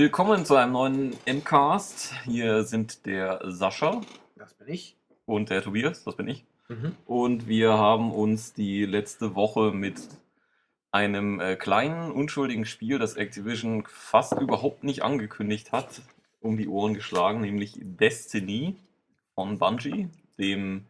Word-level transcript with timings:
Willkommen 0.00 0.46
zu 0.46 0.56
einem 0.56 0.72
neuen 0.72 1.16
Endcast. 1.26 2.14
Hier 2.24 2.64
sind 2.64 3.04
der 3.04 3.42
Sascha 3.44 4.00
Das 4.34 4.54
bin 4.54 4.68
ich. 4.68 4.96
und 5.26 5.50
der 5.50 5.62
Tobias, 5.62 6.04
das 6.04 6.16
bin 6.16 6.26
ich. 6.26 6.46
Mhm. 6.68 6.96
Und 7.04 7.48
wir 7.48 7.74
haben 7.74 8.10
uns 8.10 8.54
die 8.54 8.86
letzte 8.86 9.34
Woche 9.34 9.72
mit 9.72 10.00
einem 10.90 11.38
äh, 11.38 11.54
kleinen, 11.54 12.12
unschuldigen 12.12 12.64
Spiel, 12.64 12.98
das 12.98 13.16
Activision 13.16 13.84
fast 13.86 14.40
überhaupt 14.40 14.84
nicht 14.84 15.02
angekündigt 15.02 15.70
hat, 15.70 16.00
um 16.40 16.56
die 16.56 16.68
Ohren 16.68 16.94
geschlagen, 16.94 17.42
nämlich 17.42 17.74
Destiny 17.78 18.76
von 19.34 19.58
Bungie, 19.58 20.08
dem 20.38 20.86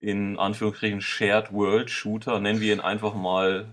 in 0.00 0.38
Anführungsstrichen 0.38 1.00
Shared 1.00 1.54
World 1.54 1.88
Shooter, 1.88 2.38
nennen 2.38 2.60
wir 2.60 2.74
ihn 2.74 2.80
einfach 2.80 3.14
mal 3.14 3.72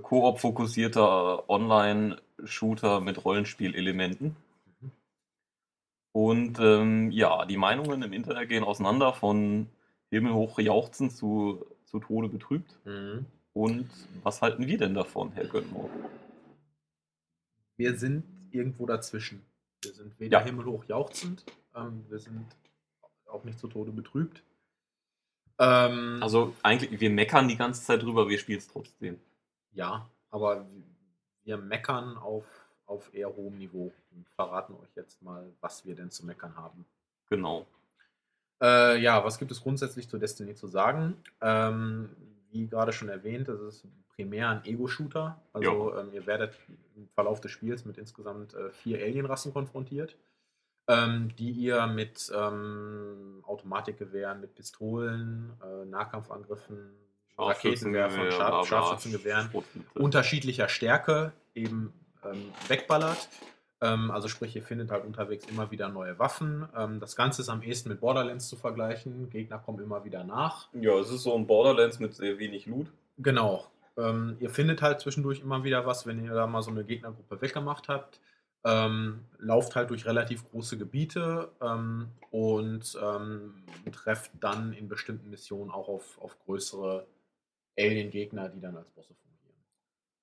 Koop-fokussierter 0.00 1.50
Online-Shooter 2.38 3.00
mit 3.00 3.24
Rollenspielelementen. 3.24 4.36
Mhm. 4.80 4.90
Und 6.12 6.58
ähm, 6.60 7.10
ja, 7.10 7.44
die 7.46 7.56
Meinungen 7.56 8.02
im 8.02 8.12
Internet 8.12 8.48
gehen 8.48 8.64
auseinander 8.64 9.12
von 9.12 9.68
himmelhoch 10.10 10.58
jauchzend 10.58 11.12
zu, 11.12 11.64
zu 11.84 12.00
Tode 12.00 12.28
betrübt. 12.28 12.74
Mhm. 12.84 13.26
Und 13.52 13.90
was 14.22 14.40
halten 14.42 14.66
wir 14.66 14.78
denn 14.78 14.94
davon, 14.94 15.32
Herr 15.32 15.46
Göttmore? 15.46 15.90
Wir 17.76 17.96
sind 17.96 18.24
irgendwo 18.50 18.86
dazwischen. 18.86 19.42
Wir 19.82 19.92
sind 19.92 20.18
weder 20.18 20.38
Ja. 20.40 20.44
himmelhoch 20.44 20.84
jauchzend, 20.84 21.44
ähm, 21.74 22.04
wir 22.08 22.18
sind 22.18 22.44
auch 23.26 23.44
nicht 23.44 23.58
zu 23.58 23.68
Tode 23.68 23.92
betrübt. 23.92 24.42
Ähm, 25.58 26.18
Also 26.22 26.54
eigentlich, 26.62 27.00
wir 27.00 27.10
meckern 27.10 27.46
die 27.48 27.56
ganze 27.56 27.82
Zeit 27.82 28.02
drüber, 28.02 28.28
wir 28.28 28.38
spielen 28.38 28.58
es 28.58 28.68
trotzdem. 28.68 29.20
ja, 29.72 30.08
aber 30.30 30.66
wir 31.48 31.56
meckern 31.56 32.16
auf, 32.18 32.44
auf 32.86 33.12
eher 33.12 33.34
hohem 33.34 33.58
Niveau 33.58 33.90
und 34.14 34.28
verraten 34.36 34.74
euch 34.74 34.94
jetzt 34.94 35.20
mal, 35.22 35.44
was 35.60 35.84
wir 35.84 35.96
denn 35.96 36.10
zu 36.10 36.24
meckern 36.24 36.54
haben. 36.56 36.84
Genau. 37.30 37.66
Äh, 38.62 39.00
ja, 39.00 39.24
was 39.24 39.38
gibt 39.38 39.50
es 39.50 39.62
grundsätzlich 39.62 40.08
zu 40.08 40.18
Destiny 40.18 40.54
zu 40.54 40.68
sagen? 40.68 41.16
Ähm, 41.40 42.10
wie 42.50 42.66
gerade 42.66 42.92
schon 42.92 43.08
erwähnt, 43.08 43.48
das 43.48 43.60
ist 43.60 43.86
primär 44.14 44.50
ein 44.50 44.64
Ego-Shooter. 44.64 45.40
Also 45.52 45.96
ähm, 45.96 46.10
ihr 46.12 46.26
werdet 46.26 46.54
im 46.96 47.08
Verlauf 47.14 47.40
des 47.40 47.50
Spiels 47.50 47.84
mit 47.84 47.98
insgesamt 47.98 48.54
äh, 48.54 48.70
vier 48.70 48.98
Alienrassen 48.98 49.52
konfrontiert, 49.52 50.16
ähm, 50.86 51.34
die 51.36 51.52
ihr 51.52 51.86
mit 51.86 52.30
ähm, 52.34 53.42
Automatikgewehren, 53.46 54.40
mit 54.40 54.54
Pistolen, 54.54 55.52
äh, 55.62 55.86
Nahkampfangriffen, 55.86 56.90
Raketenwerfern, 57.38 58.30
Scharf 58.32 58.66
Scharfschützengewehren 58.66 59.50
unterschiedlicher 59.94 60.68
Stärke 60.68 61.32
eben 61.54 61.92
ähm, 62.24 62.52
wegballert. 62.68 63.28
Ähm, 63.80 64.10
also 64.10 64.28
sprich, 64.28 64.56
ihr 64.56 64.62
findet 64.62 64.90
halt 64.90 65.04
unterwegs 65.04 65.46
immer 65.46 65.70
wieder 65.70 65.88
neue 65.88 66.18
Waffen. 66.18 66.68
Ähm, 66.76 67.00
das 67.00 67.14
Ganze 67.14 67.42
ist 67.42 67.48
am 67.48 67.62
ehesten 67.62 67.90
mit 67.90 68.00
Borderlands 68.00 68.48
zu 68.48 68.56
vergleichen. 68.56 69.30
Gegner 69.30 69.58
kommen 69.58 69.82
immer 69.82 70.04
wieder 70.04 70.24
nach. 70.24 70.68
Ja, 70.72 70.98
es 70.98 71.10
ist 71.10 71.22
so 71.22 71.34
ein 71.36 71.46
Borderlands 71.46 72.00
mit 72.00 72.14
sehr 72.14 72.38
wenig 72.38 72.66
Loot. 72.66 72.88
Genau. 73.18 73.66
Ähm, 73.96 74.36
ihr 74.40 74.50
findet 74.50 74.82
halt 74.82 75.00
zwischendurch 75.00 75.40
immer 75.40 75.64
wieder 75.64 75.86
was, 75.86 76.06
wenn 76.06 76.24
ihr 76.24 76.34
da 76.34 76.46
mal 76.46 76.62
so 76.62 76.70
eine 76.70 76.84
Gegnergruppe 76.84 77.40
weggemacht 77.40 77.88
habt. 77.88 78.20
Ähm, 78.64 79.20
lauft 79.38 79.76
halt 79.76 79.90
durch 79.90 80.04
relativ 80.04 80.48
große 80.50 80.76
Gebiete 80.76 81.52
ähm, 81.60 82.08
und 82.32 82.98
ähm, 83.00 83.54
trefft 83.92 84.32
dann 84.40 84.72
in 84.72 84.88
bestimmten 84.88 85.30
Missionen 85.30 85.70
auch 85.70 85.88
auf, 85.88 86.20
auf 86.20 86.36
größere 86.44 87.06
Alien-Gegner, 87.78 88.48
die 88.48 88.60
dann 88.60 88.76
als 88.76 88.90
Bosse 88.90 89.14
fungieren. 89.14 89.64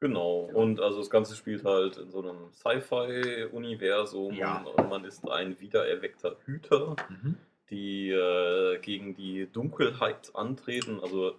Genau. 0.01 0.47
Genau. 0.47 0.59
Und 0.61 0.79
also 0.81 0.99
das 0.99 1.09
Ganze 1.09 1.35
spielt 1.35 1.63
halt 1.63 1.97
in 1.97 2.11
so 2.11 2.21
einem 2.21 2.51
Sci-Fi-Universum. 2.53 4.33
Ja. 4.35 4.63
Und 4.63 4.89
man 4.89 5.05
ist 5.05 5.27
ein 5.29 5.59
wiedererweckter 5.59 6.35
Hüter, 6.45 6.95
Mhm. 7.09 7.37
die 7.69 8.11
äh, 8.11 8.77
gegen 8.79 9.15
die 9.15 9.47
Dunkelheit 9.51 10.31
antreten. 10.35 10.99
Also 11.01 11.35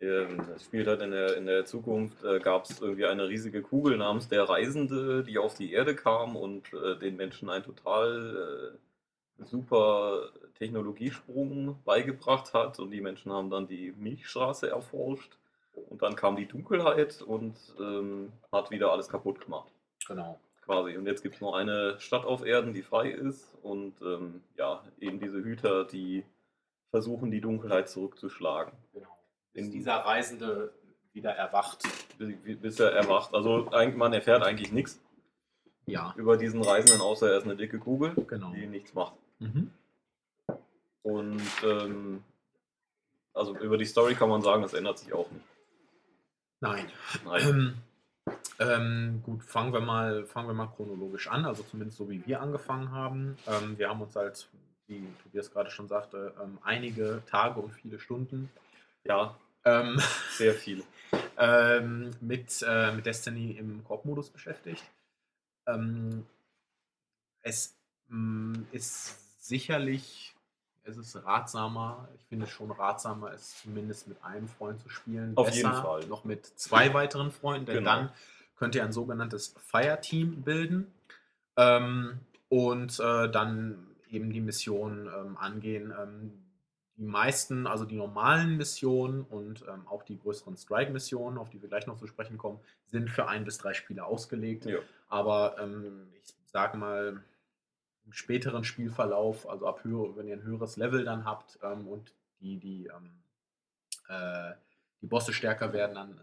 ähm, 0.00 0.38
das 0.48 0.64
spielt 0.64 0.86
halt 0.86 1.02
in 1.02 1.10
der, 1.10 1.36
in 1.36 1.46
der 1.46 1.66
Zukunft, 1.66 2.24
äh, 2.24 2.40
gab 2.40 2.64
es 2.64 2.80
irgendwie 2.80 3.04
eine 3.04 3.28
riesige 3.28 3.60
Kugel 3.62 3.98
namens 3.98 4.28
der 4.28 4.44
Reisende, 4.44 5.22
die 5.22 5.38
auf 5.38 5.54
die 5.54 5.72
Erde 5.72 5.94
kam 5.94 6.36
und 6.36 6.72
äh, 6.72 6.98
den 6.98 7.16
Menschen 7.16 7.50
einen 7.50 7.64
total 7.64 8.72
äh, 9.38 9.44
super 9.44 10.30
Technologiesprung 10.58 11.78
beigebracht 11.84 12.54
hat. 12.54 12.78
Und 12.78 12.90
die 12.90 13.00
Menschen 13.02 13.30
haben 13.32 13.50
dann 13.50 13.66
die 13.68 13.92
Milchstraße 13.92 14.70
erforscht. 14.70 15.36
Und 15.88 16.02
dann 16.02 16.16
kam 16.16 16.36
die 16.36 16.46
Dunkelheit 16.46 17.22
und 17.22 17.56
ähm, 17.78 18.32
hat 18.52 18.70
wieder 18.70 18.92
alles 18.92 19.08
kaputt 19.08 19.40
gemacht 19.40 19.70
Genau. 20.06 20.38
quasi. 20.62 20.96
Und 20.96 21.06
jetzt 21.06 21.22
gibt 21.22 21.36
es 21.36 21.40
nur 21.40 21.56
eine 21.56 21.98
Stadt 22.00 22.24
auf 22.24 22.44
Erden, 22.44 22.72
die 22.74 22.82
frei 22.82 23.10
ist. 23.10 23.56
Und 23.62 24.00
ähm, 24.02 24.42
ja, 24.56 24.82
eben 25.00 25.20
diese 25.20 25.42
Hüter, 25.42 25.84
die 25.84 26.24
versuchen, 26.90 27.30
die 27.30 27.40
Dunkelheit 27.40 27.88
zurückzuschlagen. 27.88 28.72
Genau. 28.92 29.16
Bis 29.52 29.70
dieser 29.70 29.94
Reisende 29.96 30.72
wieder 31.12 31.30
erwacht. 31.32 31.82
Bis, 32.18 32.58
bis 32.60 32.80
er 32.80 32.92
erwacht. 32.92 33.34
Also 33.34 33.68
man 33.96 34.12
erfährt 34.12 34.42
eigentlich 34.44 34.72
nichts 34.72 35.00
Ja, 35.86 36.14
über 36.16 36.36
diesen 36.36 36.62
Reisenden, 36.62 37.00
außer 37.00 37.30
er 37.30 37.38
ist 37.38 37.44
eine 37.44 37.56
dicke 37.56 37.78
Kugel, 37.78 38.14
genau. 38.28 38.52
die 38.52 38.66
nichts 38.66 38.94
macht. 38.94 39.14
Mhm. 39.38 39.72
Und 41.02 41.42
ähm, 41.64 42.22
also 43.32 43.56
über 43.58 43.78
die 43.78 43.86
Story 43.86 44.14
kann 44.14 44.28
man 44.28 44.42
sagen, 44.42 44.62
das 44.62 44.74
ändert 44.74 44.98
sich 44.98 45.12
auch 45.12 45.30
nicht. 45.30 45.44
Nein. 46.60 46.90
Nein. 47.24 47.42
Ähm, 47.48 47.74
ähm, 48.58 49.22
gut, 49.24 49.42
fangen 49.44 49.72
wir, 49.72 49.80
mal, 49.80 50.26
fangen 50.26 50.48
wir 50.48 50.54
mal 50.54 50.66
chronologisch 50.68 51.28
an, 51.28 51.44
also 51.46 51.62
zumindest 51.62 51.98
so 51.98 52.10
wie 52.10 52.24
wir 52.26 52.40
angefangen 52.40 52.90
haben. 52.92 53.36
Ähm, 53.46 53.78
wir 53.78 53.88
haben 53.88 54.02
uns 54.02 54.14
halt, 54.16 54.48
wie 54.86 55.06
Tobias 55.22 55.50
gerade 55.50 55.70
schon 55.70 55.88
sagte, 55.88 56.34
ähm, 56.42 56.58
einige 56.62 57.22
Tage 57.26 57.60
und 57.60 57.72
viele 57.72 57.98
Stunden 57.98 58.50
Ja, 59.04 59.36
ähm, 59.64 60.00
sehr 60.32 60.54
viel. 60.54 60.84
ähm, 61.38 62.10
mit, 62.20 62.64
äh, 62.66 62.92
mit 62.92 63.06
Destiny 63.06 63.52
im 63.52 63.84
Koop-Modus 63.84 64.30
beschäftigt. 64.30 64.84
Es 67.42 67.76
mh, 68.08 68.60
ist 68.72 69.46
sicherlich, 69.46 70.34
es 70.90 70.96
ist 71.14 71.24
ratsamer, 71.24 72.08
ich 72.16 72.24
finde 72.26 72.46
es 72.46 72.50
schon 72.50 72.70
ratsamer, 72.70 73.32
es 73.32 73.60
zumindest 73.62 74.08
mit 74.08 74.22
einem 74.24 74.48
Freund 74.48 74.80
zu 74.80 74.88
spielen. 74.88 75.32
Auf 75.36 75.50
jeden 75.50 75.72
Fall. 75.72 76.06
Noch 76.06 76.24
mit 76.24 76.46
zwei 76.46 76.92
weiteren 76.94 77.30
Freunden, 77.30 77.66
denn 77.66 77.76
Genau. 77.76 77.90
dann 77.90 78.12
könnt 78.56 78.74
ihr 78.74 78.84
ein 78.84 78.92
sogenanntes 78.92 79.54
Fire-Team 79.58 80.42
bilden 80.42 80.92
ähm, 81.56 82.20
und 82.48 82.98
äh, 83.00 83.30
dann 83.30 83.86
eben 84.10 84.32
die 84.32 84.40
Mission 84.40 85.06
ähm, 85.06 85.36
angehen. 85.38 85.92
Ähm, 85.98 86.32
die 86.96 87.06
meisten, 87.06 87.66
also 87.66 87.86
die 87.86 87.96
normalen 87.96 88.58
Missionen 88.58 89.22
und 89.22 89.62
ähm, 89.62 89.86
auch 89.88 90.02
die 90.02 90.18
größeren 90.18 90.58
Strike-Missionen, 90.58 91.38
auf 91.38 91.48
die 91.48 91.62
wir 91.62 91.68
gleich 91.70 91.86
noch 91.86 91.96
zu 91.96 92.06
sprechen 92.06 92.36
kommen, 92.36 92.60
sind 92.88 93.08
für 93.08 93.26
ein 93.26 93.44
bis 93.44 93.56
drei 93.56 93.72
Spieler 93.72 94.06
ausgelegt. 94.06 94.66
Ja. 94.66 94.80
Aber 95.08 95.56
ähm, 95.58 96.08
ich 96.22 96.34
sage 96.44 96.76
mal, 96.76 97.22
im 98.10 98.14
späteren 98.14 98.64
Spielverlauf, 98.64 99.48
also 99.48 99.68
ab 99.68 99.84
höher, 99.84 100.16
wenn 100.16 100.26
ihr 100.26 100.34
ein 100.34 100.42
höheres 100.42 100.76
Level 100.76 101.04
dann 101.04 101.24
habt 101.24 101.60
ähm, 101.62 101.86
und 101.86 102.12
die, 102.40 102.56
die, 102.58 102.86
ähm, 102.86 103.22
äh, 104.08 104.52
die 105.00 105.06
Bosse 105.06 105.32
stärker 105.32 105.72
werden, 105.72 105.94
dann 105.94 106.20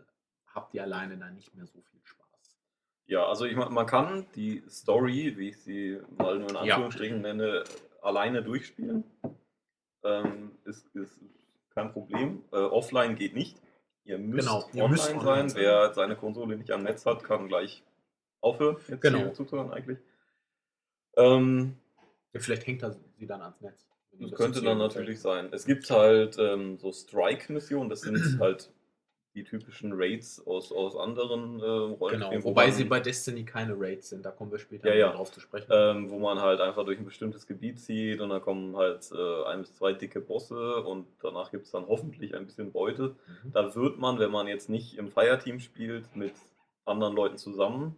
habt 0.54 0.74
ihr 0.74 0.84
alleine 0.84 1.16
dann 1.18 1.34
nicht 1.36 1.56
mehr 1.56 1.66
so 1.66 1.80
viel 1.82 2.02
Spaß. 2.04 2.58
Ja, 3.06 3.26
also 3.26 3.46
ich 3.46 3.56
mein, 3.56 3.72
man 3.74 3.86
kann 3.86 4.26
die 4.36 4.64
Story, 4.70 5.36
wie 5.38 5.48
ich 5.50 5.62
sie 5.62 6.02
mal 6.18 6.38
nur 6.40 6.50
in 6.50 6.56
Ja. 6.56 6.62
Anführungsstrichen 6.74 7.22
nenne, 7.22 7.64
alleine 8.02 8.44
durchspielen. 8.44 9.06
Ähm, 10.04 10.52
ist, 10.66 10.94
ist 10.94 11.18
kein 11.74 11.94
Problem. 11.94 12.44
Äh, 12.52 12.58
offline 12.58 13.16
geht 13.16 13.34
nicht. 13.34 13.62
Ihr 14.04 14.18
müsst 14.18 14.46
Genau, 14.46 14.60
ihr 14.74 14.84
online 14.84 14.90
müsst 14.90 15.06
sein. 15.06 15.18
online 15.20 15.50
sein. 15.50 15.62
Wer 15.62 15.94
seine 15.94 16.18
Konsole 16.18 16.58
nicht 16.58 16.70
am 16.72 16.84
Netz 16.84 17.06
hat, 17.06 17.24
kann 17.24 17.48
gleich 17.48 17.82
aufhören, 18.42 18.76
jetzt 18.90 19.02
Genau. 19.02 19.20
hier 19.20 19.34
zuzuhören 19.34 19.72
eigentlich. 19.72 20.00
Ähm, 21.18 21.76
Ja, 22.34 22.40
vielleicht 22.40 22.66
hängt 22.68 22.84
er 22.84 22.96
sie 23.18 23.26
dann 23.28 23.42
ans 23.42 23.60
Netz. 23.62 23.88
das 24.20 24.32
könnte 24.32 24.62
dann 24.62 24.78
natürlich 24.78 25.20
sein. 25.20 25.50
Es 25.52 25.66
gibt 25.66 25.90
halt 25.90 26.38
ähm, 26.40 26.78
so 26.78 26.92
Strike-Missionen, 26.92 27.90
das 27.90 28.02
sind 28.02 28.16
halt 28.40 28.72
die 29.36 29.44
typischen 29.44 29.92
Raids 29.94 30.42
aus, 30.48 30.72
aus 30.72 30.96
anderen 30.96 31.60
äh, 31.60 31.64
Rollenspielen. 31.64 32.22
Genau, 32.32 32.44
wo 32.44 32.50
wobei 32.50 32.68
man- 32.68 32.74
sie 32.76 32.86
bei 32.86 33.00
Destiny 33.00 33.46
keine 33.46 33.76
Raids 33.80 34.10
sind, 34.10 34.26
da 34.26 34.32
kommen 34.32 34.52
wir 34.52 34.58
später 34.58 34.90
Ja, 34.90 34.96
ja. 34.96 35.12
drauf 35.12 35.32
zu 35.32 35.40
sprechen. 35.40 35.68
ähm, 35.72 36.10
wo 36.10 36.18
man 36.18 36.42
halt 36.42 36.60
einfach 36.60 36.84
durch 36.86 36.98
ein 36.98 37.06
bestimmtes 37.06 37.46
Gebiet 37.46 37.80
zieht 37.80 38.20
und 38.20 38.30
dann 38.30 38.42
kommen 38.42 38.76
halt 38.76 39.12
äh, 39.12 39.44
ein 39.46 39.62
bis 39.62 39.76
zwei 39.76 39.94
dicke 39.94 40.22
Bosse 40.22 40.82
und 40.84 41.06
danach 41.22 41.52
gibt 41.52 41.66
es 41.66 41.72
dann 41.72 41.86
hoffentlich 41.88 42.34
ein 42.34 42.48
bisschen 42.48 42.72
Beute. 42.72 43.16
Mhm. 43.44 43.52
Da 43.52 43.76
wird 43.76 44.00
man, 44.00 44.18
wenn 44.18 44.32
man 44.32 44.48
jetzt 44.48 44.70
nicht 44.70 44.98
im 44.98 45.12
Fireteam 45.12 45.60
spielt, 45.60 46.16
mit 46.16 46.34
anderen 46.86 47.16
Leuten 47.16 47.38
zusammen 47.38 47.96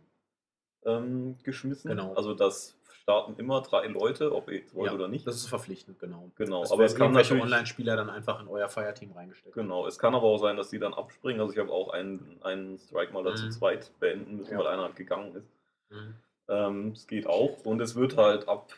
ähm, 0.85 1.37
geschmissen. 1.43 1.89
Genau. 1.89 2.13
Also 2.15 2.33
das 2.33 2.75
starten 3.09 3.33
immer 3.39 3.61
drei 3.61 3.87
Leute, 3.87 4.35
ob 4.35 4.49
ihr 4.51 4.59
jetzt 4.59 4.75
wollt 4.75 4.91
Ja, 4.91 4.95
oder 4.95 5.07
nicht. 5.07 5.25
Das 5.25 5.35
ist 5.35 5.47
verpflichtend, 5.47 5.97
genau. 5.99 6.29
Genau, 6.37 6.61
Es 6.61 6.71
aber 6.71 6.83
es 6.85 6.93
kann 6.95 7.11
natürlich- 7.11 7.41
Online-Spieler 7.41 7.95
dann 7.95 8.07
einfach 8.11 8.39
in 8.39 8.47
euer 8.47 8.69
Fireteam 8.69 9.13
reingesteckt. 9.13 9.55
Genau, 9.55 9.87
es 9.87 9.97
kann 9.97 10.13
aber 10.13 10.25
auch 10.27 10.37
sein, 10.37 10.55
dass 10.57 10.69
die 10.69 10.77
dann 10.77 10.93
abspringen. 10.93 11.41
Also 11.41 11.53
ich 11.53 11.59
habe 11.59 11.71
auch 11.71 11.89
einen, 11.89 12.37
einen 12.43 12.77
Strike 12.77 13.11
mal 13.11 13.23
dazu 13.23 13.45
Mhm. 13.45 13.51
zweit 13.51 13.91
beenden 13.99 14.37
müssen, 14.37 14.51
Ja. 14.53 14.59
weil 14.59 14.67
einer 14.67 14.83
halt 14.83 14.95
gegangen 14.95 15.33
ist. 15.35 15.49
Mhm. 15.89 16.15
Ähm, 16.49 16.91
Es 16.91 17.07
geht 17.07 17.25
auch 17.25 17.65
und 17.65 17.81
es 17.81 17.95
wird 17.95 18.15
halt 18.15 18.47
ab 18.47 18.73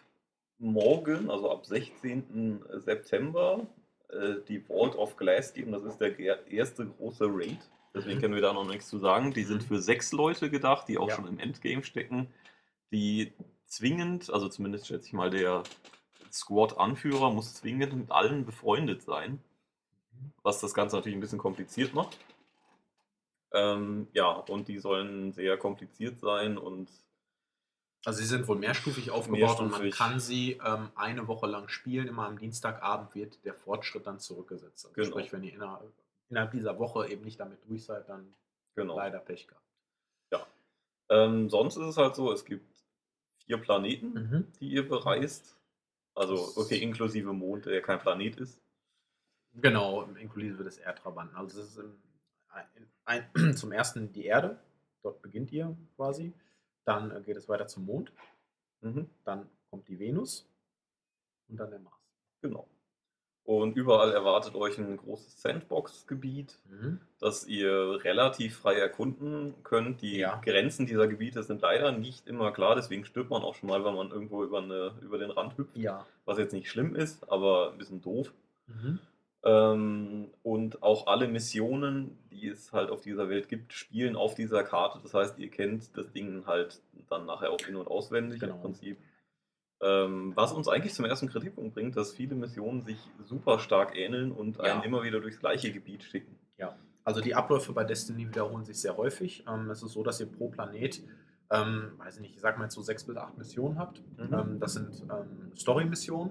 morgen, 0.60 1.30
also 1.30 1.52
ab 1.52 1.66
16. 1.66 2.62
September, 2.80 3.68
äh, 4.10 4.36
die 4.48 4.62
Vault 4.62 4.96
of 4.96 5.18
Glass 5.18 5.54
geben. 5.54 5.74
Das 5.74 5.84
ist 5.84 6.00
der 6.00 6.18
erste 6.50 6.86
große 6.86 7.26
Raid. 7.30 7.60
Deswegen 7.94 8.18
Mhm. 8.20 8.22
können 8.22 8.36
wir 8.36 8.42
da 8.42 8.54
noch 8.54 8.66
nichts 8.66 8.88
zu 8.88 8.98
sagen. 8.98 9.34
Die 9.34 9.44
sind 9.44 9.64
Mhm. 9.64 9.68
für 9.76 9.82
sechs 9.82 10.14
Leute 10.14 10.50
gedacht, 10.50 10.88
die 10.88 10.98
auch 10.98 11.10
Ja. 11.10 11.16
schon 11.18 11.28
im 11.28 11.38
Endgame 11.38 11.84
stecken, 11.84 12.28
die 12.94 13.34
zwingend, 13.72 14.30
also 14.32 14.50
zumindest 14.50 14.88
schätze 14.88 15.08
ich 15.08 15.14
mal, 15.14 15.30
der 15.30 15.64
Squad-Anführer 16.32 17.32
muss 17.32 17.56
zwingend 17.56 17.94
mit 17.94 18.12
allen 18.12 18.46
befreundet 18.46 19.02
sein, 19.02 19.42
was 20.44 20.60
das 20.60 20.74
Ganze 20.74 20.98
natürlich 20.98 21.18
ein 21.18 21.22
bisschen 21.22 21.40
kompliziert 21.40 21.94
macht. 21.94 22.18
Ähm, 23.54 24.08
ja, 24.14 24.30
und 24.30 24.68
die 24.68 24.80
sollen 24.80 25.32
sehr 25.34 25.58
kompliziert 25.58 26.20
sein 26.20 26.58
und 26.58 26.90
Also 28.06 28.20
sie 28.20 28.26
sind 28.26 28.48
wohl 28.48 28.58
mehrstufig 28.58 29.12
aufgebaut 29.12 29.60
und 29.60 29.72
man 29.72 29.82
Mehrstufig. 29.82 29.98
kann 29.98 30.20
sie 30.20 30.60
ähm, 30.66 30.90
eine 30.96 31.28
Woche 31.28 31.48
lang 31.48 31.68
spielen. 31.70 32.08
Immer 32.08 32.28
am 32.28 32.40
Dienstagabend 32.40 33.16
wird 33.16 33.44
der 33.46 33.54
Fortschritt 33.54 34.06
dann 34.06 34.20
zurückgesetzt. 34.20 34.86
Also 34.86 34.96
Genau. 34.96 35.10
Sprich, 35.10 35.32
wenn 35.34 35.44
ihr 35.44 35.54
innerhalb, 35.54 35.94
innerhalb 36.30 36.52
dieser 36.52 36.78
Woche 36.78 37.10
eben 37.10 37.24
nicht 37.24 37.40
damit 37.40 37.60
durch 37.68 37.86
seid, 37.86 38.08
dann 38.10 38.34
genau. 38.76 38.96
leider 38.98 39.20
Pech 39.20 39.48
gehabt. 39.48 39.62
Ähm, 41.12 41.50
sonst 41.50 41.76
ist 41.76 41.86
es 41.86 41.98
halt 41.98 42.16
so, 42.16 42.32
es 42.32 42.46
gibt 42.46 42.71
vier 43.52 43.58
Planeten, 43.62 44.14
Mhm. 44.14 44.48
die 44.60 44.70
ihr 44.72 44.88
bereist. 44.88 45.58
Also, 46.16 46.54
okay, 46.56 46.78
inklusive 46.82 47.34
Mond, 47.34 47.66
der 47.66 47.82
kein 47.82 48.00
Planet 48.00 48.38
ist. 48.38 48.62
Genau, 49.56 50.04
inklusive 50.04 50.64
des 50.64 50.78
Erdtrabanten. 50.78 51.36
Also 51.36 51.60
das 51.60 51.70
ist 51.72 51.78
im, 51.78 51.98
ein, 52.50 53.26
ein, 53.36 53.56
zum 53.58 53.72
ersten 53.74 54.12
die 54.14 54.26
Erde, 54.26 54.58
dort 55.04 55.22
beginnt 55.22 55.52
ihr 55.52 55.76
quasi. 55.98 56.32
Dann 56.86 57.12
äh, 57.12 57.22
geht 57.22 57.36
es 57.38 57.48
weiter 57.50 57.68
zum 57.68 57.86
Mond, 57.86 58.12
Mhm, 58.84 59.08
dann 59.26 59.48
kommt 59.70 59.88
die 59.90 60.00
Venus 60.00 60.50
und 61.50 61.58
dann 61.58 61.70
der 61.70 61.80
Mars. 61.80 62.02
genau. 62.42 62.68
Und 63.44 63.76
überall 63.76 64.12
erwartet 64.14 64.54
euch 64.56 64.78
ein 64.78 64.98
großes 64.98 65.42
Sandbox-Gebiet, 65.42 66.58
Mhm. 66.70 67.00
das 67.20 67.46
ihr 67.48 68.00
relativ 68.04 68.58
frei 68.60 68.76
erkunden 68.76 69.56
könnt. 69.64 70.02
Die 70.02 70.18
Ja. 70.20 70.40
Grenzen 70.46 70.86
dieser 70.86 71.08
Gebiete 71.08 71.42
sind 71.44 71.62
leider 71.62 71.92
nicht 71.92 72.28
immer 72.28 72.52
klar, 72.52 72.76
deswegen 72.76 73.04
stirbt 73.04 73.30
man 73.32 73.42
auch 73.42 73.56
schon 73.56 73.68
mal, 73.70 73.84
wenn 73.84 73.96
man 73.96 74.12
irgendwo 74.12 74.44
über, 74.44 74.60
eine, 74.60 74.94
über 75.02 75.18
den 75.18 75.32
Rand 75.32 75.58
hüpft. 75.58 75.76
Ja. 75.76 76.06
Was 76.26 76.38
jetzt 76.38 76.54
nicht 76.54 76.70
schlimm 76.70 76.96
ist, 76.96 77.30
aber 77.32 77.72
ein 77.72 77.78
bisschen 77.80 78.02
doof. 78.02 78.32
Mhm. 78.68 79.00
Ähm, 79.44 80.28
und 80.44 80.84
auch 80.84 81.08
alle 81.08 81.28
Missionen, 81.28 82.16
die 82.32 82.48
es 82.48 82.72
halt 82.74 82.92
auf 82.92 83.02
dieser 83.02 83.28
Welt 83.28 83.50
gibt, 83.50 83.74
spielen 83.74 84.16
auf 84.16 84.36
dieser 84.36 84.64
Karte. 84.64 85.00
Das 85.02 85.16
heißt, 85.16 85.40
ihr 85.40 85.50
kennt 85.50 85.98
das 85.98 86.12
Ding 86.12 86.44
halt 86.46 86.80
dann 87.10 87.26
nachher 87.26 87.50
auch 87.50 87.60
in- 87.68 87.76
und 87.76 87.88
auswendig 87.88 88.40
Genau. 88.40 88.56
im 88.56 88.62
Prinzip. 88.62 88.98
Ähm, 89.84 90.34
was 90.36 90.52
uns 90.52 90.68
eigentlich 90.68 90.94
zum 90.94 91.06
ersten 91.06 91.28
Kritikpunkt 91.28 91.74
bringt, 91.74 91.98
dass 91.98 92.14
viele 92.14 92.36
Missionen 92.36 92.84
sich 92.84 93.00
super 93.24 93.58
stark 93.58 93.96
ähneln 93.98 94.32
und 94.32 94.58
Ja. 94.58 94.64
einen 94.64 94.84
immer 94.84 95.02
wieder 95.04 95.20
durchs 95.20 95.40
gleiche 95.40 95.72
Gebiet 95.72 96.04
schicken. 96.04 96.36
Ja, 96.60 96.76
also 97.04 97.20
die 97.20 97.34
Abläufe 97.34 97.74
bei 97.74 97.84
Destiny 97.84 98.28
wiederholen 98.28 98.64
sich 98.64 98.80
sehr 98.80 98.96
häufig. 98.96 99.44
Ähm, 99.48 99.70
es 99.72 99.82
ist 99.82 99.94
so, 99.94 100.04
dass 100.04 100.20
ihr 100.20 100.28
pro 100.28 100.50
Planet, 100.50 101.02
ähm, 101.50 101.94
weiß 101.98 102.16
ich 102.18 102.22
nicht, 102.22 102.36
ich 102.36 102.42
sag 102.42 102.60
mal 102.60 102.66
jetzt 102.66 102.76
so 102.76 102.82
sechs 102.84 103.04
bis 103.06 103.18
acht 103.18 103.36
Missionen 103.40 103.80
habt. 103.80 104.04
Mhm. 104.20 104.34
Ähm, 104.34 104.60
das 104.60 104.74
sind 104.74 105.02
ähm, 105.10 105.52
Story-Missionen, 105.58 106.30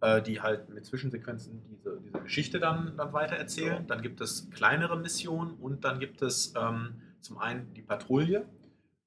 äh, 0.00 0.20
die 0.22 0.40
halt 0.40 0.68
mit 0.68 0.84
Zwischensequenzen 0.84 1.62
diese, 1.70 2.00
diese 2.04 2.18
Geschichte 2.18 2.58
dann, 2.58 2.96
dann 2.96 3.12
weiter 3.12 3.36
erzählen. 3.36 3.74
Ja. 3.76 3.84
Dann 3.86 4.02
gibt 4.02 4.20
es 4.20 4.50
kleinere 4.50 4.96
Missionen 4.98 5.54
und 5.60 5.84
dann 5.84 6.00
gibt 6.00 6.20
es 6.20 6.52
ähm, 6.60 6.96
zum 7.20 7.38
einen 7.38 7.72
die 7.74 7.82
Patrouille. 7.82 8.44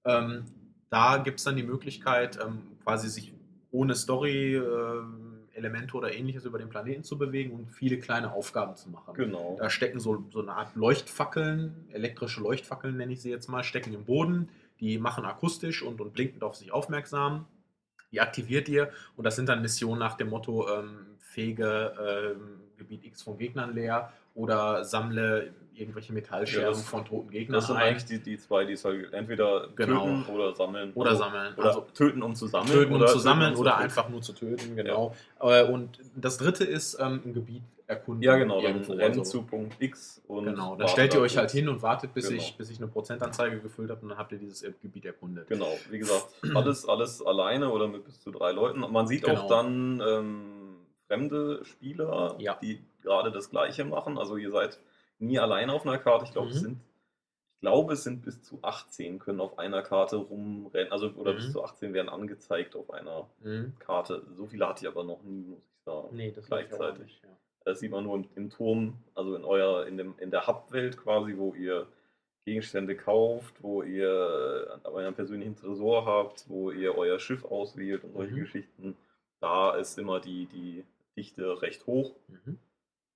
Da 0.03 1.17
gibt 1.17 1.39
es 1.39 1.43
dann 1.43 1.55
die 1.55 1.63
Möglichkeit, 1.63 2.39
quasi 2.83 3.09
sich 3.09 3.33
ohne 3.71 3.95
Story. 3.95 4.55
ähm, 4.55 5.39
Elemente 5.59 5.95
oder 5.95 6.13
ähnliches 6.13 6.45
über 6.45 6.57
den 6.57 6.69
Planeten 6.69 7.03
zu 7.03 7.17
bewegen 7.17 7.51
und 7.51 7.71
viele 7.71 7.99
kleine 7.99 8.31
Aufgaben 8.31 8.75
zu 8.75 8.89
machen. 8.89 9.13
Genau. 9.13 9.57
Da 9.59 9.69
stecken 9.69 9.99
so, 9.99 10.25
so 10.31 10.41
eine 10.41 10.53
Art 10.53 10.75
Leuchtfackeln, 10.75 11.87
elektrische 11.91 12.41
Leuchtfackeln 12.41 12.97
nenne 12.97 13.13
ich 13.13 13.21
sie 13.21 13.29
jetzt 13.29 13.47
mal, 13.47 13.63
stecken 13.63 13.93
im 13.93 14.05
Boden. 14.05 14.49
Die 14.79 14.97
machen 14.97 15.25
akustisch 15.25 15.83
und, 15.83 15.99
und 16.01 16.13
blinkend 16.13 16.43
auf 16.43 16.55
sich 16.55 16.71
aufmerksam. 16.71 17.45
Die 18.11 18.21
aktiviert 18.21 18.67
ihr 18.69 18.89
und 19.15 19.25
das 19.25 19.35
sind 19.35 19.49
dann 19.49 19.61
Missionen 19.61 19.99
nach 19.99 20.15
dem 20.15 20.29
Motto, 20.29 20.67
ähm, 20.67 21.05
fege 21.19 21.93
ähm, 21.99 22.61
Gebiet 22.77 23.05
X 23.05 23.21
von 23.21 23.37
Gegnern 23.37 23.75
leer 23.75 24.11
oder 24.33 24.83
sammle 24.83 25.53
irgendwelche 25.79 26.13
Metallscherben 26.13 26.73
Ja, 26.77 26.85
von 26.85 27.05
toten 27.05 27.29
Gegnern 27.29 27.55
Das 27.55 27.67
sind 27.67 27.77
eigentlich 27.77 28.05
die, 28.05 28.19
die 28.19 28.37
zwei, 28.37 28.65
die 28.65 28.73
es 28.73 28.83
halt 28.85 29.13
entweder 29.13 29.67
Genau. 29.75 30.05
töten 30.05 30.25
oder 30.35 30.53
sammeln. 30.55 30.91
Oder 30.93 31.15
sammeln. 31.15 31.53
Oder 31.55 31.67
Also 31.67 31.81
töten, 31.93 32.21
um 32.21 32.35
zu 32.35 32.47
sammeln. 32.47 32.71
töten, 32.71 32.93
um 32.93 33.01
oder 33.01 33.07
zu 33.07 33.19
sammeln 33.19 33.55
oder 33.55 33.71
töten. 33.71 33.83
einfach 33.83 34.09
nur 34.09 34.21
zu 34.21 34.33
töten, 34.33 34.75
genau. 34.75 35.15
Äh, 35.39 35.63
Und 35.63 35.99
das 36.15 36.37
dritte 36.37 36.63
ist 36.65 36.97
ähm, 36.99 37.21
ein 37.25 37.33
Gebiet 37.33 37.63
erkunden. 37.87 38.21
Ja, 38.23 38.37
genau. 38.37 38.61
Dann 38.61 38.77
rennt 38.83 39.01
also- 39.17 39.23
zu 39.23 39.41
Punkt 39.43 39.75
X 39.81 40.21
und. 40.27 40.45
Genau, 40.45 40.75
dann 40.75 40.87
stellt 40.89 41.13
ihr 41.15 41.21
euch 41.21 41.37
halt 41.37 41.49
hin 41.51 41.67
und 41.69 41.81
wartet, 41.81 42.13
bis, 42.13 42.27
Genau. 42.29 42.39
ich, 42.41 42.55
bis 42.55 42.69
ich 42.69 42.77
eine 42.77 42.87
Prozentanzeige 42.87 43.59
gefüllt 43.59 43.89
habe 43.89 44.01
und 44.01 44.09
dann 44.09 44.17
habt 44.19 44.31
ihr 44.31 44.37
dieses 44.37 44.61
Gebiet 44.81 45.05
erkundet. 45.05 45.47
Genau, 45.47 45.75
wie 45.89 45.97
gesagt, 45.97 46.27
alles, 46.53 46.87
alles 46.87 47.25
alleine 47.25 47.69
oder 47.71 47.87
mit 47.87 48.05
bis 48.05 48.19
zu 48.21 48.29
drei 48.31 48.51
Leuten. 48.51 48.79
Man 48.91 49.07
sieht 49.07 49.23
Genau. 49.23 49.41
auch 49.41 49.47
dann 49.47 50.01
ähm, 50.07 50.45
fremde 51.07 51.65
Spieler, 51.65 52.35
Ja. 52.37 52.57
die 52.61 52.79
gerade 53.01 53.31
das 53.31 53.49
Gleiche 53.49 53.85
machen. 53.85 54.19
Also 54.19 54.37
ihr 54.37 54.51
seid 54.51 54.77
nie 55.19 55.39
alleine 55.39 55.73
auf 55.73 55.85
einer 55.85 55.97
Karte. 55.97 56.25
Ich 56.25 56.31
glaube, 56.31 56.47
Mhm. 56.49 56.53
es 56.53 56.59
sind, 56.61 56.79
ich 57.55 57.59
glaube, 57.61 57.93
es 57.93 58.03
sind 58.03 58.21
bis 58.23 58.41
zu 58.41 58.59
18 58.61 59.19
können 59.19 59.41
auf 59.41 59.59
einer 59.59 59.81
Karte 59.81 60.15
rumrennen. 60.17 60.91
Also 60.91 61.09
oder 61.11 61.33
Mhm. 61.33 61.37
bis 61.37 61.51
zu 61.51 61.63
18 61.63 61.93
werden 61.93 62.09
angezeigt 62.09 62.75
auf 62.75 62.89
einer 62.91 63.29
Mhm. 63.41 63.73
Karte. 63.79 64.23
So 64.35 64.47
viele 64.47 64.67
hatte 64.67 64.85
ich 64.85 64.87
aber 64.91 65.03
noch 65.03 65.21
nie, 65.23 65.43
muss 65.43 65.59
ich 65.59 65.83
sagen. 65.83 66.07
Nee, 66.15 66.31
das 66.31 66.47
Gleichzeitig. 66.47 67.03
nicht. 67.03 67.23
Ja. 67.23 67.29
Das 67.65 67.79
sieht 67.81 67.91
man 67.91 68.03
nur 68.05 68.15
im, 68.15 68.29
im 68.35 68.49
Turm, 68.49 68.97
also 69.13 69.35
in 69.35 69.43
eurer, 69.43 69.85
in 69.87 69.97
dem, 69.97 70.15
in 70.19 70.31
der 70.31 70.47
Hub-Welt 70.47 70.97
quasi, 70.97 71.37
wo 71.37 71.53
ihr 71.53 71.87
Gegenstände 72.45 72.95
kauft, 72.95 73.61
wo 73.61 73.83
ihr 73.83 74.79
euren 74.85 75.13
persönlichen 75.13 75.55
Tresor 75.55 76.05
habt, 76.05 76.49
wo 76.49 76.71
ihr 76.71 76.97
euer 76.97 77.19
Schiff 77.19 77.43
auswählt 77.45 78.03
und 78.05 78.13
solche 78.13 78.33
Mhm. 78.33 78.39
Geschichten. 78.39 78.97
Da 79.41 79.75
ist 79.75 79.99
immer 79.99 80.19
die, 80.19 80.47
die 80.47 80.85
Dichte 81.15 81.61
recht 81.61 81.85
hoch. 81.85 82.15
Mhm. 82.27 82.57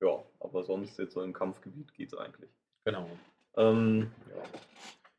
Ja, 0.04 0.22
aber 0.42 0.64
sonst 0.64 1.00
jetzt 1.00 1.14
so 1.14 1.22
im 1.22 1.32
Kampfgebiet 1.32 1.94
geht 1.94 2.12
es 2.12 2.18
eigentlich. 2.18 2.50
Genau. 2.84 3.10
Ähm, 3.56 4.12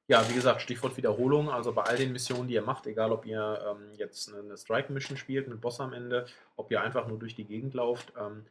Ja. 0.09 0.21
ja, 0.21 0.29
wie 0.29 0.35
gesagt, 0.35 0.61
Stichwort 0.61 0.97
Wiederholung. 0.97 1.49
Also 1.49 1.73
bei 1.73 1.83
all 1.83 1.97
den 1.97 2.13
Missionen, 2.13 2.49
die 2.49 2.55
ihr 2.55 2.63
macht, 2.63 2.87
egal 2.87 3.11
ob 3.11 3.25
ihr 3.25 3.65
ähm, 3.67 3.95
jetzt 3.97 4.35
eine 4.35 4.57
Strike-Mission 4.59 5.17
spielt 5.17 5.49
mit 5.49 5.61
Boss 5.61 5.81
am 5.81 5.95
Ende, 5.95 6.27
ob 6.57 6.71
ihr 6.71 6.83
einfach 6.83 7.07
nur 7.09 7.19
durch 7.19 7.35
die 7.35 7.45
Gegend 7.45 7.73
lauft, 7.73 8.13
ähm, 8.21 8.45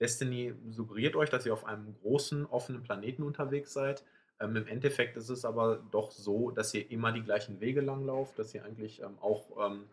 Destiny 0.00 0.54
suggeriert 0.70 1.16
euch, 1.16 1.30
dass 1.30 1.46
ihr 1.46 1.52
auf 1.52 1.66
einem 1.66 1.94
großen, 2.02 2.46
offenen 2.46 2.82
Planeten 2.82 3.22
unterwegs 3.22 3.72
seid. 3.72 4.04
Ähm, 4.40 4.56
Im 4.56 4.66
Endeffekt 4.66 5.16
ist 5.16 5.28
es 5.28 5.44
aber 5.44 5.82
doch 5.90 6.10
so, 6.10 6.50
dass 6.50 6.72
ihr 6.74 6.90
immer 6.90 7.12
die 7.12 7.22
gleichen 7.22 7.60
Wege 7.60 7.80
lang 7.82 8.04
lauft, 8.04 8.38
dass 8.38 8.54
ihr 8.54 8.64
eigentlich 8.64 9.02
ähm, 9.02 9.18
auch 9.20 9.44
ähm, 9.70 9.84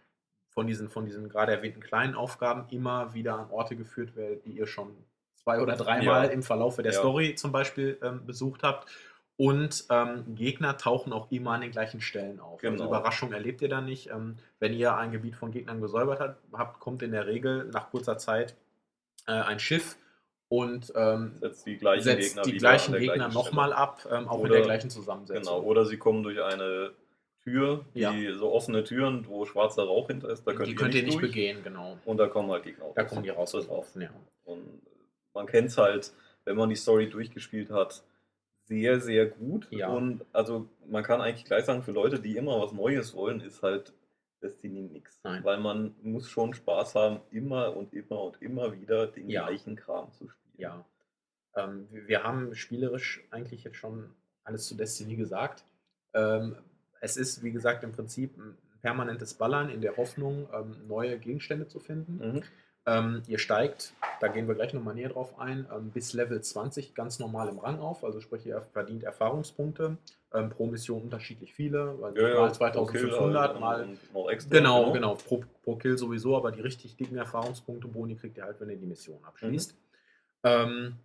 von 0.50 0.68
diesen, 0.68 0.90
von 0.90 1.06
diesen 1.06 1.30
gerade 1.30 1.52
erwähnten 1.52 1.82
kleinen 1.82 2.16
Aufgaben 2.16 2.66
immer 2.70 3.14
wieder 3.14 3.38
an 3.38 3.52
Orte 3.52 3.76
geführt 3.76 4.16
werdet, 4.16 4.46
die 4.46 4.54
ihr 4.54 4.68
schon 4.68 4.96
zwei 5.44 5.62
oder 5.62 5.76
dreimal 5.76 6.26
Ja. 6.28 6.32
im 6.32 6.44
Verlaufe 6.44 6.84
der 6.84 6.92
Ja. 6.94 7.00
Story 7.00 7.36
zum 7.36 7.52
Beispiel 7.52 7.98
ähm, 8.04 8.26
besucht 8.26 8.64
habt. 8.64 8.90
Und 9.38 9.86
ähm, 9.90 10.36
Gegner 10.36 10.78
tauchen 10.78 11.14
auch 11.14 11.32
immer 11.32 11.52
an 11.54 11.62
den 11.62 11.72
gleichen 11.72 12.00
Stellen 12.00 12.40
auf. 12.40 12.64
Also 12.64 12.76
Genau. 12.76 12.86
Überraschung 12.88 13.34
erlebt 13.34 13.62
ihr 13.64 13.70
da 13.70 13.82
nicht. 13.82 14.10
Ähm, 14.12 14.38
wenn 14.60 14.74
ihr 14.74 14.96
ein 14.96 15.12
Gebiet 15.12 15.36
von 15.36 15.52
Gegnern 15.52 15.82
gesäubert 15.82 16.20
hat, 16.20 16.38
habt, 16.54 16.80
kommt 16.80 17.02
in 17.02 17.12
der 17.12 17.26
Regel 17.26 17.66
nach 17.74 17.90
kurzer 17.90 18.18
Zeit 18.20 18.56
äh, 19.28 19.32
ein 19.32 19.60
Schiff 19.60 19.96
und 20.48 20.92
ähm, 20.96 21.32
setzt 21.40 21.66
die 21.66 21.78
gleichen 21.78 22.04
setzt 22.04 22.28
Gegner 22.36 22.42
die 22.44 22.58
gleichen 22.58 22.94
Gegner 22.98 23.30
nochmal 23.30 23.74
ab, 23.74 24.06
ähm, 24.12 24.28
auch 24.28 24.40
in 24.40 24.46
Oder- 24.46 24.56
der 24.58 24.62
gleichen 24.64 24.90
Zusammensetzung. 24.92 25.56
Genau, 25.56 25.66
oder 25.68 25.86
sie 25.86 25.98
kommen 25.98 26.22
durch 26.24 26.42
eine 26.44 26.92
Tür, 27.44 27.86
die 27.96 28.02
Ja. 28.02 28.14
so 28.36 28.52
offene 28.52 28.84
Türen, 28.84 29.26
wo 29.28 29.46
schwarzer 29.46 29.84
Rauch 29.86 30.08
hinter 30.08 30.30
ist, 30.30 30.46
da 30.46 30.54
könnt, 30.54 30.68
die 30.68 30.72
ihr, 30.74 30.78
könnt 30.78 30.94
ihr 30.94 31.02
nicht 31.02 31.14
nicht 31.16 31.22
durch. 31.22 31.32
begehen, 31.32 31.64
genau. 31.64 31.98
Und 32.06 32.18
da 32.18 32.28
kommen 32.28 32.52
halt 32.52 32.64
Gegner. 32.64 32.86
Da 32.94 33.04
kommen 33.06 33.24
die 33.24 33.30
raus. 33.30 33.54
Drauf. 33.54 33.88
Ja. 33.96 34.10
Und 34.44 34.82
man 35.34 35.48
kennt 35.48 35.70
es 35.70 35.78
halt, 35.78 36.14
wenn 36.46 36.58
man 36.58 36.70
die 36.70 36.76
Story 36.76 37.10
durchgespielt 37.10 37.70
hat, 37.72 38.04
sehr, 38.66 39.00
sehr 39.00 39.26
gut. 39.26 39.68
Ja. 39.72 39.90
Und 39.90 40.26
also 40.32 40.70
man 40.88 41.04
kann 41.04 41.22
eigentlich 41.22 41.46
gleich 41.46 41.66
sagen, 41.66 41.84
für 41.84 41.92
Leute, 41.92 42.20
die 42.20 42.38
immer 42.38 42.62
was 42.62 42.72
Neues 42.72 43.14
wollen, 43.14 43.42
ist 43.42 43.64
halt 43.64 43.94
Destiny 44.42 44.82
nix. 44.82 45.20
Nein. 45.24 45.44
Weil 45.44 45.60
man 45.60 45.94
muss 46.02 46.30
schon 46.30 46.54
Spaß 46.54 46.96
haben, 46.96 47.20
immer 47.32 47.76
und 47.76 47.94
immer 47.94 48.24
und 48.24 48.42
immer 48.42 48.74
wieder 48.74 49.08
den 49.08 49.30
Ja. 49.30 49.46
gleichen 49.48 49.76
Kram 49.76 50.12
zu 50.14 50.28
spielen. 50.30 50.54
Ja. 50.58 50.86
Ähm, 51.56 51.88
wir 51.92 52.08
wir 52.08 52.24
haben 52.24 52.56
spielerisch 52.56 53.24
eigentlich 53.30 53.64
jetzt 53.64 53.78
schon 53.78 54.10
alles 54.44 54.66
zu 54.68 54.76
Destiny 54.76 55.16
gesagt. 55.16 55.64
Ähm, 56.14 56.56
es 57.02 57.18
ist, 57.18 57.44
wie 57.44 57.52
gesagt, 57.52 57.84
im 57.84 57.92
Prinzip 57.92 58.38
ein 58.38 58.58
permanentes 58.82 59.34
Ballern 59.34 59.70
in 59.70 59.82
der 59.82 59.98
Hoffnung, 59.98 60.48
ähm, 60.54 60.88
neue 60.88 61.20
Gegenstände 61.20 61.68
zu 61.68 61.80
finden. 61.80 62.18
Mhm. 62.36 62.44
Ähm, 62.88 63.22
ihr 63.28 63.38
steigt, 63.38 63.94
da 64.20 64.28
gehen 64.28 64.48
wir 64.48 64.56
gleich 64.56 64.74
nochmal 64.74 64.96
näher 64.96 65.10
drauf 65.10 65.38
ein, 65.40 65.68
ähm, 65.76 65.92
bis 65.92 66.14
Level 66.14 66.42
20 66.42 66.96
ganz 66.96 67.20
normal 67.20 67.48
im 67.50 67.60
Rang 67.60 67.80
auf. 67.80 68.04
Also 68.04 68.20
sprich, 68.22 68.46
ihr 68.46 68.62
verdient 68.74 69.04
Erfahrungspunkte. 69.04 69.98
Ähm, 70.34 70.50
pro 70.50 70.66
Mission 70.66 71.02
unterschiedlich 71.04 71.54
viele. 71.54 71.96
Ja, 72.16 72.28
ja, 72.30 72.36
mal 72.40 72.48
pro 72.48 72.54
2500, 72.56 73.52
Kill 73.52 73.62
mal 73.62 73.78
halt 73.78 74.30
extra. 74.34 74.50
Genau, 74.58 74.92
genau. 74.94 75.16
Pro, 75.16 75.44
pro 75.64 75.76
Kill 75.76 75.98
sowieso, 75.98 76.36
aber 76.38 76.52
die 76.52 76.62
richtig 76.62 76.96
dicken 76.96 77.18
Erfahrungspunkte 77.18 77.88
Boni 77.88 78.16
kriegt 78.16 78.38
ihr 78.38 78.46
halt, 78.46 78.60
wenn 78.62 78.70
ihr 78.70 78.78
die 78.78 78.86
Mission 78.86 79.20
abschließt. 79.24 79.76
Ähm, 80.44 80.96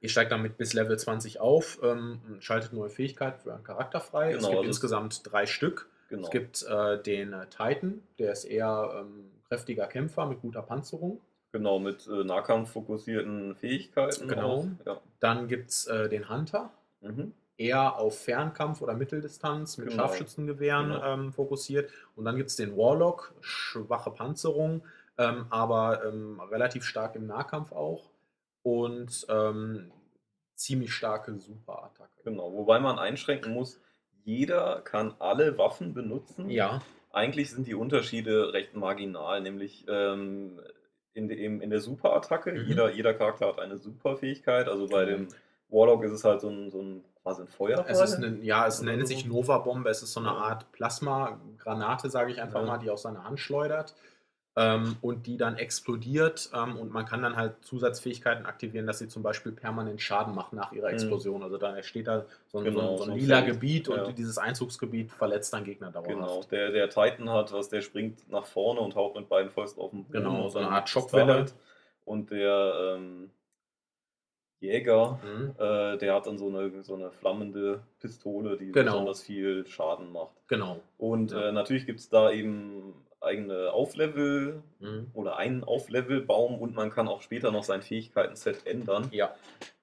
ihr 0.00 0.08
steigt 0.08 0.32
damit 0.32 0.56
bis 0.56 0.72
Level 0.72 0.98
20 0.98 1.38
auf, 1.38 1.78
ähm, 1.82 2.20
und 2.28 2.42
schaltet 2.42 2.72
neue 2.72 2.88
Fähigkeiten 2.90 3.40
für 3.40 3.50
euren 3.50 3.62
Charakter 3.62 4.00
frei. 4.00 4.30
es 4.30 4.36
Genau, 4.38 4.48
gibt 4.48 4.58
also- 4.58 4.68
insgesamt 4.68 5.20
drei 5.30 5.46
Stück. 5.46 5.88
Genau. 6.08 6.24
Es 6.24 6.30
gibt 6.30 6.62
äh, 6.68 7.00
den 7.02 7.32
äh, 7.32 7.46
Titan, 7.46 8.02
der 8.18 8.32
ist 8.32 8.44
eher 8.44 8.92
ähm, 9.00 9.30
kräftiger 9.52 9.86
Kämpfer 9.86 10.24
mit 10.24 10.40
guter 10.40 10.62
Panzerung. 10.62 11.20
Genau, 11.52 11.78
mit 11.78 12.06
äh, 12.06 12.24
nahkampffokussierten 12.24 13.54
Fähigkeiten. 13.54 14.26
Genau. 14.26 14.66
Ja. 14.86 14.98
Dann 15.20 15.46
gibt 15.46 15.68
es 15.68 15.86
äh, 15.86 16.08
den 16.08 16.30
Hunter, 16.30 16.70
Mhm. 17.02 17.32
eher 17.58 17.96
auf 17.96 18.18
Fernkampf 18.20 18.80
oder 18.80 18.94
Mitteldistanz 18.94 19.76
mit 19.76 19.90
Genau. 19.90 20.04
Scharfschützengewehren 20.04 20.92
Genau. 20.92 21.04
ähm, 21.04 21.32
fokussiert. 21.34 21.90
Und 22.16 22.24
dann 22.24 22.36
gibt 22.36 22.48
es 22.48 22.56
den 22.56 22.76
Warlock, 22.78 23.34
schwache 23.42 24.10
Panzerung, 24.10 24.82
ähm, 25.18 25.44
aber 25.50 26.02
ähm, 26.06 26.40
relativ 26.40 26.84
stark 26.84 27.14
im 27.16 27.26
Nahkampf 27.26 27.72
auch. 27.72 28.08
Und 28.62 29.26
ähm, 29.28 29.90
ziemlich 30.54 30.94
starke 30.94 31.36
Superattacke. 31.38 32.22
Genau. 32.24 32.52
Wobei 32.54 32.78
man 32.80 32.98
einschränken 32.98 33.52
muss, 33.52 33.78
jeder 34.24 34.80
kann 34.82 35.14
alle 35.18 35.58
Waffen 35.58 35.92
benutzen. 35.92 36.48
Ja, 36.48 36.80
Eigentlich 37.12 37.50
sind 37.50 37.66
die 37.66 37.74
Unterschiede 37.74 38.52
recht 38.52 38.74
marginal, 38.74 39.40
nämlich 39.40 39.84
ähm, 39.88 40.60
in, 41.14 41.28
dem, 41.28 41.60
in 41.60 41.70
der 41.70 41.80
Superattacke. 41.80 42.52
Mhm. 42.52 42.66
Jeder, 42.66 42.90
jeder 42.92 43.14
Charakter 43.14 43.48
hat 43.48 43.58
eine 43.60 43.78
Superfähigkeit. 43.78 44.68
Also 44.68 44.88
bei 44.88 45.04
dem 45.04 45.28
Warlock 45.68 46.04
ist 46.04 46.12
es 46.12 46.24
halt 46.24 46.40
so 46.40 46.48
ein, 46.48 46.70
so 46.70 46.80
ein 46.80 47.04
quasi 47.22 47.42
ein 47.42 47.48
Feuerball. 47.48 47.86
es 47.88 48.00
ist 48.00 48.14
eine, 48.14 48.38
ja, 48.42 48.66
es 48.66 48.82
nennt 48.82 49.02
so. 49.02 49.14
sich 49.14 49.26
Nova-Bombe. 49.26 49.90
Es 49.90 50.02
ist 50.02 50.12
so 50.12 50.20
eine. 50.20 50.30
Art 50.30 50.72
Plasma-Granate, 50.72 52.10
sage 52.10 52.32
ich 52.32 52.40
einfach 52.40 52.60
Ja. 52.60 52.66
mal, 52.66 52.78
die 52.78 52.90
aus 52.90 53.02
seiner 53.02 53.24
Hand 53.24 53.38
schleudert. 53.40 53.94
Ähm, 54.54 54.96
und 55.00 55.26
die 55.26 55.38
dann 55.38 55.56
explodiert 55.56 56.50
ähm, 56.54 56.76
und 56.76 56.92
man 56.92 57.06
kann 57.06 57.22
dann 57.22 57.36
halt 57.36 57.54
Zusatzfähigkeiten 57.64 58.44
aktivieren, 58.44 58.86
dass 58.86 58.98
sie 58.98 59.08
zum 59.08 59.22
Beispiel 59.22 59.50
permanent 59.52 59.98
Schaden 60.02 60.34
macht 60.34 60.52
nach 60.52 60.72
ihrer 60.72 60.88
Mhm. 60.88 60.92
Explosion. 60.92 61.42
Also 61.42 61.56
dann 61.56 61.74
entsteht 61.74 62.06
da 62.06 62.26
so 62.48 62.58
ein, 62.58 62.64
Genau, 62.64 62.98
so 62.98 63.04
ein 63.04 63.06
so 63.08 63.12
ein 63.14 63.18
lila 63.18 63.36
Feld. 63.40 63.54
Gebiet 63.54 63.88
und 63.88 63.96
Ja. 63.96 64.12
dieses 64.12 64.36
Einzugsgebiet 64.36 65.10
verletzt 65.10 65.54
dann 65.54 65.64
Gegner 65.64 65.90
dauerhaft. 65.90 66.10
Genau, 66.10 66.42
der, 66.50 66.70
der 66.70 66.90
Titan 66.90 67.30
hat 67.30 67.50
was, 67.52 67.70
der 67.70 67.80
springt 67.80 68.30
nach 68.30 68.44
vorne 68.44 68.80
und 68.80 68.94
haut 68.94 69.14
mit 69.14 69.26
beiden 69.30 69.50
Fäusten 69.50 69.80
auf 69.82 69.90
den 69.92 70.04
Boden. 70.04 70.12
Genau, 70.12 70.44
und 70.44 70.50
so 70.50 70.58
eine 70.58 70.68
Art 70.68 70.84
da 70.84 70.88
Schockwelle. 70.90 71.32
halt. 71.32 71.54
Und 72.04 72.30
der 72.30 72.94
ähm, 72.98 73.30
Jäger, 74.60 75.18
Mhm. 75.24 75.54
äh, 75.58 75.96
der 75.98 76.14
hat 76.14 76.26
dann 76.26 76.36
so 76.38 76.48
eine, 76.48 76.82
so 76.84 76.94
eine 76.94 77.10
flammende 77.10 77.82
Pistole, 78.00 78.56
die 78.56 78.70
Genau. 78.70 78.92
besonders 78.92 79.22
viel 79.22 79.66
Schaden 79.66 80.12
macht. 80.12 80.34
Genau. 80.48 80.80
Und 80.98 81.32
Ja. 81.32 81.48
äh, 81.48 81.52
natürlich 81.52 81.86
gibt 81.86 82.00
es 82.00 82.08
da 82.10 82.30
eben 82.30 82.94
eigene 83.22 83.72
Auflevel 83.72 84.62
Mhm. 84.80 85.10
oder 85.14 85.36
einen 85.36 85.64
Auflevelbaum 85.64 86.58
und 86.58 86.74
man 86.74 86.90
kann 86.90 87.08
auch 87.08 87.22
später 87.22 87.50
noch 87.52 87.64
sein 87.64 87.82
Fähigkeiten-Set 87.82 88.66
ändern. 88.66 89.08
Ja, 89.12 89.34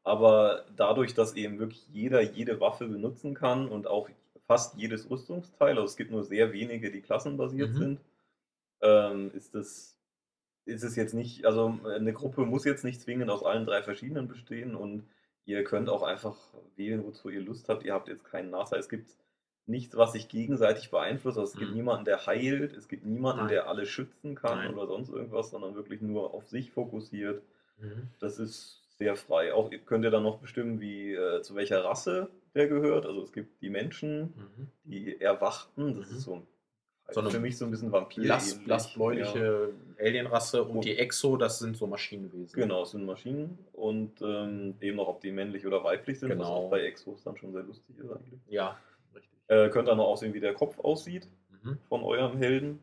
Aber 0.03 0.65
dadurch, 0.75 1.13
dass 1.13 1.35
eben 1.35 1.59
wirklich 1.59 1.87
jeder 1.89 2.21
jede 2.21 2.59
Waffe 2.59 2.87
benutzen 2.87 3.33
kann 3.35 3.67
und 3.67 3.85
auch 3.87 4.09
fast 4.47 4.75
jedes 4.77 5.09
Rüstungsteil, 5.09 5.71
also 5.71 5.83
es 5.83 5.97
gibt 5.97 6.09
nur 6.11 6.23
sehr 6.23 6.51
wenige, 6.53 6.91
die 6.91 7.01
klassenbasiert 7.01 7.69
Mhm. 7.71 7.77
sind, 7.77 7.99
ähm, 8.81 9.31
ist 9.33 9.55
es 9.55 9.95
ist 10.65 10.83
es 10.83 10.95
jetzt 10.95 11.13
nicht, 11.15 11.45
also 11.45 11.79
eine 11.83 12.13
Gruppe 12.13 12.45
muss 12.45 12.63
jetzt 12.63 12.83
nicht 12.83 13.01
zwingend 13.01 13.31
aus 13.31 13.43
allen 13.43 13.65
drei 13.65 13.81
verschiedenen 13.81 14.27
bestehen 14.27 14.75
und 14.75 15.03
ihr 15.45 15.63
könnt 15.63 15.89
auch 15.89 16.03
einfach 16.03 16.35
wählen, 16.75 17.03
wozu 17.03 17.29
ihr 17.29 17.41
Lust 17.41 17.69
habt. 17.69 17.83
Ihr 17.83 17.93
habt 17.93 18.07
jetzt 18.07 18.23
keinen 18.25 18.51
Nachteil. 18.51 18.79
Es 18.79 18.87
gibt 18.89 19.09
nichts, 19.69 19.95
was 19.95 20.11
sich 20.13 20.27
gegenseitig 20.27 20.91
beeinflusst. 20.91 21.37
Also 21.37 21.53
es 21.53 21.57
gibt 21.57 21.71
Mhm. 21.71 21.77
niemanden, 21.77 22.05
der 22.05 22.25
heilt, 22.25 22.75
es 22.75 22.87
gibt 22.87 23.05
niemanden, 23.05 23.41
Nein. 23.43 23.49
der 23.49 23.67
alle 23.69 23.85
schützen 23.85 24.35
kann 24.35 24.57
Nein. 24.59 24.73
oder 24.73 24.87
sonst 24.87 25.09
irgendwas, 25.09 25.51
sondern 25.51 25.75
wirklich 25.75 26.01
nur 26.01 26.33
auf 26.33 26.47
sich 26.47 26.71
fokussiert. 26.71 27.41
Mhm. 27.79 28.09
Das 28.19 28.39
ist 28.39 28.81
sehr 28.97 29.15
frei. 29.15 29.53
Auch 29.53 29.71
könnt 29.85 30.03
ihr 30.03 30.11
dann 30.11 30.23
noch 30.23 30.39
bestimmen, 30.39 30.81
wie 30.81 31.13
äh, 31.13 31.41
zu 31.41 31.55
welcher 31.55 31.83
Rasse 31.85 32.29
der 32.55 32.67
gehört. 32.67 33.05
Also 33.05 33.21
es 33.21 33.31
gibt 33.31 33.61
die 33.61 33.69
Menschen, 33.69 34.33
Mhm. 34.35 34.67
die 34.83 35.21
Erwachten. 35.21 35.99
Das 35.99 36.09
Mhm. 36.11 36.17
ist 36.17 36.23
so, 36.23 36.33
ein, 36.35 36.47
So 37.11 37.21
eine 37.21 37.31
für 37.31 37.39
mich 37.39 37.57
so 37.57 37.65
ein 37.65 37.71
bisschen 37.71 37.91
Vampir. 37.91 38.23
Blass, 38.23 38.53
blassbläuliche 38.65 39.69
Alienrasse 39.99 40.63
und 40.63 40.77
Und- 40.77 40.85
die 40.85 40.97
Exo, 40.97 41.37
das 41.37 41.59
sind 41.59 41.75
so 41.77 41.87
Maschinenwesen. 41.87 42.59
Genau, 42.59 42.83
es 42.83 42.91
sind 42.91 43.05
Maschinen 43.05 43.57
und 43.73 44.21
ähm, 44.21 44.75
eben 44.81 44.97
noch, 44.97 45.07
ob 45.07 45.21
die 45.21 45.31
männlich 45.31 45.65
oder 45.65 45.83
weiblich 45.83 46.19
sind, 46.19 46.29
was 46.29 46.37
Genau. 46.37 46.49
auch 46.49 46.69
bei 46.69 46.81
Exos 46.81 47.23
dann 47.23 47.35
schon 47.37 47.51
sehr 47.53 47.63
lustig 47.63 47.97
ist 47.97 48.11
eigentlich. 48.11 48.39
Ja. 48.47 48.77
Äh, 49.49 49.69
könnt 49.69 49.87
dann 49.89 49.97
noch 49.97 50.05
aussehen, 50.07 50.33
wie 50.33 50.39
der 50.39 50.53
Kopf 50.53 50.79
aussieht 50.79 51.27
Mhm. 51.63 51.77
von 51.89 52.03
eurem 52.03 52.37
Helden. 52.37 52.79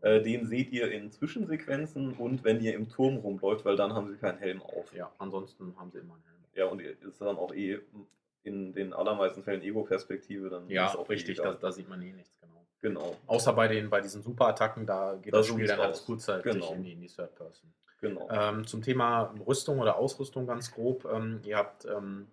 Äh, 0.00 0.20
den 0.20 0.46
seht 0.46 0.72
ihr 0.72 0.90
in 0.90 1.10
Zwischensequenzen 1.12 2.14
und 2.14 2.42
wenn 2.44 2.60
ihr 2.60 2.74
im 2.74 2.88
Turm 2.88 3.16
rumläuft, 3.18 3.64
weil 3.64 3.76
dann 3.76 3.92
haben 3.94 4.08
sie 4.10 4.16
keinen 4.16 4.38
Helm 4.38 4.60
auf. 4.62 4.92
Ja, 4.94 5.12
ansonsten 5.18 5.74
haben 5.78 5.90
sie 5.92 5.98
immer 5.98 6.14
einen 6.14 6.24
Helm. 6.24 6.36
Ja, 6.54 6.64
und 6.66 6.80
ihr 6.80 6.90
ist 7.02 7.20
dann 7.20 7.36
auch 7.36 7.54
eh 7.54 7.78
in 8.42 8.72
den 8.72 8.92
allermeisten 8.92 9.42
Fällen 9.42 9.62
Ego-Perspektive, 9.62 10.48
dann 10.50 10.68
Ja, 10.68 10.86
ist 10.86 10.96
auch 10.96 11.08
eh 11.08 11.12
richtig, 11.14 11.36
da, 11.38 11.44
egal. 11.44 11.58
da 11.60 11.72
sieht 11.72 11.88
man 11.88 12.00
eh 12.02 12.12
nichts, 12.12 12.36
genau. 12.40 12.64
Genau, 12.80 13.16
Außer 13.26 13.52
bei, 13.54 13.68
den, 13.68 13.88
bei 13.90 14.00
diesen 14.00 14.22
Superattacken, 14.22 14.86
da 14.86 15.14
geht 15.20 15.32
Da 15.32 15.38
das 15.38 15.46
Spiel 15.48 15.66
dann 15.66 15.78
halt 15.78 15.90
raus. 15.90 16.04
kurzzeitig 16.04 16.52
Genau. 16.52 16.72
in 16.74 16.82
die, 16.84 16.92
in 16.92 17.00
die 17.00 17.08
Third 17.08 17.34
Person. 17.34 17.72
genau. 18.00 18.28
Ähm, 18.30 18.66
zum 18.66 18.82
Thema 18.82 19.34
Rüstung 19.46 19.80
oder 19.80 19.96
Ausrüstung 19.96 20.46
ganz 20.46 20.70
grob. 20.72 21.04
Ähm, 21.12 21.40
ihr 21.44 21.56
habt 21.56 21.84
ähm, 21.86 22.28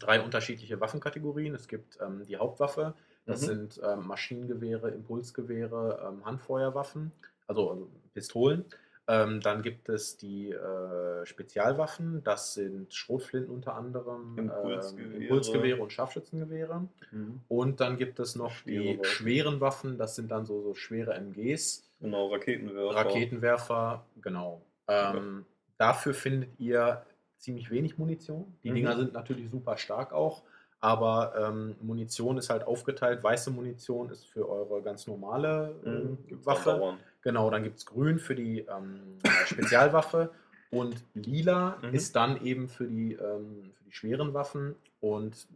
drei 0.00 0.20
unterschiedliche 0.20 0.80
Waffenkategorien. 0.80 1.54
Es 1.54 1.68
gibt 1.68 1.96
ähm, 2.02 2.24
die 2.26 2.36
Hauptwaffe, 2.36 2.92
das 3.28 3.42
Mhm. 3.42 3.46
sind 3.46 3.80
ähm, 3.84 4.06
Maschinengewehre, 4.06 4.90
Impulsgewehre, 4.90 6.04
ähm, 6.08 6.24
Handfeuerwaffen, 6.24 7.12
also, 7.46 7.70
also 7.70 7.88
Pistolen. 8.14 8.64
Ähm, 9.10 9.40
dann 9.40 9.62
gibt 9.62 9.88
es 9.88 10.18
die 10.18 10.50
äh, 10.52 11.24
Spezialwaffen, 11.24 12.22
das 12.24 12.52
sind 12.54 12.92
Schrotflinten 12.92 13.50
unter 13.54 13.74
anderem, 13.74 14.36
Impulsgewehre. 14.38 15.14
ähm, 15.14 15.22
Impulsgewehre 15.22 15.80
und 15.82 15.92
Scharfschützengewehre. 15.92 16.88
Mhm. 17.12 17.40
Und 17.48 17.80
dann 17.80 17.96
gibt 17.96 18.18
es 18.20 18.34
noch 18.36 18.50
Schwere 18.50 18.82
die 18.82 18.98
Waffen. 18.98 19.04
schweren 19.10 19.60
Waffen, 19.62 19.96
das 19.98 20.14
sind 20.16 20.30
dann 20.30 20.44
so, 20.44 20.60
so 20.62 20.74
schwere 20.74 21.14
MGs. 21.14 21.88
Genau, 22.00 22.26
Raketenwerfer. 22.28 22.94
Raketenwerfer, 22.96 24.06
genau. 24.20 24.62
Ähm, 24.88 25.44
Dafür 25.78 26.12
findet 26.12 26.58
ihr 26.58 27.02
ziemlich 27.38 27.70
wenig 27.70 27.96
Munition. 27.98 28.52
Die 28.64 28.70
Mhm. 28.70 28.74
Dinger 28.74 28.96
sind 28.96 29.12
natürlich 29.12 29.48
super 29.48 29.76
stark 29.78 30.12
auch, 30.12 30.42
aber 30.80 31.34
ähm, 31.36 31.76
Munition 31.80 32.38
ist 32.38 32.50
halt 32.50 32.64
aufgeteilt. 32.64 33.22
Weiße 33.22 33.50
Munition 33.50 34.10
ist 34.10 34.26
für 34.26 34.48
eure 34.48 34.82
ganz 34.82 35.06
normale 35.06 35.74
Mhm. 35.84 36.18
Gibt's 36.26 36.46
Waffe. 36.46 36.98
Genau, 37.22 37.50
dann 37.50 37.64
gibt 37.64 37.78
es 37.78 37.86
grün 37.86 38.18
für 38.18 38.34
die 38.34 38.60
ähm, 38.60 39.18
Spezialwaffe 39.46 40.30
und 40.70 41.02
lila 41.14 41.76
Mhm. 41.82 41.94
ist 41.94 42.14
dann 42.14 42.44
eben 42.44 42.68
für 42.68 42.86
die, 42.86 43.14
ähm, 43.14 43.72
für 43.74 43.84
die 43.84 43.92
schweren 43.92 44.34
Waffen 44.34 44.76
und 45.00 45.48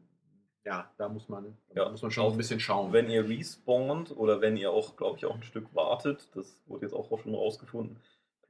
ja, 0.64 0.88
da 0.96 1.08
muss 1.08 1.28
man, 1.28 1.56
Ja, 1.74 1.88
muss 1.88 2.02
man 2.02 2.10
schon 2.12 2.24
auch 2.24 2.30
ein 2.32 2.36
bisschen 2.36 2.60
schauen. 2.60 2.92
Wenn 2.92 3.10
ihr 3.10 3.28
respawnt 3.28 4.16
oder 4.16 4.40
wenn 4.40 4.56
ihr 4.56 4.70
auch, 4.70 4.96
glaube 4.96 5.18
ich, 5.18 5.26
auch 5.26 5.34
ein 5.34 5.42
Stück 5.42 5.74
wartet, 5.74 6.28
das 6.36 6.62
wurde 6.66 6.86
jetzt 6.86 6.94
auch 6.94 7.08
schon 7.20 7.34
rausgefunden, 7.34 7.96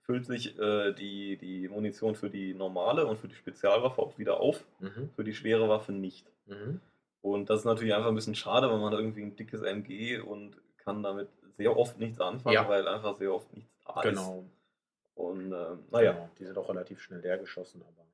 füllt 0.03 0.27
sich 0.27 0.59
äh, 0.59 0.93
die, 0.93 1.39
die 1.39 1.69
Munition 1.69 2.15
für 2.15 2.29
die 2.29 2.53
normale 2.55 3.07
und 3.07 3.19
für 3.19 3.29
die 3.29 3.35
Spezialwaffe 3.35 4.03
auch 4.03 4.19
wieder 4.19 4.41
auf, 4.41 4.63
mhm. 4.81 5.09
für 5.17 5.25
die 5.25 5.33
schwere 5.33 5.69
Waffe 5.71 5.93
nicht. 5.93 6.27
Mhm. 6.47 6.81
Und 7.21 7.51
das 7.51 7.61
ist 7.61 7.65
natürlich 7.65 7.95
einfach 7.95 8.09
ein 8.09 8.15
bisschen 8.15 8.35
schade, 8.35 8.69
weil 8.71 8.79
man 8.79 8.93
hat 8.93 8.99
irgendwie 8.99 9.23
ein 9.23 9.37
dickes 9.37 9.63
MG 9.63 10.19
und 10.19 10.57
kann 10.79 11.03
damit 11.03 11.29
sehr 11.57 11.77
oft 11.77 11.99
nichts 11.99 12.21
anfangen, 12.21 12.55
Ja. 12.55 12.69
weil 12.69 12.89
einfach 12.89 13.17
sehr 13.19 13.33
oft 13.33 13.53
nichts 13.55 13.71
da 13.87 14.01
ist. 14.01 14.09
Genau. 14.11 14.45
Und 15.15 15.53
ähm, 15.53 15.79
naja, 15.91 16.13
Genau, 16.13 16.29
die 16.39 16.45
sind 16.47 16.59
auch 16.59 16.69
relativ 16.69 17.01
schnell 17.01 17.21
leer 17.21 17.39
geschossen, 17.39 17.83
aber 17.83 18.07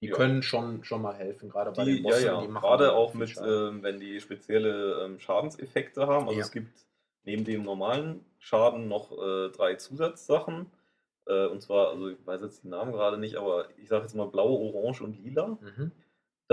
die 0.00 0.06
Ja. 0.08 0.14
können 0.16 0.42
schon, 0.42 0.82
schon 0.84 1.02
mal 1.02 1.14
helfen, 1.14 1.48
gerade 1.50 1.72
bei 1.72 1.84
die, 1.84 1.96
den 1.96 2.04
ja, 2.04 2.10
Bossen. 2.10 2.26
ja, 2.26 2.40
machen 2.48 2.62
gerade 2.66 2.92
auch 2.94 3.12
mit, 3.14 3.36
ähm, 3.44 3.82
wenn 3.82 4.00
die 4.00 4.20
spezielle 4.20 5.04
ähm, 5.04 5.18
Schadenseffekte 5.18 6.06
haben. 6.06 6.26
Also 6.28 6.38
Ja. 6.38 6.44
es 6.46 6.52
gibt 6.52 6.86
neben 7.24 7.44
dem 7.44 7.62
normalen 7.64 8.24
Schaden 8.38 8.88
noch 8.88 9.12
äh, 9.12 9.50
drei 9.50 9.74
Zusatzsachen. 9.74 10.66
Äh, 11.26 11.46
und 11.46 11.60
zwar, 11.62 11.88
also 11.88 12.08
ich 12.08 12.26
weiß 12.26 12.42
jetzt 12.42 12.64
die 12.64 12.68
Namen 12.68 12.92
gerade 12.92 13.18
nicht, 13.18 13.36
aber 13.36 13.66
ich 13.78 13.88
sage 13.88 14.02
jetzt 14.04 14.14
mal 14.14 14.26
blau, 14.28 14.48
orange 14.54 15.02
und 15.02 15.22
lila. 15.22 15.58
Mhm. 15.60 15.90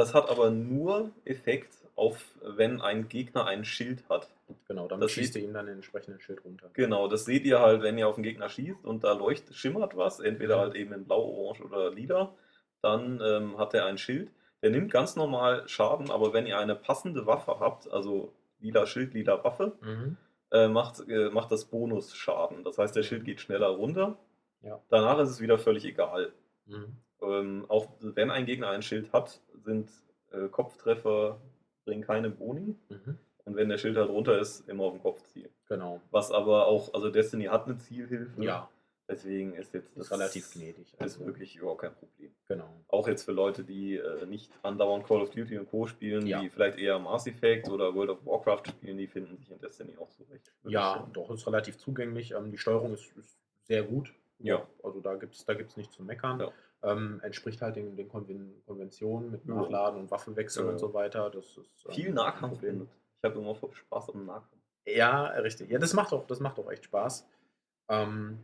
Das 0.01 0.15
hat 0.15 0.29
aber 0.31 0.49
nur 0.49 1.11
Effekt 1.25 1.73
auf, 1.95 2.17
wenn 2.43 2.81
ein 2.81 3.07
Gegner 3.07 3.45
ein 3.45 3.63
Schild 3.65 4.07
hat. 4.09 4.33
Genau, 4.67 4.87
damit 4.87 5.03
Das 5.05 5.11
schießt 5.11 5.35
ihr 5.35 5.43
ihm 5.43 5.53
dann 5.53 5.67
den 5.67 5.75
entsprechenden 5.75 6.19
Schild 6.19 6.43
runter. 6.43 6.71
Genau, 6.73 7.07
das 7.07 7.25
seht 7.25 7.45
ihr 7.45 7.59
halt, 7.59 7.83
wenn 7.83 7.99
ihr 7.99 8.07
auf 8.07 8.15
den 8.15 8.23
Gegner 8.23 8.49
schießt 8.49 8.83
und 8.83 9.03
da 9.03 9.13
leuchtet, 9.13 9.55
schimmert 9.55 9.95
was, 9.95 10.19
entweder 10.19 10.55
Mhm. 10.57 10.59
halt 10.61 10.75
eben 10.75 10.93
in 10.93 11.05
blau, 11.05 11.21
orange 11.23 11.61
oder 11.63 11.91
lila, 11.91 12.33
dann 12.81 13.21
ähm, 13.23 13.57
hat 13.59 13.75
er 13.75 13.85
ein 13.85 13.99
Schild. 13.99 14.31
Der 14.63 14.71
nimmt 14.71 14.91
ganz 14.91 15.15
normal 15.15 15.67
Schaden, 15.67 16.09
aber 16.09 16.33
wenn 16.33 16.47
ihr 16.47 16.57
eine 16.57 16.75
passende 16.75 17.27
Waffe 17.27 17.59
habt, 17.59 17.87
also 17.91 18.33
lila 18.59 18.87
Schild, 18.87 19.13
lila 19.13 19.43
Waffe, 19.43 19.73
Mhm. 19.81 20.17
äh, 20.51 20.67
macht, 20.67 21.07
äh, 21.07 21.29
macht 21.29 21.51
das 21.51 21.65
Bonusschaden. 21.65 22.63
Das 22.63 22.79
heißt, 22.79 22.95
der 22.95 23.03
Schild 23.03 23.23
geht 23.23 23.39
schneller 23.39 23.67
runter. 23.69 24.17
Ja. 24.63 24.81
Danach 24.89 25.19
ist 25.19 25.29
es 25.29 25.41
wieder 25.41 25.59
völlig 25.59 25.85
egal. 25.85 26.33
Mhm. 26.65 26.97
Ähm, 27.21 27.65
auch 27.67 27.87
wenn 28.01 28.31
ein 28.31 28.45
Gegner 28.45 28.69
ein 28.69 28.81
Schild 28.81 29.11
hat, 29.13 29.39
sind 29.63 29.89
äh, 30.31 30.47
Kopftreffer 30.47 31.39
bringen 31.85 32.01
keine 32.03 32.29
Boni. 32.29 32.75
Mhm. 32.89 33.17
Und 33.43 33.55
wenn 33.55 33.69
der 33.69 33.77
Schild 33.77 33.97
halt 33.97 34.09
runter 34.09 34.39
ist, 34.39 34.67
immer 34.69 34.83
auf 34.85 34.93
den 34.93 35.01
Kopf 35.01 35.21
ziehen. 35.23 35.49
Genau. 35.67 35.99
Was 36.11 36.31
aber 36.31 36.67
auch, 36.67 36.93
also 36.93 37.09
Destiny 37.09 37.45
hat 37.45 37.65
eine 37.65 37.77
Zielhilfe. 37.77 38.41
Ja, 38.43 38.69
Deswegen 39.11 39.53
ist 39.55 39.73
jetzt 39.73 39.97
das 39.97 40.05
ist 40.05 40.11
relativ 40.11 40.53
gnädig. 40.53 40.93
Ist 40.99 41.25
wirklich 41.25 41.57
überhaupt 41.57 41.81
kein 41.81 41.93
Problem. 41.93 42.31
Genau. 42.47 42.69
Auch 42.87 43.09
jetzt 43.09 43.23
für 43.23 43.33
Leute, 43.33 43.65
die 43.65 43.97
äh, 43.97 44.25
nicht 44.25 44.51
andauernd 44.63 45.05
Call 45.05 45.21
of 45.21 45.31
Duty 45.31 45.57
und 45.57 45.69
Co. 45.69 45.85
spielen, 45.85 46.25
Ja. 46.25 46.39
die 46.39 46.49
vielleicht 46.49 46.77
eher 46.77 46.97
Mass 46.97 47.27
Effect 47.27 47.67
oder 47.69 47.93
World 47.93 48.11
of 48.11 48.25
Warcraft 48.25 48.63
spielen, 48.69 48.97
die 48.97 49.07
finden 49.07 49.35
sich 49.37 49.51
in 49.51 49.59
Destiny 49.59 49.97
auch 49.97 50.09
zurecht. 50.11 50.53
Ja, 50.63 50.93
sagen. 50.93 51.11
doch, 51.11 51.29
ist 51.29 51.45
relativ 51.45 51.77
zugänglich. 51.77 52.31
Ähm, 52.31 52.51
die 52.51 52.57
Steuerung 52.57 52.93
ist, 52.93 53.11
ist 53.17 53.37
sehr 53.63 53.83
gut. 53.83 54.13
Ja. 54.39 54.65
Also 54.81 55.01
da 55.01 55.15
gibt 55.15 55.35
es 55.35 55.43
da 55.43 55.55
gibt's 55.55 55.75
nichts 55.75 55.95
zu 55.95 56.03
meckern. 56.03 56.39
Ja. 56.39 56.51
Ähm, 56.83 57.19
entspricht 57.23 57.61
halt 57.61 57.75
den, 57.75 57.95
den 57.95 58.09
Konven 58.09 58.63
Konventionen 58.65 59.29
mit. 59.31 59.45
Nachladen 59.47 59.99
und 59.99 60.09
Waffenwechseln 60.11 60.65
Ja. 60.65 60.71
und 60.73 60.79
so 60.79 60.93
weiter. 60.93 61.29
Das 61.29 61.45
ist 61.45 61.85
ähm, 61.85 61.91
Viel 61.93 62.11
Nahkampf. 62.11 62.61
Ich 62.63 63.23
habe 63.23 63.39
immer 63.39 63.55
Spaß 63.71 64.09
am 64.09 64.25
Nahkampf. 64.25 64.61
Ja, 64.87 65.25
richtig. 65.27 65.69
Ja, 65.69 65.77
das 65.77 65.93
macht 65.93 66.11
auch, 66.11 66.25
das 66.25 66.39
macht 66.39 66.57
auch 66.57 66.71
echt 66.71 66.85
Spaß. 66.85 67.27
Ähm, 67.89 68.39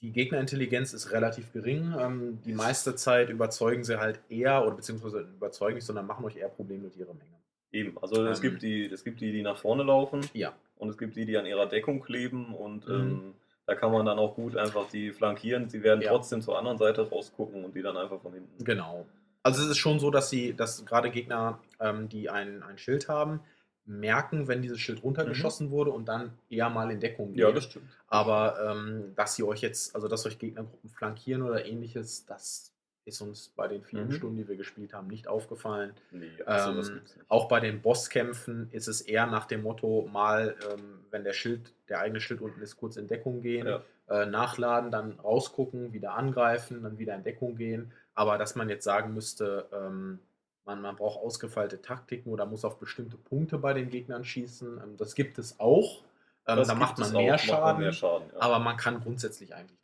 die 0.00 0.12
Gegnerintelligenz 0.12 0.92
ist 0.94 1.10
relativ 1.12 1.52
gering. 1.52 1.94
Ähm, 1.98 2.38
die 2.44 2.52
meiste 2.52 2.94
Zeit 2.94 3.28
überzeugen 3.30 3.84
sie 3.84 3.98
halt 3.98 4.20
eher, 4.30 4.62
oder 4.66 4.76
beziehungsweise 4.76 5.20
überzeugen 5.20 5.74
nicht, 5.74 5.84
sondern 5.84 6.06
machen 6.06 6.24
euch 6.24 6.36
eher 6.36 6.48
Probleme 6.48 6.84
mit 6.84 6.96
ihrer 6.96 7.12
Menge. 7.14 7.36
Eben, 7.72 7.98
also 7.98 8.24
es, 8.26 8.38
Ähm. 8.38 8.42
gibt 8.42 8.62
die, 8.62 8.86
es 8.86 9.04
gibt 9.04 9.20
die, 9.20 9.32
die 9.32 9.42
nach 9.42 9.58
vorne 9.58 9.82
laufen 9.82 10.20
Ja. 10.32 10.54
und 10.76 10.88
es 10.88 10.96
gibt 10.96 11.16
die, 11.16 11.26
die 11.26 11.36
an 11.36 11.44
ihrer 11.46 11.66
Deckung 11.66 12.00
kleben 12.00 12.54
und 12.54 12.86
Mhm. 12.88 13.34
Da 13.66 13.74
kann 13.74 13.92
man 13.92 14.06
dann 14.06 14.18
auch 14.18 14.34
gut 14.34 14.56
einfach 14.56 14.88
die 14.88 15.12
flankieren. 15.12 15.68
Sie 15.68 15.82
werden 15.82 16.00
Ja. 16.00 16.10
trotzdem 16.10 16.40
zur 16.40 16.58
anderen 16.58 16.78
Seite 16.78 17.08
rausgucken 17.08 17.64
und 17.64 17.74
die 17.74 17.82
dann 17.82 17.96
einfach 17.96 18.20
von 18.20 18.32
hinten. 18.32 18.64
Genau. 18.64 19.06
Also 19.42 19.62
es 19.62 19.68
ist 19.70 19.78
schon 19.78 19.98
so, 20.00 20.10
dass 20.10 20.30
sie, 20.30 20.54
dass 20.54 20.84
gerade 20.86 21.10
Gegner, 21.10 21.60
ähm, 21.80 22.08
die 22.08 22.30
ein, 22.30 22.62
ein 22.62 22.78
Schild 22.78 23.08
haben, 23.08 23.40
merken, 23.84 24.48
wenn 24.48 24.62
dieses 24.62 24.80
Schild 24.80 25.02
runtergeschossen 25.04 25.70
wurde 25.70 25.92
und 25.92 26.06
dann 26.06 26.32
eher 26.50 26.68
mal 26.70 26.90
in 26.90 26.98
Deckung 26.98 27.28
gehen. 27.32 27.38
Ja, 27.42 27.52
das 27.52 27.64
stimmt. 27.64 27.86
Aber 28.08 28.58
ähm, 28.72 29.12
dass 29.14 29.36
sie 29.36 29.44
euch 29.44 29.60
jetzt, 29.60 29.94
also 29.94 30.08
dass 30.08 30.26
euch 30.26 30.38
Gegnergruppen 30.38 30.90
flankieren 30.90 31.42
oder 31.42 31.64
ähnliches, 31.64 32.26
das 32.26 32.72
ist 33.06 33.20
uns 33.20 33.48
bei 33.54 33.68
den 33.68 33.82
vielen 33.84 34.08
Mhm. 34.08 34.12
Stunden, 34.12 34.36
die 34.36 34.48
wir 34.48 34.56
gespielt 34.56 34.92
haben, 34.92 35.06
nicht 35.06 35.28
aufgefallen. 35.28 35.94
Nee, 36.10 36.28
also 36.44 36.90
Ähm. 36.92 37.00
Auch 37.28 37.46
bei 37.48 37.60
den 37.60 37.80
Bosskämpfen 37.80 38.68
ist 38.72 38.88
es 38.88 39.00
eher 39.00 39.26
nach 39.26 39.46
dem 39.46 39.62
Motto, 39.62 40.08
mal, 40.12 40.56
ähm, 40.70 41.04
wenn 41.10 41.22
der 41.24 41.32
Schild, 41.32 41.72
der 41.88 42.00
eigene 42.00 42.20
Schild 42.20 42.40
unten 42.40 42.60
ist, 42.60 42.76
kurz 42.76 42.96
in 42.96 43.06
Deckung 43.06 43.40
gehen, 43.42 43.66
Ja. 43.66 43.82
äh, 44.08 44.26
nachladen, 44.26 44.90
dann 44.90 45.12
rausgucken, 45.20 45.92
wieder 45.92 46.14
angreifen, 46.14 46.82
dann 46.82 46.98
wieder 46.98 47.14
in 47.14 47.22
Deckung 47.22 47.56
gehen. 47.56 47.92
Aber 48.14 48.38
dass 48.38 48.56
man 48.56 48.68
jetzt 48.68 48.84
sagen 48.84 49.14
müsste, 49.14 49.68
ähm, 49.72 50.18
man, 50.64 50.80
man 50.82 50.96
braucht 50.96 51.20
ausgefeilte 51.22 51.80
Taktiken 51.80 52.30
oder 52.32 52.44
muss 52.44 52.64
auf 52.64 52.78
bestimmte 52.80 53.16
Punkte 53.16 53.58
bei 53.58 53.72
den 53.72 53.88
Gegnern 53.88 54.24
schießen, 54.24 54.80
ähm, 54.82 54.96
das 54.96 55.14
gibt 55.14 55.38
es 55.38 55.60
auch. 55.60 56.02
Ähm, 56.48 56.62
da 56.66 56.74
macht 56.74 56.98
man 56.98 57.12
mehr 57.12 57.34
auch, 57.34 57.38
macht 57.38 57.46
man 57.48 57.56
Schaden, 57.56 57.80
mehr 57.82 57.92
Schaden 57.92 58.30
ja. 58.34 58.40
aber 58.40 58.58
man 58.58 58.76
kann 58.76 59.00
grundsätzlich 59.00 59.54
eigentlich. 59.54 59.78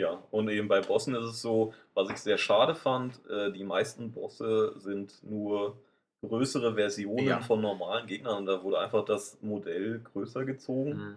Ja, 0.00 0.22
und 0.30 0.48
eben 0.48 0.66
bei 0.68 0.80
Bossen 0.80 1.14
ist 1.14 1.24
es 1.26 1.42
so, 1.42 1.74
was 1.94 2.08
ich 2.10 2.16
sehr 2.18 2.38
schade 2.38 2.74
fand, 2.74 3.20
äh, 3.28 3.52
die 3.52 3.64
meisten 3.64 4.12
Bosse 4.12 4.72
sind 4.78 5.22
nur 5.22 5.76
größere 6.26 6.74
Versionen 6.74 7.26
Ja. 7.26 7.40
von 7.40 7.60
normalen 7.60 8.06
Gegnern 8.06 8.38
und 8.38 8.46
da 8.46 8.62
wurde 8.62 8.78
einfach 8.78 9.04
das 9.04 9.38
Modell 9.42 10.00
größer 10.12 10.44
gezogen 10.44 10.90
Mhm. 10.96 11.14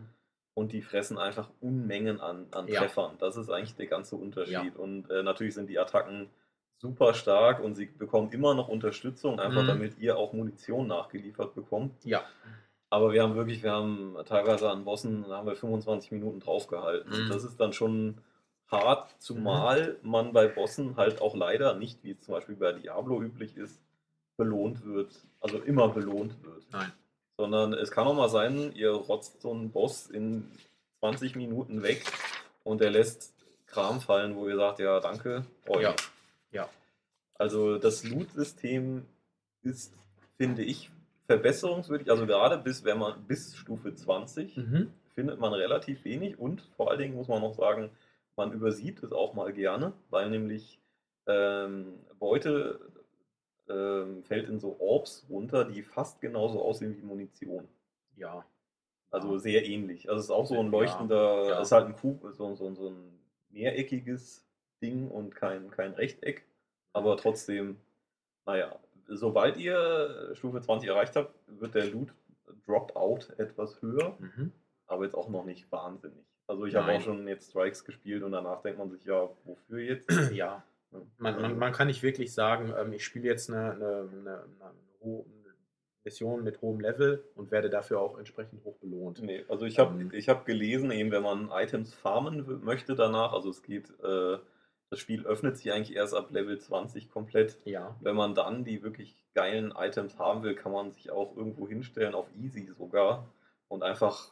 und 0.53 0.71
die 0.73 0.81
fressen 0.81 1.17
einfach 1.17 1.49
Unmengen 1.61 2.19
an, 2.19 2.47
an 2.51 2.67
Ja. 2.67 2.81
Treffern. 2.81 3.11
Das 3.19 3.37
ist 3.37 3.49
eigentlich 3.49 3.75
der 3.75 3.87
ganze 3.87 4.15
Unterschied. 4.15 4.53
Ja. 4.75 4.81
Und 4.81 5.09
äh, 5.09 5.23
natürlich 5.23 5.53
sind 5.53 5.69
die 5.69 5.79
Attacken 5.79 6.29
super 6.77 7.13
stark 7.13 7.61
und 7.63 7.75
sie 7.75 7.85
bekommen 7.85 8.31
immer 8.31 8.53
noch 8.53 8.67
Unterstützung, 8.67 9.39
einfach 9.39 9.63
Mhm. 9.63 9.67
damit 9.67 9.97
ihr 9.99 10.17
auch 10.17 10.33
Munition 10.33 10.87
nachgeliefert 10.87 11.55
bekommt. 11.55 11.93
Ja, 12.05 12.23
Aber 12.89 13.11
wir 13.11 13.23
haben 13.23 13.33
wirklich, 13.35 13.63
wir 13.63 13.71
haben 13.71 14.15
teilweise 14.27 14.69
an 14.69 14.83
Bossen, 14.85 15.23
da 15.27 15.37
haben 15.37 15.47
wir 15.47 15.55
25 15.55 16.11
Minuten 16.11 16.39
draufgehalten. 16.39 17.25
Mhm. 17.25 17.29
Das 17.29 17.43
ist 17.43 17.59
dann 17.59 17.73
schon 17.73 18.19
hart, 18.73 19.09
zumal 19.19 19.97
man 20.01 20.33
bei 20.33 20.47
Bossen 20.47 20.97
halt 20.97 21.21
auch 21.21 21.35
leider 21.35 21.75
nicht, 21.75 22.03
wie 22.03 22.11
es 22.11 22.21
zum 22.21 22.33
Beispiel 22.33 22.55
bei 22.55 22.73
Diablo 22.73 23.21
üblich 23.21 23.55
ist, 23.55 23.79
belohnt 24.35 24.83
wird. 24.85 25.13
Also 25.39 25.59
immer 25.59 25.87
belohnt 25.89 26.43
wird. 26.43 26.63
nein. 26.71 26.91
Sondern 27.37 27.73
es 27.73 27.89
kann 27.91 28.05
auch 28.05 28.13
mal 28.13 28.29
sein, 28.29 28.73
ihr 28.75 28.91
rotzt 28.91 29.41
so 29.41 29.51
einen 29.51 29.71
Boss 29.71 30.07
in 30.07 30.51
20 30.99 31.35
Minuten 31.35 31.81
weg 31.81 32.03
und 32.63 32.81
der 32.81 32.91
lässt 32.91 33.33
Kram 33.65 34.01
fallen, 34.01 34.35
wo 34.35 34.47
ihr 34.47 34.55
sagt, 34.57 34.79
ja, 34.79 34.99
danke, 34.99 35.45
ich 35.67 35.79
Ja. 35.79 35.95
Ja. 36.51 36.69
Also 37.35 37.77
das 37.79 38.03
Loot-System 38.03 39.05
ist, 39.63 39.93
finde 40.37 40.63
ich, 40.63 40.91
verbesserungswürdig. 41.25 42.11
Also 42.11 42.27
gerade 42.27 42.57
bis, 42.57 42.83
wenn 42.83 42.99
man 42.99 43.23
bis 43.23 43.55
Stufe 43.55 43.95
20 43.95 44.55
Mhm. 44.57 44.93
findet 45.15 45.39
man 45.39 45.53
relativ 45.53 46.03
wenig 46.05 46.37
und 46.37 46.61
vor 46.77 46.91
allen 46.91 46.99
Dingen 46.99 47.15
muss 47.15 47.27
man 47.27 47.41
noch 47.41 47.55
sagen, 47.55 47.89
man 48.35 48.51
übersieht 48.53 49.03
es 49.03 49.11
auch 49.11 49.33
mal 49.33 49.53
gerne, 49.53 49.93
weil 50.09 50.29
nämlich 50.29 50.79
ähm, 51.27 51.99
Beute 52.19 52.79
ähm, 53.69 54.23
fällt 54.23 54.49
in 54.49 54.59
so 54.59 54.79
Orbs 54.79 55.25
runter, 55.29 55.65
die 55.65 55.83
fast 55.83 56.19
genauso 56.21 56.61
aussehen 56.61 56.97
wie 56.97 57.01
Munition. 57.01 57.67
Ja. 58.15 58.45
Also 59.11 59.37
sehr 59.37 59.65
ähnlich. 59.65 60.09
Also 60.09 60.19
es 60.19 60.25
ist 60.25 60.31
auch 60.31 60.47
so 60.47 60.55
ein 60.59 60.65
Ja, 60.65 60.71
leuchtender, 60.71 61.47
ja. 61.47 61.61
es 61.61 61.67
ist 61.67 61.71
halt 61.71 61.85
ein 61.87 61.95
Kub, 61.95 62.25
so, 62.31 62.55
so, 62.55 62.73
so 62.73 62.89
ein 62.89 63.19
mehreckiges 63.49 64.45
Ding 64.81 65.07
und 65.09 65.35
kein, 65.35 65.69
kein 65.69 65.93
Rechteck. 65.93 66.45
Aber 66.93 67.15
trotzdem, 67.17 67.77
naja, 68.45 68.79
sobald 69.07 69.57
ihr 69.57 70.31
Stufe 70.33 70.61
20 70.61 70.89
erreicht 70.89 71.15
habt, 71.15 71.33
wird 71.47 71.75
der 71.75 71.85
Loot 71.85 72.13
Dropout 72.65 73.33
etwas 73.37 73.81
höher, 73.81 74.15
Mhm. 74.19 74.51
aber 74.87 75.03
jetzt 75.05 75.15
auch 75.15 75.29
noch 75.29 75.45
nicht 75.45 75.71
wahnsinnig. 75.71 76.25
Also 76.47 76.65
ich 76.65 76.75
habe 76.75 76.91
auch 76.91 77.01
schon 77.01 77.27
jetzt 77.27 77.49
Strikes 77.49 77.85
gespielt 77.85 78.23
und 78.23 78.33
danach 78.33 78.61
denkt 78.61 78.79
man 78.79 78.89
sich, 78.89 79.03
ja, 79.05 79.29
wofür 79.45 79.79
jetzt? 79.79 80.09
Ja, 80.33 80.63
man, 81.17 81.41
man, 81.41 81.57
man 81.57 81.73
kann 81.73 81.87
nicht 81.87 82.03
wirklich 82.03 82.33
sagen, 82.33 82.73
ähm, 82.77 82.93
ich 82.93 83.03
spiele 83.03 83.27
jetzt 83.27 83.49
eine, 83.49 83.71
eine, 83.71 84.09
eine, 84.11 84.43
eine, 85.01 85.25
Mission 86.03 86.43
mit 86.43 86.61
hohem 86.61 86.79
Level 86.79 87.23
und 87.35 87.51
werde 87.51 87.69
dafür 87.69 88.01
auch 88.01 88.17
entsprechend 88.17 88.63
hoch 88.65 88.75
belohnt. 88.77 89.21
Nee, 89.21 89.45
also 89.47 89.65
ich 89.65 89.79
habe 89.79 89.99
Ähm. 89.99 90.11
ich 90.13 90.29
hab 90.29 90.45
gelesen, 90.45 90.91
eben 90.91 91.11
wenn 91.11 91.23
man 91.23 91.49
Items 91.51 91.93
farmen 91.93 92.63
möchte 92.63 92.95
danach, 92.95 93.33
also 93.33 93.49
es 93.49 93.63
geht, 93.63 93.89
äh, 94.03 94.37
das 94.89 94.99
Spiel 94.99 95.25
öffnet 95.25 95.57
sich 95.57 95.71
eigentlich 95.71 95.95
erst 95.95 96.13
ab 96.13 96.31
Level 96.31 96.59
20 96.59 97.09
komplett. 97.09 97.57
Ja, 97.65 97.95
Wenn 98.01 98.15
man 98.15 98.35
dann 98.35 98.63
die 98.63 98.83
wirklich 98.83 99.15
geilen 99.33 99.73
Items 99.75 100.19
haben 100.19 100.43
will, 100.43 100.55
kann 100.55 100.71
man 100.71 100.91
sich 100.91 101.09
auch 101.09 101.35
irgendwo 101.35 101.67
hinstellen, 101.67 102.13
auf 102.13 102.27
easy 102.35 102.69
sogar, 102.77 103.27
und 103.69 103.81
einfach, 103.81 104.31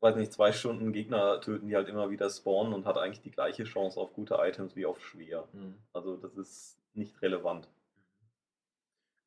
weiß 0.00 0.16
nicht, 0.16 0.32
zwei 0.32 0.52
Stunden 0.52 0.92
Gegner 0.92 1.40
töten, 1.40 1.68
die 1.68 1.76
halt 1.76 1.88
immer 1.88 2.10
wieder 2.10 2.30
spawnen 2.30 2.72
und 2.72 2.86
hat 2.86 2.98
eigentlich 2.98 3.22
die 3.22 3.30
gleiche 3.30 3.64
Chance 3.64 3.98
auf 3.98 4.12
gute 4.12 4.36
Items 4.38 4.76
wie 4.76 4.86
auf 4.86 5.00
schwer. 5.00 5.48
Mhm. 5.52 5.74
Also 5.92 6.16
das 6.16 6.36
ist 6.36 6.78
nicht 6.94 7.20
relevant. 7.20 7.68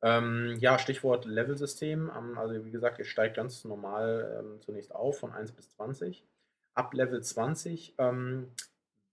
Ähm, 0.02 0.56
ja, 0.58 0.78
Stichwort 0.78 1.26
Levelsystem. 1.26 2.10
Ähm, 2.16 2.38
also 2.38 2.64
wie 2.64 2.70
gesagt, 2.70 2.98
ihr 2.98 3.04
steigt 3.04 3.36
ganz 3.36 3.64
normal 3.64 4.40
ähm, 4.40 4.60
zunächst 4.60 4.94
auf 4.94 5.18
von 5.18 5.32
1 5.32 5.52
bis 5.52 5.70
20. 5.70 6.24
Ab 6.74 6.94
Level 6.94 7.22
20 7.22 7.94
ähm, 7.98 8.50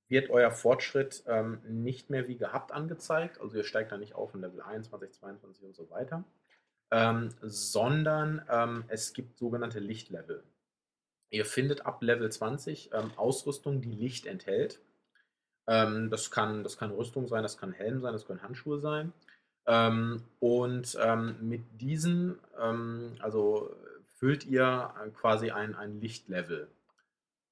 wird 0.08 0.30
euer 0.32 0.50
Fortschritt 0.50 1.24
ähm, 1.28 1.62
nicht 1.67 2.10
mehr 2.10 2.28
wie 2.28 2.38
gehabt 2.38 2.72
angezeigt. 2.72 3.39
Also 3.39 3.58
ihr 3.58 3.63
steigt 3.63 3.91
dann 3.91 4.00
nicht 4.00 4.15
auf 4.15 4.34
in 4.34 4.41
Level 4.41 4.62
21, 4.62 5.12
22 5.12 5.65
und 5.65 5.76
so 5.76 5.89
weiter. 5.89 6.24
Ähm, 6.91 7.30
sondern 7.41 8.41
es 8.88 9.13
gibt 9.13 9.38
sogenannte 9.38 9.78
Lichtlevel. 9.78 10.43
Ihr 11.29 11.45
findet 11.45 11.85
ab 11.85 12.01
Level 12.01 12.31
20 12.31 12.91
ähm, 12.93 13.11
Ausrüstung, 13.15 13.81
die 13.81 13.91
Licht 13.91 14.25
enthält. 14.25 14.79
Ähm, 15.67 16.09
das, 16.09 16.31
kann, 16.31 16.63
das 16.63 16.77
kann 16.77 16.91
Rüstung 16.91 17.27
sein, 17.27 17.43
das 17.43 17.57
kann 17.57 17.71
Helm 17.71 18.01
sein, 18.01 18.13
das 18.13 18.25
können 18.25 18.41
Handschuhe 18.41 18.79
sein. 18.79 19.13
Ähm, 19.67 20.23
und 20.39 20.97
ähm, 21.01 21.37
mit 21.41 21.61
diesen, 21.79 22.39
ähm, 22.59 23.15
also 23.19 23.69
füllt 24.17 24.45
ihr 24.45 24.93
äh, 25.05 25.09
quasi 25.11 25.51
ein, 25.51 25.75
ein 25.75 26.01
Lichtlevel 26.01 26.67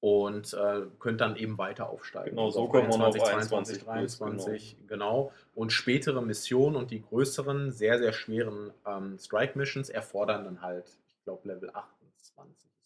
und 0.00 0.52
äh, 0.54 0.82
könnt 0.98 1.20
dann 1.20 1.36
eben 1.36 1.58
weiter 1.58 1.88
aufsteigen. 1.88 2.30
Genau, 2.30 2.50
so 2.50 2.68
kommt 2.68 2.88
man 2.88 3.02
auf 3.02 3.16
22, 3.16 3.32
21 3.32 3.84
plus, 3.84 4.18
23, 4.18 4.76
genau. 4.86 5.32
Und 5.54 5.72
spätere 5.72 6.20
Missionen 6.20 6.76
und 6.76 6.90
die 6.90 7.02
größeren, 7.02 7.72
sehr, 7.72 7.98
sehr 7.98 8.12
schweren 8.12 8.72
ähm, 8.86 9.18
Strike-Missions 9.18 9.88
erfordern 9.90 10.44
dann 10.44 10.62
halt, 10.62 10.86
ich 11.08 11.24
glaube, 11.24 11.48
Level 11.48 11.70
28 11.70 12.68
ist 12.72 12.77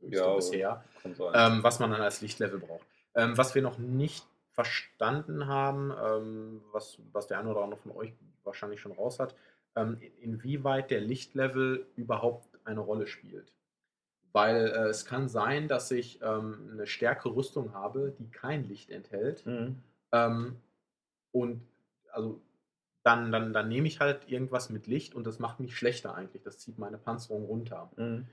das 0.00 0.10
höchste 0.10 0.56
Ja, 0.56 0.84
bisher 1.02 1.34
ähm, 1.34 1.62
was 1.62 1.80
man 1.80 1.90
dann 1.90 2.00
als 2.00 2.20
Lichtlevel 2.20 2.58
braucht. 2.58 2.86
Ähm, 3.14 3.36
was 3.36 3.54
wir 3.54 3.62
noch 3.62 3.78
nicht 3.78 4.26
verstanden 4.52 5.46
haben, 5.46 5.92
ähm, 6.04 6.62
was, 6.72 6.98
was 7.12 7.26
der 7.26 7.38
eine 7.38 7.50
oder 7.50 7.62
andere 7.62 7.80
von 7.80 7.92
euch 7.92 8.12
wahrscheinlich 8.44 8.80
schon 8.80 8.92
raus 8.92 9.18
hat, 9.18 9.34
ähm, 9.76 9.98
inwieweit 10.20 10.90
der 10.90 11.00
Lichtlevel 11.00 11.86
überhaupt 11.96 12.48
eine 12.64 12.80
Rolle 12.80 13.06
spielt. 13.06 13.52
Weil 14.32 14.66
äh, 14.66 14.88
es 14.88 15.04
kann 15.04 15.28
sein, 15.28 15.68
dass 15.68 15.90
ich 15.90 16.20
ähm, 16.22 16.70
eine 16.72 16.86
stärkere 16.86 17.34
Rüstung 17.34 17.72
habe, 17.72 18.14
die 18.18 18.30
kein 18.30 18.68
Licht 18.68 18.90
enthält. 18.90 19.46
Mhm. 19.46 19.76
Ähm, 20.12 20.56
und 21.32 21.62
also 22.12 22.40
dann, 23.04 23.32
dann, 23.32 23.52
dann 23.52 23.68
nehme 23.68 23.88
ich 23.88 24.00
halt 24.00 24.28
irgendwas 24.28 24.70
mit 24.70 24.86
Licht 24.86 25.14
und 25.14 25.26
das 25.26 25.38
macht 25.38 25.60
mich 25.60 25.76
schlechter 25.76 26.14
eigentlich. 26.14 26.42
Das 26.42 26.58
zieht 26.58 26.78
meine 26.78 26.98
Panzerung 26.98 27.44
runter. 27.44 27.90
Mhm. 27.96 28.26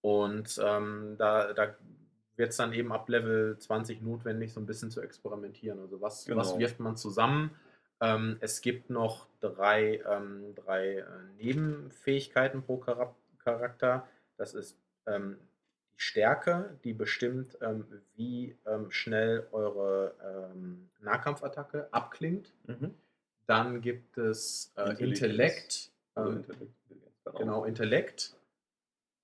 Und 0.00 0.60
ähm, 0.62 1.16
da, 1.18 1.52
da 1.52 1.74
wird 2.36 2.50
es 2.50 2.56
dann 2.56 2.72
eben 2.72 2.92
ab 2.92 3.08
Level 3.08 3.58
20 3.58 4.02
notwendig, 4.02 4.52
so 4.52 4.60
ein 4.60 4.66
bisschen 4.66 4.90
zu 4.90 5.00
experimentieren. 5.00 5.80
Also 5.80 6.00
was, 6.00 6.28
was 6.36 6.48
Genau. 6.48 6.58
wirft 6.58 6.80
man 6.80 6.96
zusammen? 6.96 7.50
Ähm, 8.00 8.36
es 8.40 8.60
gibt 8.60 8.90
noch 8.90 9.26
drei, 9.40 10.02
ähm, 10.06 10.54
drei 10.54 10.98
äh, 10.98 11.04
Nebenfähigkeiten 11.38 12.62
pro 12.62 12.76
Chara- 12.84 13.14
Charakter. 13.38 14.06
Das 14.36 14.52
ist 14.54 14.76
ähm, 15.06 15.38
die 15.94 16.00
Stärke, 16.02 16.76
die 16.84 16.92
bestimmt, 16.92 17.56
ähm, 17.62 17.86
wie 18.16 18.54
ähm, 18.66 18.90
schnell 18.90 19.46
eure 19.50 20.14
ähm, 20.52 20.90
Nahkampfattacke 21.00 21.88
abklingt. 21.90 22.52
Mhm. 22.66 22.94
Dann 23.46 23.80
gibt 23.80 24.18
es 24.18 24.72
äh. 24.76 24.90
Intellekt, 25.02 25.90
Also 26.14 26.32
Intellekt, 26.32 26.72
genau. 27.24 27.38
genau, 27.38 27.64
Intellekt 27.64 28.34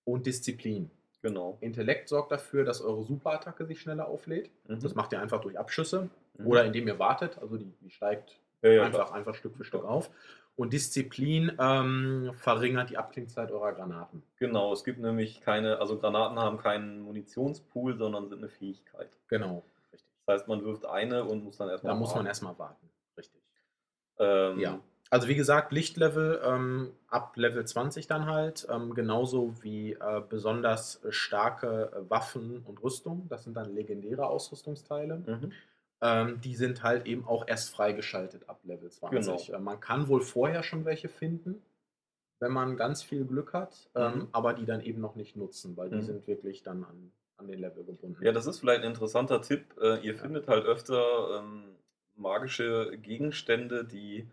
und 0.04 0.26
Disziplin. 0.26 0.90
Genau. 1.22 1.56
Intellekt 1.60 2.08
sorgt 2.08 2.32
dafür, 2.32 2.64
dass 2.64 2.80
eure 2.80 3.04
Superattacke 3.04 3.64
sich 3.64 3.80
schneller 3.80 4.08
auflädt. 4.08 4.50
Mhm. 4.66 4.80
Das 4.80 4.94
macht 4.94 5.12
ihr 5.12 5.20
einfach 5.20 5.40
durch 5.40 5.58
Abschüsse 5.58 6.10
Mhm. 6.38 6.46
oder 6.46 6.64
indem 6.64 6.88
ihr 6.88 6.98
wartet. 6.98 7.38
Also 7.38 7.56
die, 7.58 7.72
die 7.80 7.90
steigt 7.90 8.40
ja, 8.62 8.70
ja, 8.70 8.82
einfach, 8.84 9.06
klar. 9.06 9.14
einfach 9.18 9.34
Stück 9.34 9.56
für 9.56 9.64
Stück 9.64 9.84
auf. 9.84 10.10
Und 10.56 10.72
Disziplin 10.72 11.52
ähm, 11.58 12.32
verringert 12.36 12.90
die 12.90 12.98
Abklingzeit 12.98 13.50
eurer 13.50 13.72
Granaten. 13.72 14.22
Genau, 14.36 14.72
es 14.72 14.84
gibt 14.84 14.98
nämlich 14.98 15.40
keine, 15.40 15.78
also 15.78 15.98
Granaten 15.98 16.38
haben 16.38 16.58
keinen 16.58 17.00
Munitionspool, 17.00 17.96
sondern 17.96 18.28
sind 18.28 18.38
eine 18.38 18.48
Fähigkeit. 18.50 19.08
Genau, 19.28 19.62
richtig. 19.92 20.08
Das 20.26 20.34
heißt, 20.40 20.48
man 20.48 20.62
wirft 20.64 20.84
eine 20.84 21.24
und 21.24 21.42
muss 21.44 21.56
dann 21.56 21.68
erstmal. 21.70 21.94
Da 21.94 21.98
muss 21.98 22.08
man 22.10 22.16
warten. 22.16 22.26
erstmal 22.26 22.58
warten. 22.58 22.88
Richtig. 23.16 23.40
Ähm, 24.18 24.58
Ja. 24.60 24.80
Also 25.12 25.28
wie 25.28 25.34
gesagt, 25.34 25.72
Lichtlevel 25.72 26.40
ähm, 26.42 26.90
ab 27.08 27.36
Level 27.36 27.62
20 27.66 28.06
dann 28.06 28.24
halt, 28.24 28.66
ähm, 28.70 28.94
genauso 28.94 29.62
wie 29.62 29.92
äh, 29.92 30.22
besonders 30.26 31.02
starke 31.10 32.06
Waffen 32.08 32.62
und 32.64 32.82
Rüstung. 32.82 33.28
Das 33.28 33.44
sind 33.44 33.54
dann 33.54 33.74
legendäre 33.74 34.26
Ausrüstungsteile. 34.26 35.18
Mhm. 35.18 35.52
Ähm, 36.00 36.40
die 36.40 36.56
sind 36.56 36.82
halt 36.82 37.04
eben 37.06 37.26
auch 37.26 37.46
erst 37.46 37.74
freigeschaltet 37.74 38.48
ab 38.48 38.60
Level 38.64 38.90
20. 38.90 39.48
Genau. 39.48 39.58
Äh, 39.58 39.60
man 39.60 39.80
kann 39.80 40.08
wohl 40.08 40.22
vorher 40.22 40.62
schon 40.62 40.86
welche 40.86 41.10
finden, 41.10 41.60
wenn 42.40 42.52
man 42.52 42.78
ganz 42.78 43.02
viel 43.02 43.26
Glück 43.26 43.52
hat, 43.52 43.90
ähm, 43.94 44.14
Mhm. 44.14 44.28
aber 44.32 44.54
die 44.54 44.64
dann 44.64 44.80
eben 44.80 45.02
noch 45.02 45.14
nicht 45.14 45.36
nutzen, 45.36 45.76
weil 45.76 45.90
die 45.90 45.96
Mhm. 45.96 46.02
sind 46.04 46.26
wirklich 46.26 46.62
dann 46.62 46.84
an, 46.84 47.12
an 47.36 47.48
den 47.48 47.58
Level 47.58 47.84
gebunden. 47.84 48.24
Ja, 48.24 48.32
das 48.32 48.46
ist 48.46 48.60
vielleicht 48.60 48.80
ein 48.82 48.88
interessanter 48.88 49.42
Tipp. 49.42 49.76
Äh, 49.78 49.98
ihr 50.06 50.14
findet 50.16 50.48
halt 50.48 50.64
öfter 50.64 51.38
ähm, 51.38 51.64
magische 52.16 52.96
Gegenstände, 52.96 53.84
die 53.84 54.26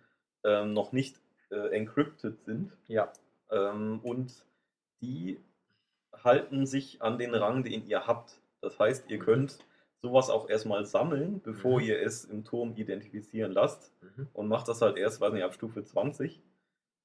ähm, 0.43 0.73
noch 0.73 0.91
nicht 0.91 1.15
äh, 1.51 1.69
encrypted 1.75 2.39
sind. 2.45 2.71
ja, 2.87 3.11
Ähm, 3.51 3.99
und 4.03 4.31
die 5.01 5.39
halten 6.23 6.65
sich 6.65 7.01
an 7.01 7.17
den 7.17 7.33
Rang, 7.33 7.63
den 7.63 7.87
ihr 7.87 8.05
habt. 8.07 8.39
Das 8.61 8.77
heißt, 8.79 9.09
ihr 9.09 9.19
könnt 9.19 9.57
sowas 10.01 10.29
auch 10.29 10.49
erstmal 10.49 10.85
sammeln, 10.85 11.41
bevor 11.43 11.79
Mhm. 11.79 11.85
ihr 11.87 12.01
es 12.01 12.25
im 12.25 12.43
Turm 12.43 12.73
identifizieren 12.75 13.51
lasst. 13.51 13.91
Mhm. 14.01 14.27
Und 14.33 14.47
macht 14.47 14.67
das 14.67 14.81
halt 14.81 14.97
erst, 14.97 15.19
weiß 15.21 15.33
nicht, 15.33 15.43
ab 15.43 15.53
Stufe 15.53 15.83
20. 15.83 16.39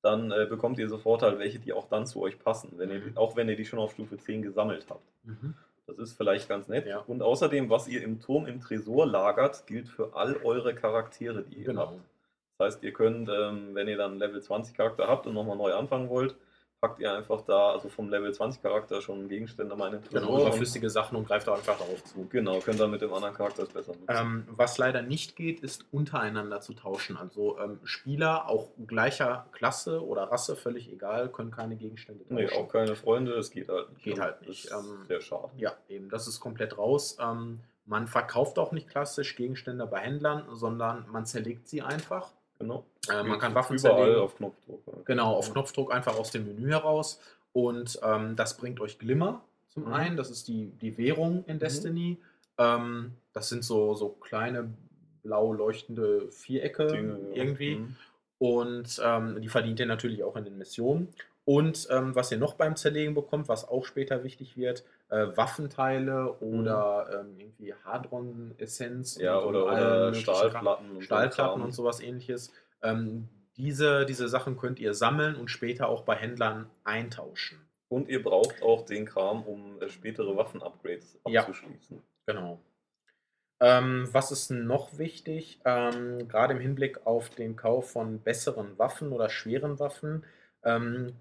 Dann 0.03 0.31
äh, 0.33 0.47
bekommt 0.49 0.79
ihr 0.79 0.89
sofort 0.89 1.23
halt 1.23 1.39
welche, 1.39 1.59
die 1.59 1.73
auch 1.73 1.89
dann 1.89 2.07
zu 2.07 2.21
euch 2.21 2.39
passen, 2.39 2.73
wenn 2.77 2.91
ihr, 2.91 3.01
Mhm. 3.01 3.17
auch 3.17 3.37
wenn 3.37 3.49
ihr 3.49 3.57
die 3.57 3.65
schon 3.65 3.79
auf 3.79 3.93
Stufe 3.93 4.19
10 4.19 4.43
gesammelt 4.43 4.87
habt. 4.91 5.03
Mhm. 5.25 5.55
Das 5.87 5.99
ist 5.99 6.13
vielleicht 6.17 6.49
ganz 6.49 6.69
nett. 6.69 6.87
Ja. 6.87 6.99
Und 6.99 7.23
außerdem, 7.23 7.69
was 7.71 7.89
ihr 7.89 8.03
im 8.03 8.21
Turm 8.21 8.47
im 8.47 8.61
Tresor 8.61 9.07
lagert, 9.07 9.67
gilt 9.67 9.89
für 9.89 10.15
all 10.15 10.37
eure 10.45 10.75
Charaktere, 10.75 11.43
die 11.43 11.57
ihr 11.57 11.65
Genau. 11.67 11.87
habt. 11.89 12.01
Das 12.59 12.75
heißt, 12.75 12.85
ihr 12.85 12.93
könnt, 12.93 13.29
ähm, 13.29 13.75
wenn 13.75 13.89
ihr 13.89 13.97
dann 13.97 14.19
Level 14.19 14.41
20 14.41 14.77
Charakter 14.77 15.09
habt 15.09 15.27
und 15.27 15.35
nochmal 15.35 15.57
neu 15.57 15.73
anfangen 15.75 16.09
wollt, 16.09 16.37
packt 16.85 17.01
ihr 17.01 17.15
einfach 17.15 17.41
da, 17.41 17.71
also 17.71 17.89
vom 17.89 18.11
Level 18.11 18.33
20 18.33 18.63
Charakter 18.63 19.01
schon 19.01 19.27
Gegenstände 19.29 19.75
mal 19.75 19.95
in 19.95 20.03
den 20.03 20.11
Genau, 20.11 20.43
überflüssige 20.43 20.91
Sachen 20.91 21.17
und 21.17 21.27
greift 21.27 21.49
auch 21.49 21.57
einfach 21.57 21.79
darauf 21.79 22.05
zu. 22.05 22.27
genau, 22.29 22.59
könnt 22.61 22.79
dann 22.79 22.91
mit 22.91 23.01
dem 23.01 23.13
anderen 23.13 23.35
Charakter 23.35 23.63
es 23.63 23.71
besser 23.71 23.93
nutzen. 23.93 24.07
Ähm, 24.09 24.45
was 24.51 24.77
leider 24.77 25.01
nicht 25.01 25.35
geht, 25.35 25.61
ist 25.61 25.87
untereinander 25.93 26.61
zu 26.61 26.75
tauschen. 26.75 27.17
Also 27.17 27.59
ähm, 27.59 27.81
Spieler 27.85 28.51
auch 28.51 28.69
gleicher 28.87 29.47
Klasse 29.53 30.05
oder 30.05 30.25
Rasse, 30.25 30.57
völlig 30.57 30.93
egal, 30.93 31.31
können 31.31 31.51
keine 31.51 31.77
Gegenstände 31.77 32.25
tauschen. 32.25 32.37
nee, 32.37 32.51
auch 32.51 32.69
keine 32.69 32.95
Freunde, 32.97 33.33
es 33.33 33.51
geht 33.51 33.71
halt 33.71 33.91
nicht. 33.91 34.03
Geht 34.05 34.21
halt 34.21 34.41
das 34.41 34.49
nicht, 34.49 34.71
ähm, 34.71 35.07
sehr 35.09 35.23
schade. 35.23 35.51
Ja, 35.57 35.73
eben, 35.89 36.11
das 36.11 36.29
ist 36.29 36.39
komplett 36.39 36.77
raus. 36.77 37.17
Ähm, 37.19 37.61
man 37.87 38.09
verkauft 38.09 38.59
auch 38.59 38.73
nicht 38.73 38.89
klassisch 38.89 39.37
Gegenstände 39.37 39.87
bei 39.87 40.01
Händlern, 40.01 40.45
sondern 40.53 41.07
man 41.11 41.25
zerlegt 41.25 41.67
sie 41.67 41.81
einfach. 41.81 42.31
Genau. 42.59 42.85
Äh, 43.11 43.23
man 43.23 43.39
kann 43.39 43.55
Waffen 43.55 43.77
überall 43.77 43.97
zerlegen. 43.99 44.21
auf 44.23 44.37
Knopfdruck. 44.37 44.83
ja. 44.87 44.93
Genau, 45.05 45.35
auf 45.35 45.53
Knopfdruck 45.53 45.93
einfach 45.93 46.17
aus 46.19 46.31
dem 46.31 46.47
Menü 46.47 46.69
heraus. 46.71 47.21
Und 47.53 47.99
ähm, 48.03 48.37
das 48.37 48.57
bringt 48.57 48.81
euch 48.81 48.99
Glimmer 48.99 49.43
zum 49.69 49.85
Mhm. 49.85 49.93
einen. 49.93 50.17
Das 50.17 50.31
ist 50.31 50.49
die, 50.49 50.67
die 50.81 50.97
Währung 50.99 51.45
in 51.47 51.59
Destiny. 51.59 52.19
Ähm, 52.59 53.13
das 53.33 53.49
sind 53.49 53.65
so, 53.65 53.95
so 53.95 54.09
kleine 54.09 54.71
blau 55.23 55.53
leuchtende 55.53 56.31
Vierecke 56.31 56.87
Dinge, 56.87 57.19
ja. 57.31 57.37
irgendwie. 57.43 57.77
Mhm. 57.77 57.97
Und 58.39 59.01
ähm, 59.03 59.41
die 59.41 59.49
verdient 59.49 59.81
ihr 59.81 59.87
natürlich 59.87 60.23
auch 60.23 60.37
in 60.37 60.45
den 60.45 60.59
Missionen. 60.59 61.09
Und 61.45 61.89
ähm, 61.91 62.15
was 62.15 62.31
ihr 62.33 62.39
noch 62.39 62.55
beim 62.55 62.77
Zerlegen 62.77 63.15
bekommt, 63.15 63.49
was 63.49 63.69
auch 63.69 63.85
später 63.85 64.25
wichtig 64.25 64.57
wird, 64.57 64.85
äh, 65.09 65.27
Waffenteile 65.37 66.33
oder 66.41 67.21
ähm, 67.21 67.39
irgendwie 67.39 67.75
Hadron-Essenz. 67.85 69.19
Ja, 69.19 69.37
und- 69.39 69.49
oder, 69.55 69.65
und 69.67 69.73
oder. 69.73 70.15
Stahlplatten. 70.15 70.89
und 70.91 70.95
so 70.97 71.01
Stahlplatten 71.03 71.55
Kram. 71.55 71.63
und 71.63 71.73
sowas 71.73 72.01
ähnliches. 72.01 72.53
Ähm, 72.83 73.29
diese, 73.57 74.05
diese 74.07 74.29
Sachen 74.29 74.57
könnt 74.57 74.81
ihr 74.81 74.95
sammeln 74.95 75.37
und 75.37 75.49
später 75.49 75.89
auch 75.89 76.03
bei 76.03 76.17
Händlern 76.17 76.69
eintauschen. 76.85 77.61
Und 77.89 78.09
ihr 78.09 78.23
braucht 78.23 78.63
auch 78.63 78.85
den 78.85 79.05
Kram, 79.05 79.43
um 79.45 79.81
äh, 79.81 79.89
spätere 79.89 80.37
Waffen-Upgrades 80.37 81.21
Ja. 81.29 81.43
abzuschließen. 81.43 82.03
Genau. 82.27 82.59
Ähm, 83.61 84.09
was 84.11 84.33
ist 84.33 84.51
noch 84.51 84.99
wichtig? 84.99 85.61
Ähm, 85.65 86.27
gerade 86.29 86.55
im 86.55 86.61
Hinblick 86.61 87.07
auf 87.07 87.31
den 87.31 87.55
Kauf 87.55 87.93
von 87.93 88.19
besseren 88.21 88.77
Waffen 88.79 89.13
oder 89.13 89.29
schweren 89.31 89.79
Waffen 89.79 90.25
ähm, 90.65 91.13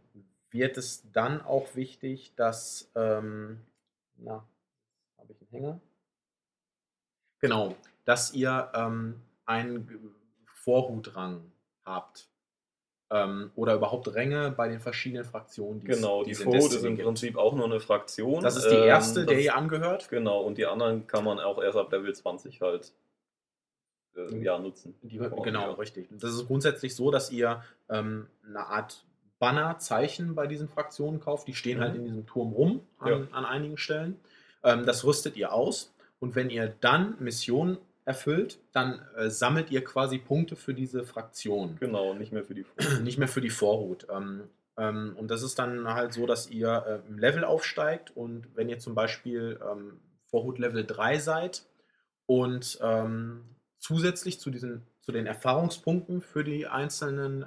wird 0.49 0.77
es 0.77 1.03
dann 1.11 1.41
auch 1.41 1.75
wichtig, 1.75 2.33
dass. 2.35 2.91
Ähm, 4.17 4.26
na, 4.26 4.47
habe 5.17 5.32
ich 5.34 5.41
einen 5.41 5.49
Hänger? 5.52 5.80
Genau, 7.39 7.76
dass 8.06 8.34
ihr 8.34 8.71
ähm, 8.73 9.21
einen 9.45 10.15
Vorhutrang 10.45 11.52
habt. 11.86 12.30
Ähm, 13.10 13.52
oder 13.56 13.76
überhaupt 13.76 14.08
Ränge 14.15 14.49
bei 14.52 14.67
den 14.69 14.80
verschiedenen 14.80 15.23
Fraktionen, 15.26 15.82
die 15.82 15.91
es- 15.91 15.97
Genau, 15.97 16.23
die 16.23 16.34
Vorhut 16.34 16.71
ist 16.73 16.84
im 16.84 16.95
gibt. 16.95 17.06
Prinzip 17.06 17.38
auch 17.38 17.54
nur 17.54 17.65
eine 17.65 17.80
Fraktion. 17.80 18.41
Das 18.41 18.56
ist 18.56 18.69
die 18.69 18.76
Ähm, 18.76 18.84
erste, 18.88 19.19
das 19.19 19.28
der 19.28 19.39
ihr 19.39 19.56
angehört. 19.56 20.10
Genau, 20.10 20.41
und 20.41 20.58
die 20.58 20.65
anderen 20.65 21.06
kann 21.06 21.23
man 21.23 21.39
auch 21.39 21.62
erst 21.62 21.78
ab 21.78 21.91
Level 21.91 22.15
20 22.15 22.62
halt 22.62 22.91
äh, 24.15 24.38
ja, 24.41 24.58
nutzen. 24.58 24.95
Die, 25.04 25.17
genau, 25.17 25.41
ja. 25.43 25.71
richtig. 25.73 26.08
Das 26.12 26.32
ist 26.34 26.47
grundsätzlich 26.47 26.95
so, 26.95 27.12
dass 27.12 27.30
ihr 27.32 27.63
ähm, 27.89 28.30
eine 28.47 28.65
Art 28.65 29.06
Banner-Zeichen 29.43 30.36
bei 30.36 30.47
diesen 30.47 30.69
Fraktionen 30.69 31.19
kauft. 31.19 31.49
Die 31.49 31.53
stehen 31.53 31.79
Mhm. 31.79 31.82
halt 31.84 31.95
in 31.95 32.06
diesem 32.06 32.25
Turm 32.25 32.53
rum 32.53 32.79
an, 32.99 33.10
Ja. 33.12 33.27
an 33.32 33.43
einigen 33.45 33.77
Stellen. 33.77 34.17
Ähm, 34.63 34.86
das 34.86 35.03
rüstet 35.03 35.36
ihr 35.36 35.51
aus. 35.51 35.93
Und 36.21 36.36
wenn 36.36 36.49
ihr 36.49 36.73
dann 36.79 37.15
Missionen 37.19 37.77
erfüllt, 38.06 38.60
dann 38.71 39.01
äh, 39.17 39.29
sammelt 39.29 39.69
ihr 39.69 39.84
quasi 39.84 40.17
Punkte 40.17 40.56
für 40.56 40.73
diese 40.73 41.03
Fraktion. 41.03 41.75
Genau, 41.79 42.13
nicht 42.13 42.32
mehr 42.32 42.45
für 42.45 42.53
die 42.56 42.63
Vorhut. 42.77 43.01
Nicht 43.03 43.17
mehr 43.17 43.27
für 43.27 43.41
die 43.41 43.49
Vorhut. 43.49 44.08
Ähm, 44.10 44.43
ähm, 44.77 45.15
und 45.19 45.29
das 45.29 45.43
ist 45.43 45.60
dann 45.60 45.88
halt 45.93 46.13
so, 46.13 46.25
dass 46.25 46.49
ihr 46.49 47.01
äh, 47.03 47.08
im 47.10 47.19
Level 47.19 47.43
aufsteigt 47.43 48.15
und 48.15 48.47
wenn 48.56 48.69
ihr 48.69 48.79
zum 48.79 48.95
Beispiel 48.95 49.60
ähm, 49.69 49.99
Vorhut 50.29 50.58
Level 50.58 50.86
3 50.86 51.19
seid 51.19 51.63
und 52.25 52.79
ähm, 52.82 53.43
zusätzlich 53.79 54.39
zu, 54.39 54.49
diesen, 54.49 54.84
zu 55.01 55.12
den 55.12 55.25
Erfahrungspunkten 55.27 56.21
für 56.21 56.45
die 56.45 56.65
einzelnen 56.67 57.45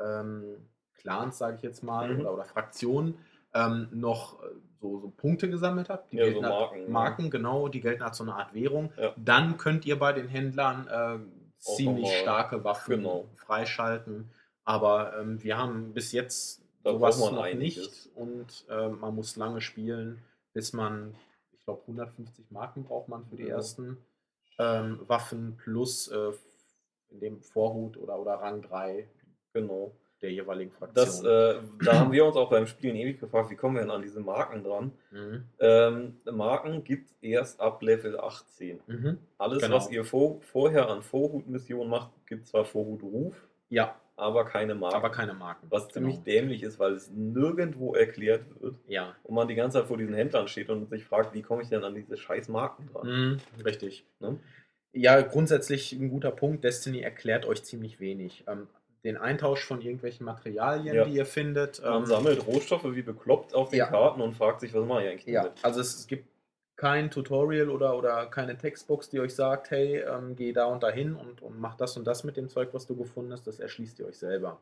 ähm, 0.00 0.68
Clans, 0.94 1.38
sage 1.38 1.56
ich 1.56 1.62
jetzt 1.62 1.82
mal, 1.82 2.12
Mhm. 2.14 2.20
oder, 2.20 2.34
oder 2.34 2.44
Fraktionen, 2.44 3.18
ähm, 3.54 3.88
noch 3.92 4.42
äh, 4.42 4.46
so, 4.80 5.00
so 5.00 5.10
Punkte 5.10 5.48
gesammelt 5.50 5.88
habt. 5.88 6.12
Die 6.12 6.16
Ja, 6.16 6.24
so 6.26 6.30
gelten 6.32 6.44
als- 6.44 6.54
Marken, 6.60 6.82
ja. 6.82 6.88
Marken, 6.88 7.30
genau, 7.30 7.68
die 7.68 7.80
gelten 7.80 8.02
als 8.02 8.16
so 8.18 8.24
eine 8.24 8.34
Art 8.34 8.54
Währung. 8.54 8.92
Ja. 8.96 9.12
Dann 9.16 9.56
könnt 9.58 9.86
ihr 9.86 9.98
bei 9.98 10.12
den 10.12 10.28
Händlern 10.28 10.86
äh, 10.88 11.18
ziemlich 11.58 12.04
nochmal- 12.04 12.20
starke 12.22 12.64
Waffen 12.64 12.96
genau. 12.96 13.28
freischalten. 13.36 14.30
Aber 14.64 15.18
ähm, 15.18 15.42
wir 15.42 15.58
haben 15.58 15.92
bis 15.92 16.12
jetzt 16.12 16.62
Da 16.82 16.92
sowas 16.92 17.18
noch 17.18 17.42
einiges. 17.42 17.76
nicht 17.76 18.16
und 18.16 18.64
äh, 18.70 18.88
man 18.88 19.14
muss 19.14 19.36
lange 19.36 19.60
spielen, 19.60 20.22
bis 20.54 20.72
man, 20.72 21.14
ich 21.52 21.64
glaube, 21.64 21.82
150 21.82 22.50
Marken 22.50 22.84
braucht 22.84 23.08
man 23.08 23.24
für 23.26 23.36
die 23.36 23.44
Ja. 23.44 23.56
ersten 23.56 23.98
ähm, 24.58 25.00
Waffen 25.06 25.56
plus 25.56 26.08
äh, 26.08 26.32
in 27.10 27.20
dem 27.20 27.42
Vorhut 27.42 27.96
oder, 27.98 28.18
oder 28.18 28.34
Rang 28.34 28.62
3. 28.62 29.08
Genau. 29.54 29.92
der 30.22 30.32
jeweiligen 30.32 30.70
Fraktion. 30.72 31.04
Das, 31.04 31.22
äh, 31.22 31.60
da 31.84 31.98
haben 31.98 32.12
wir 32.12 32.24
uns 32.24 32.36
auch 32.36 32.48
beim 32.48 32.66
Spielen 32.66 32.96
ewig 32.96 33.20
gefragt, 33.20 33.50
wie 33.50 33.56
kommen 33.56 33.76
wir 33.76 33.82
denn 33.82 33.90
an 33.90 34.00
diese 34.02 34.20
Marken 34.20 34.64
dran? 34.64 34.92
mhm. 35.10 35.44
Ähm, 35.60 36.16
Marken 36.32 36.82
gibt 36.84 37.06
es 37.10 37.16
erst 37.20 37.60
ab 37.60 37.82
Level 37.82 38.18
18. 38.18 38.80
Mhm. 38.86 39.18
Alles, 39.38 39.62
Genau. 39.62 39.76
was 39.76 39.90
ihr 39.90 40.04
vor, 40.04 40.40
vorher 40.40 40.88
an 40.88 41.02
Vorhut-Missionen 41.02 41.90
macht, 41.90 42.10
gibt 42.26 42.46
zwar 42.46 42.64
Vorhut-Ruf, 42.64 43.34
Ja, 43.68 43.96
aber 44.16 44.46
keine 44.46 44.74
Marken. 44.74 44.96
aber 44.96 45.10
keine 45.10 45.34
Marken. 45.34 45.66
was 45.68 45.88
ziemlich 45.88 46.14
Genau. 46.14 46.24
dämlich 46.24 46.62
ist, 46.62 46.78
weil 46.78 46.92
es 46.94 47.10
nirgendwo 47.10 47.92
erklärt 47.94 48.44
wird 48.62 48.76
Ja, 48.86 49.14
und 49.24 49.34
man 49.34 49.46
die 49.48 49.54
ganze 49.56 49.78
Zeit 49.80 49.88
vor 49.88 49.98
diesen 49.98 50.14
Händlern 50.14 50.48
steht 50.48 50.70
und 50.70 50.88
sich 50.88 51.04
fragt, 51.04 51.34
wie 51.34 51.42
komme 51.42 51.62
ich 51.62 51.68
denn 51.68 51.84
an 51.84 51.94
diese 51.94 52.16
scheiß 52.16 52.48
Marken 52.48 52.88
dran? 52.92 53.06
Mhm, 53.06 53.62
richtig. 53.64 54.06
Ne? 54.20 54.38
Ja, 54.92 55.20
grundsätzlich 55.20 55.92
ein 55.92 56.08
guter 56.08 56.30
Punkt. 56.30 56.62
Destiny 56.64 57.00
erklärt 57.00 57.44
euch 57.44 57.62
ziemlich 57.64 57.98
wenig. 58.00 58.44
Ähm, 58.46 58.68
den 59.04 59.16
Eintausch 59.18 59.64
von 59.64 59.80
irgendwelchen 59.82 60.24
Materialien, 60.24 60.94
Ja. 60.96 61.04
die 61.04 61.14
ihr 61.16 61.26
findet. 61.26 61.82
Man 61.82 62.02
ähm, 62.02 62.06
sammelt 62.06 62.46
Rohstoffe 62.46 62.84
wie 62.94 63.02
bekloppt 63.02 63.54
auf 63.54 63.68
den 63.68 63.78
Ja. 63.80 63.86
Karten 63.86 64.20
und 64.22 64.34
fragt 64.34 64.60
sich, 64.60 64.72
was 64.74 64.86
mache 64.86 65.02
ich 65.04 65.08
eigentlich 65.10 65.26
Ja, 65.26 65.42
damit? 65.44 65.58
also 65.62 65.80
es, 65.80 65.94
es 65.94 66.06
gibt 66.06 66.26
kein 66.76 67.10
Tutorial 67.10 67.68
oder, 67.68 67.96
oder 67.96 68.26
keine 68.26 68.56
Textbox, 68.58 69.08
die 69.10 69.20
euch 69.20 69.34
sagt, 69.34 69.70
hey, 69.70 69.98
ähm, 70.00 70.34
geh 70.34 70.52
da 70.52 70.64
und 70.64 70.82
dahin 70.82 71.14
und, 71.14 71.40
und 71.42 71.60
mach 71.60 71.76
das 71.76 71.96
und 71.96 72.04
das 72.06 72.24
mit 72.24 72.36
dem 72.36 72.48
Zeug, 72.48 72.70
was 72.72 72.86
du 72.86 72.96
gefunden 72.96 73.32
hast. 73.32 73.46
Das 73.46 73.60
erschließt 73.60 73.98
ihr 74.00 74.06
euch 74.06 74.18
selber. 74.18 74.58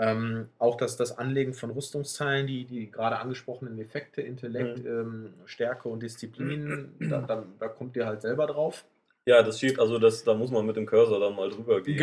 Ähm, 0.00 0.48
auch 0.58 0.76
das, 0.76 0.96
das 0.96 1.18
Anlegen 1.18 1.52
von 1.54 1.70
Rüstungsteilen, 1.70 2.46
die, 2.46 2.64
die 2.64 2.88
gerade 2.90 3.18
angesprochenen 3.18 3.78
Effekte, 3.80 4.22
Intellekt, 4.22 4.78
ähm, 4.86 5.34
Stärke 5.44 5.88
und 5.88 6.00
Disziplin, 6.04 6.94
da, 7.00 7.20
da, 7.22 7.44
da 7.58 7.68
kommt 7.68 7.96
ihr 7.96 8.06
halt 8.06 8.22
selber 8.22 8.46
drauf. 8.46 8.84
Ja, 9.28 9.42
das 9.42 9.58
steht, 9.58 9.78
also 9.78 9.98
das, 9.98 10.24
da 10.24 10.32
muss 10.34 10.50
man 10.50 10.64
mit 10.64 10.76
dem 10.76 10.86
Cursor 10.86 11.20
dann 11.20 11.36
mal 11.36 11.50
drüber 11.50 11.80
gehen. 11.82 11.96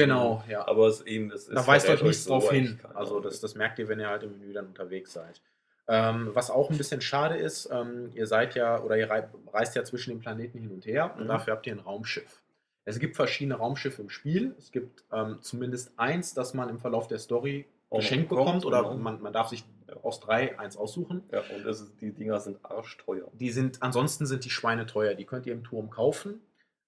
ja. 0.47 0.67
Aber 0.67 0.87
es 0.87 1.01
eben, 1.01 1.31
es 1.31 1.47
da 1.47 1.61
es 1.61 1.67
weist 1.67 1.89
euch 1.89 2.03
nichts 2.03 2.25
drauf 2.25 2.51
hin. 2.51 2.79
Also 2.93 3.19
das, 3.19 3.39
das 3.41 3.55
merkt 3.55 3.79
ihr, 3.79 3.87
wenn 3.87 3.99
ihr 3.99 4.09
halt 4.09 4.23
im 4.23 4.37
Menü 4.37 4.53
dann 4.53 4.67
unterwegs 4.67 5.13
seid. 5.13 5.41
Ähm, 5.87 6.29
was 6.33 6.49
auch 6.51 6.69
ein 6.71 6.77
bisschen 6.77 7.01
schade 7.01 7.35
ist, 7.37 7.69
ähm, 7.71 8.09
ihr 8.13 8.27
seid 8.27 8.55
ja 8.55 8.79
oder 8.81 8.97
ihr 8.97 9.09
rei- 9.09 9.27
reist 9.53 9.75
ja 9.75 9.83
zwischen 9.83 10.11
den 10.11 10.19
Planeten 10.19 10.59
hin 10.59 10.71
und 10.71 10.85
her 10.85 11.13
und 11.17 11.23
Mhm. 11.23 11.27
dafür 11.29 11.53
habt 11.53 11.67
ihr 11.67 11.73
ein 11.73 11.79
Raumschiff. 11.79 12.41
Es 12.85 12.99
gibt 12.99 13.15
verschiedene 13.15 13.55
Raumschiffe 13.55 14.01
im 14.03 14.09
Spiel. 14.09 14.53
Es 14.59 14.71
gibt 14.71 15.03
ähm, 15.11 15.37
zumindest 15.41 15.93
eins, 15.97 16.33
das 16.35 16.53
man 16.53 16.69
im 16.69 16.79
Verlauf 16.79 17.07
der 17.07 17.17
Story 17.19 17.65
noch 17.91 17.99
geschenkt 17.99 18.29
bekommt, 18.29 18.45
bekommt 18.61 18.65
oder 18.65 18.81
genau. 18.83 18.95
man, 18.97 19.21
man 19.21 19.33
darf 19.33 19.49
sich 19.49 19.63
aus 20.03 20.19
drei 20.19 20.57
eins 20.59 20.75
aussuchen. 20.77 21.23
Ja, 21.31 21.41
und 21.55 21.65
ist, 21.65 21.93
die 22.01 22.11
Dinger 22.11 22.39
sind 22.39 22.63
arschteuer. 22.63 23.27
Die 23.33 23.51
sind, 23.51 23.81
ansonsten 23.81 24.25
sind 24.27 24.43
die 24.45 24.49
Schweine 24.51 24.85
teuer. 24.85 25.13
Die 25.15 25.25
könnt 25.25 25.45
ihr 25.47 25.53
im 25.53 25.63
Turm 25.63 25.89
kaufen. 25.89 26.41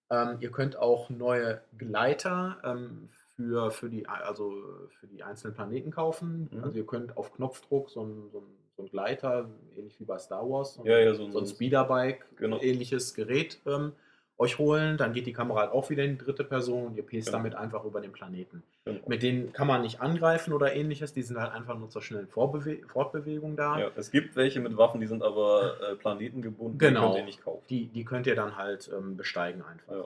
Ähm, 0.10 0.38
ihr 0.39 0.52
könnt 0.52 0.78
auch 0.78 1.10
neue 1.10 1.62
Gleiter 1.78 2.58
ähm, 2.63 3.10
für, 3.36 3.72
für, 3.72 3.89
die, 3.89 4.08
also 4.08 4.54
für 5.00 5.08
die 5.08 5.24
einzelnen 5.24 5.54
Planeten 5.54 5.91
kaufen. 5.91 6.50
Mhm. 6.52 6.63
Also 6.63 6.78
ihr 6.78 6.86
könnt 6.86 7.17
auf 7.17 7.34
Knopfdruck 7.34 7.89
so 7.89 8.04
ein, 8.04 8.30
so 8.32 8.39
ein, 8.39 8.46
so 8.76 8.84
ein 8.84 8.89
Gleiter, 8.89 9.50
ähnlich 9.76 10.00
wie 10.00 10.06
bei 10.06 10.17
Star 10.17 10.50
Wars, 10.50 10.76
so 10.76 10.82
ein, 10.82 10.88
Ja, 10.88 11.00
ja, 11.00 11.13
so 11.13 11.30
so 11.30 11.39
ein 11.39 11.46
Speederbike, 11.48 12.26
Genau. 12.38 12.60
ähnliches 12.62 13.13
Gerät 13.13 13.60
ähm, 13.65 13.93
euch 14.39 14.58
holen. 14.60 14.97
Dann 14.97 15.13
geht 15.13 15.26
die 15.26 15.34
Kamera 15.34 15.62
halt 15.62 15.71
auch 15.71 15.89
wieder 15.89 16.04
in 16.04 16.17
die 16.17 16.23
dritte 16.23 16.43
Person 16.43 16.88
und 16.88 16.95
ihr 16.97 17.04
pest 17.04 17.28
Genau. 17.28 17.39
damit 17.39 17.56
einfach 17.56 17.84
über 17.86 18.02
den 18.02 18.12
Planeten. 18.12 18.63
Genau. 18.86 19.00
Mit 19.08 19.23
denen 19.23 19.52
kann 19.54 19.67
man 19.67 19.82
nicht 19.82 20.00
angreifen 20.02 20.54
oder 20.54 20.73
ähnliches. 20.76 21.12
Die 21.13 21.23
sind 21.23 21.39
halt 21.39 21.52
einfach 21.54 21.78
nur 21.78 21.89
zur 21.89 22.02
schnellen 22.02 22.28
Vorbewe 22.28 22.78
Fortbewegung 22.88 23.56
da. 23.56 23.80
Ja, 23.80 23.91
es 23.95 24.12
gibt 24.12 24.36
welche 24.36 24.60
mit 24.60 24.78
Waffen, 24.78 25.02
die 25.02 25.08
sind 25.08 25.23
aber 25.23 25.76
äh, 25.82 25.95
planetengebunden, 25.95 26.78
Genau. 26.78 27.00
die 27.00 27.06
könnt 27.08 27.17
ihr 27.17 27.26
nicht 27.26 27.43
kaufen. 27.43 27.63
Die, 27.69 27.88
die 27.88 28.06
könnt 28.06 28.28
ihr 28.28 28.36
dann 28.36 28.58
halt 28.58 28.89
ähm, 28.95 29.17
besteigen 29.17 29.63
einfach. 29.63 29.91
Ja. 29.93 30.06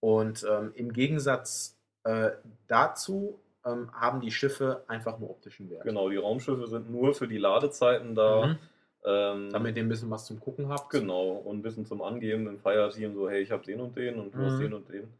Und 0.00 0.44
ähm, 0.50 0.72
im 0.74 0.92
Gegensatz 0.92 1.78
äh, 2.04 2.30
dazu 2.66 3.38
ähm, 3.64 3.90
haben 3.94 4.20
die 4.20 4.32
Schiffe 4.32 4.82
einfach 4.88 5.18
nur 5.18 5.30
optischen 5.30 5.70
Wert. 5.70 5.84
Genau, 5.84 6.08
die 6.10 6.16
Raumschiffe 6.16 6.66
sind 6.66 6.90
nur 6.90 7.14
für 7.14 7.28
die 7.28 7.38
Ladezeiten 7.38 8.14
da. 8.14 8.46
Mhm. 8.46 8.58
Ähm, 9.04 9.50
Damit 9.50 9.76
ihr 9.76 9.82
ein 9.82 9.88
bisschen 9.88 10.10
was 10.10 10.26
zum 10.26 10.38
Gucken 10.38 10.68
habt. 10.68 10.90
Genau, 10.90 11.30
und 11.30 11.58
ein 11.58 11.62
bisschen 11.62 11.84
zum 11.86 12.02
Angeben 12.02 12.46
im 12.46 12.58
Fireteam, 12.58 13.14
so, 13.14 13.28
hey, 13.28 13.42
ich 13.42 13.50
habe 13.50 13.64
den 13.64 13.80
und 13.80 13.96
den 13.96 14.18
und 14.20 14.32
du 14.34 14.44
hast 14.44 14.54
Mhm. 14.58 14.60
den 14.64 14.74
und 14.74 14.88
den. 14.88 15.12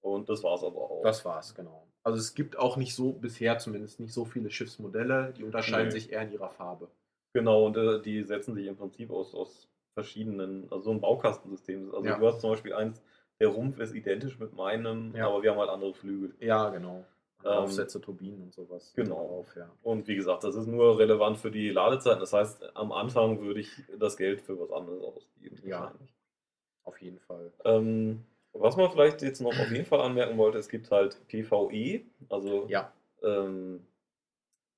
Und 0.00 0.28
das 0.28 0.42
war's 0.44 0.62
aber 0.62 0.76
auch. 0.78 1.02
Das 1.02 1.24
war's, 1.24 1.54
genau. 1.54 1.82
Also 2.04 2.18
es 2.20 2.34
gibt 2.34 2.56
auch 2.56 2.76
nicht 2.76 2.94
so, 2.94 3.10
bisher 3.12 3.58
zumindest 3.58 3.98
nicht 3.98 4.12
so 4.12 4.24
viele 4.24 4.48
Schiffsmodelle, 4.50 5.32
die 5.36 5.42
unterscheiden 5.42 5.86
Nee. 5.88 5.92
sich 5.98 6.12
eher 6.12 6.22
in 6.22 6.32
ihrer 6.32 6.50
Farbe. 6.50 6.88
Genau, 7.32 7.66
und 7.66 7.76
äh, 7.76 8.00
die 8.00 8.22
setzen 8.22 8.54
sich 8.54 8.66
im 8.68 8.76
Prinzip 8.76 9.10
aus, 9.10 9.34
aus 9.34 9.68
verschiedenen, 9.94 10.64
also 10.70 10.84
so 10.84 10.90
ein 10.92 11.00
Baukastensystem. 11.00 11.92
Also 11.92 12.06
Ja. 12.06 12.18
du 12.18 12.26
hast 12.28 12.40
zum 12.40 12.50
Beispiel 12.50 12.74
eins, 12.74 13.02
der 13.40 13.48
Rumpf 13.48 13.80
ist 13.80 13.94
identisch 13.94 14.38
mit 14.38 14.54
meinem, 14.54 15.14
Ja. 15.16 15.26
aber 15.26 15.42
wir 15.42 15.50
haben 15.50 15.58
halt 15.58 15.70
andere 15.70 15.92
Flügel. 15.94 16.34
Ja, 16.38 16.70
genau. 16.70 17.04
Ähm, 17.44 17.50
Aufsätze, 17.52 18.00
Turbinen 18.00 18.42
und 18.42 18.54
sowas. 18.54 18.92
genau. 18.96 19.26
Drauf, 19.28 19.56
ja. 19.56 19.70
Und 19.82 20.08
wie 20.08 20.16
gesagt, 20.16 20.42
das 20.44 20.56
ist 20.56 20.66
nur 20.66 20.98
relevant 20.98 21.38
für 21.38 21.50
die 21.50 21.68
Ladezeiten. 21.70 22.20
Das 22.20 22.32
heißt, 22.32 22.76
am 22.76 22.92
Anfang 22.92 23.40
würde 23.40 23.60
ich 23.60 23.70
das 23.98 24.16
Geld 24.16 24.40
für 24.40 24.58
was 24.58 24.70
anderes 24.72 25.02
ausgeben. 25.02 25.60
Ja. 25.64 25.92
Auf 26.84 27.00
jeden 27.00 27.18
Fall. 27.20 27.52
Ähm, 27.64 28.24
was 28.52 28.76
man 28.76 28.90
vielleicht 28.90 29.22
jetzt 29.22 29.40
noch 29.40 29.50
auf 29.58 29.70
jeden 29.70 29.84
Fall 29.84 30.00
anmerken 30.00 30.38
wollte, 30.38 30.58
es 30.58 30.68
gibt 30.68 30.90
halt 30.90 31.18
PvE, 31.28 32.02
also 32.30 32.66
Ja. 32.68 32.90
ähm, 33.22 33.84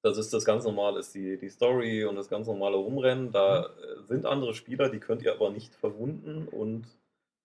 das 0.03 0.17
ist 0.17 0.33
das 0.33 0.45
ganz 0.45 0.65
normale, 0.65 1.01
ist 1.01 1.15
die, 1.15 1.37
die 1.39 1.49
Story 1.49 2.05
und 2.05 2.17
das 2.17 2.29
ganz 2.29 2.47
normale 2.47 2.77
Rumrennen. 2.77 3.31
Da 3.33 3.67
äh, 3.67 4.03
sind 4.07 4.27
andere 4.27 4.55
Spieler, 4.55 4.89
die 4.91 5.01
könnt 5.01 5.23
ihr 5.23 5.33
aber 5.33 5.51
nicht 5.51 5.75
verwunden 5.75 6.49
und 6.49 6.87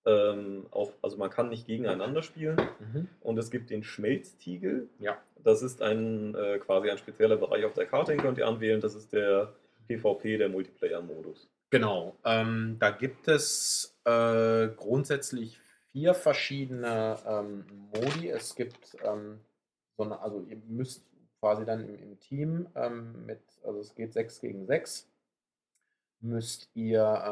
ähm, 0.05 0.65
auch, 0.71 0.91
also 1.01 1.17
man 1.17 1.29
kann 1.29 1.49
nicht 1.49 1.67
gegeneinander 1.67 2.21
spielen. 2.23 2.57
Mhm. 2.79 3.07
Und 3.21 3.37
es 3.37 3.51
gibt 3.51 3.69
den 3.69 3.83
Schmelztiegel. 3.83 4.89
Ja. 4.99 5.17
Das 5.43 5.61
ist 5.61 5.81
ein 5.81 6.35
äh, 6.35 6.59
quasi 6.59 6.89
ein 6.89 6.97
spezieller 6.97 7.37
Bereich 7.37 7.65
auf 7.65 7.73
der 7.73 7.85
Karte, 7.85 8.13
den 8.13 8.21
könnt 8.21 8.37
ihr 8.37 8.47
anwählen. 8.47 8.79
Das 8.79 8.95
ist 8.95 9.11
der 9.11 9.53
PvP, 9.87 10.37
der 10.37 10.49
Multiplayer-Modus. 10.49 11.49
Genau. 11.69 12.15
Ähm, 12.23 12.77
da 12.79 12.91
gibt 12.91 13.27
es 13.27 13.97
äh, 14.05 14.67
grundsätzlich 14.69 15.59
vier 15.91 16.13
verschiedene 16.13 17.17
ähm, 17.27 17.65
Modi. 17.93 18.29
Es 18.29 18.55
gibt 18.55 18.95
ähm, 19.03 19.39
so 19.97 20.03
eine, 20.03 20.19
also 20.19 20.41
ihr 20.41 20.57
müsst 20.67 21.03
quasi 21.39 21.65
dann 21.65 21.83
im, 21.83 21.95
im 21.95 22.19
Team 22.19 22.67
ähm, 22.75 23.25
mit, 23.25 23.41
also 23.63 23.79
es 23.79 23.93
geht 23.95 24.13
6 24.13 24.41
gegen 24.41 24.65
6, 24.65 25.09
müsst 26.21 26.69
ihr 26.73 27.23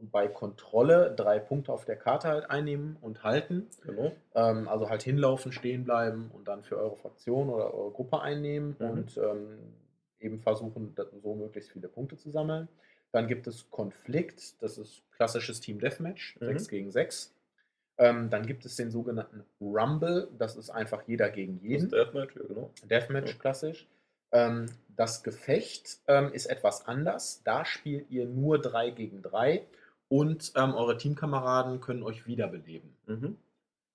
ähm, 0.00 0.10
bei 0.10 0.28
Kontrolle 0.28 1.12
drei 1.16 1.38
Punkte 1.38 1.72
auf 1.72 1.84
der 1.84 1.96
Karte 1.96 2.28
halt 2.28 2.50
einnehmen 2.50 2.96
und 3.00 3.22
halten. 3.24 3.66
Genau. 3.84 4.12
Ähm, 4.34 4.68
also 4.68 4.88
halt 4.90 5.02
hinlaufen, 5.02 5.52
stehen 5.52 5.84
bleiben 5.84 6.30
und 6.32 6.48
dann 6.48 6.62
für 6.62 6.78
eure 6.78 6.96
Fraktion 6.96 7.48
oder 7.48 7.72
eure 7.74 7.90
Gruppe 7.92 8.20
einnehmen 8.20 8.76
Mhm. 8.78 8.88
und 8.90 9.16
ähm, 9.18 9.58
eben 10.20 10.40
versuchen, 10.40 10.94
so 11.22 11.34
möglichst 11.34 11.70
viele 11.70 11.88
Punkte 11.88 12.16
zu 12.16 12.30
sammeln. 12.30 12.68
Dann 13.12 13.28
gibt 13.28 13.46
es 13.46 13.70
Konflikt, 13.70 14.60
das 14.62 14.78
ist 14.78 15.02
klassisches 15.12 15.60
Team 15.60 15.78
Deathmatch, 15.78 16.36
Mhm. 16.40 16.46
6 16.46 16.68
gegen 16.68 16.90
6. 16.90 17.32
Ähm, 17.98 18.28
dann 18.28 18.44
gibt 18.44 18.66
es 18.66 18.76
den 18.76 18.90
sogenannten 18.90 19.42
Rumble, 19.60 20.28
das 20.36 20.56
ist 20.56 20.68
einfach 20.68 21.02
jeder 21.06 21.30
gegen 21.30 21.54
Das 21.60 21.62
jeden. 21.62 21.84
ist 21.84 21.92
Deathmatch, 21.94 22.36
ja, 22.36 22.42
genau. 22.46 22.70
Deathmatch 22.84 23.32
Ja. 23.32 23.38
klassisch. 23.38 23.86
Ähm, 24.32 24.66
das 24.88 25.22
Gefecht 25.22 26.00
ähm, 26.08 26.32
ist 26.32 26.46
etwas 26.46 26.86
anders. 26.86 27.42
Da 27.44 27.64
spielt 27.64 28.10
ihr 28.10 28.26
nur 28.26 28.60
3 28.60 28.90
gegen 28.90 29.22
3 29.22 29.64
und 30.08 30.52
ähm, 30.56 30.74
eure 30.74 30.96
Teamkameraden 30.96 31.80
können 31.80 32.02
euch 32.02 32.26
wiederbeleben. 32.26 32.94
Mhm. 33.06 33.36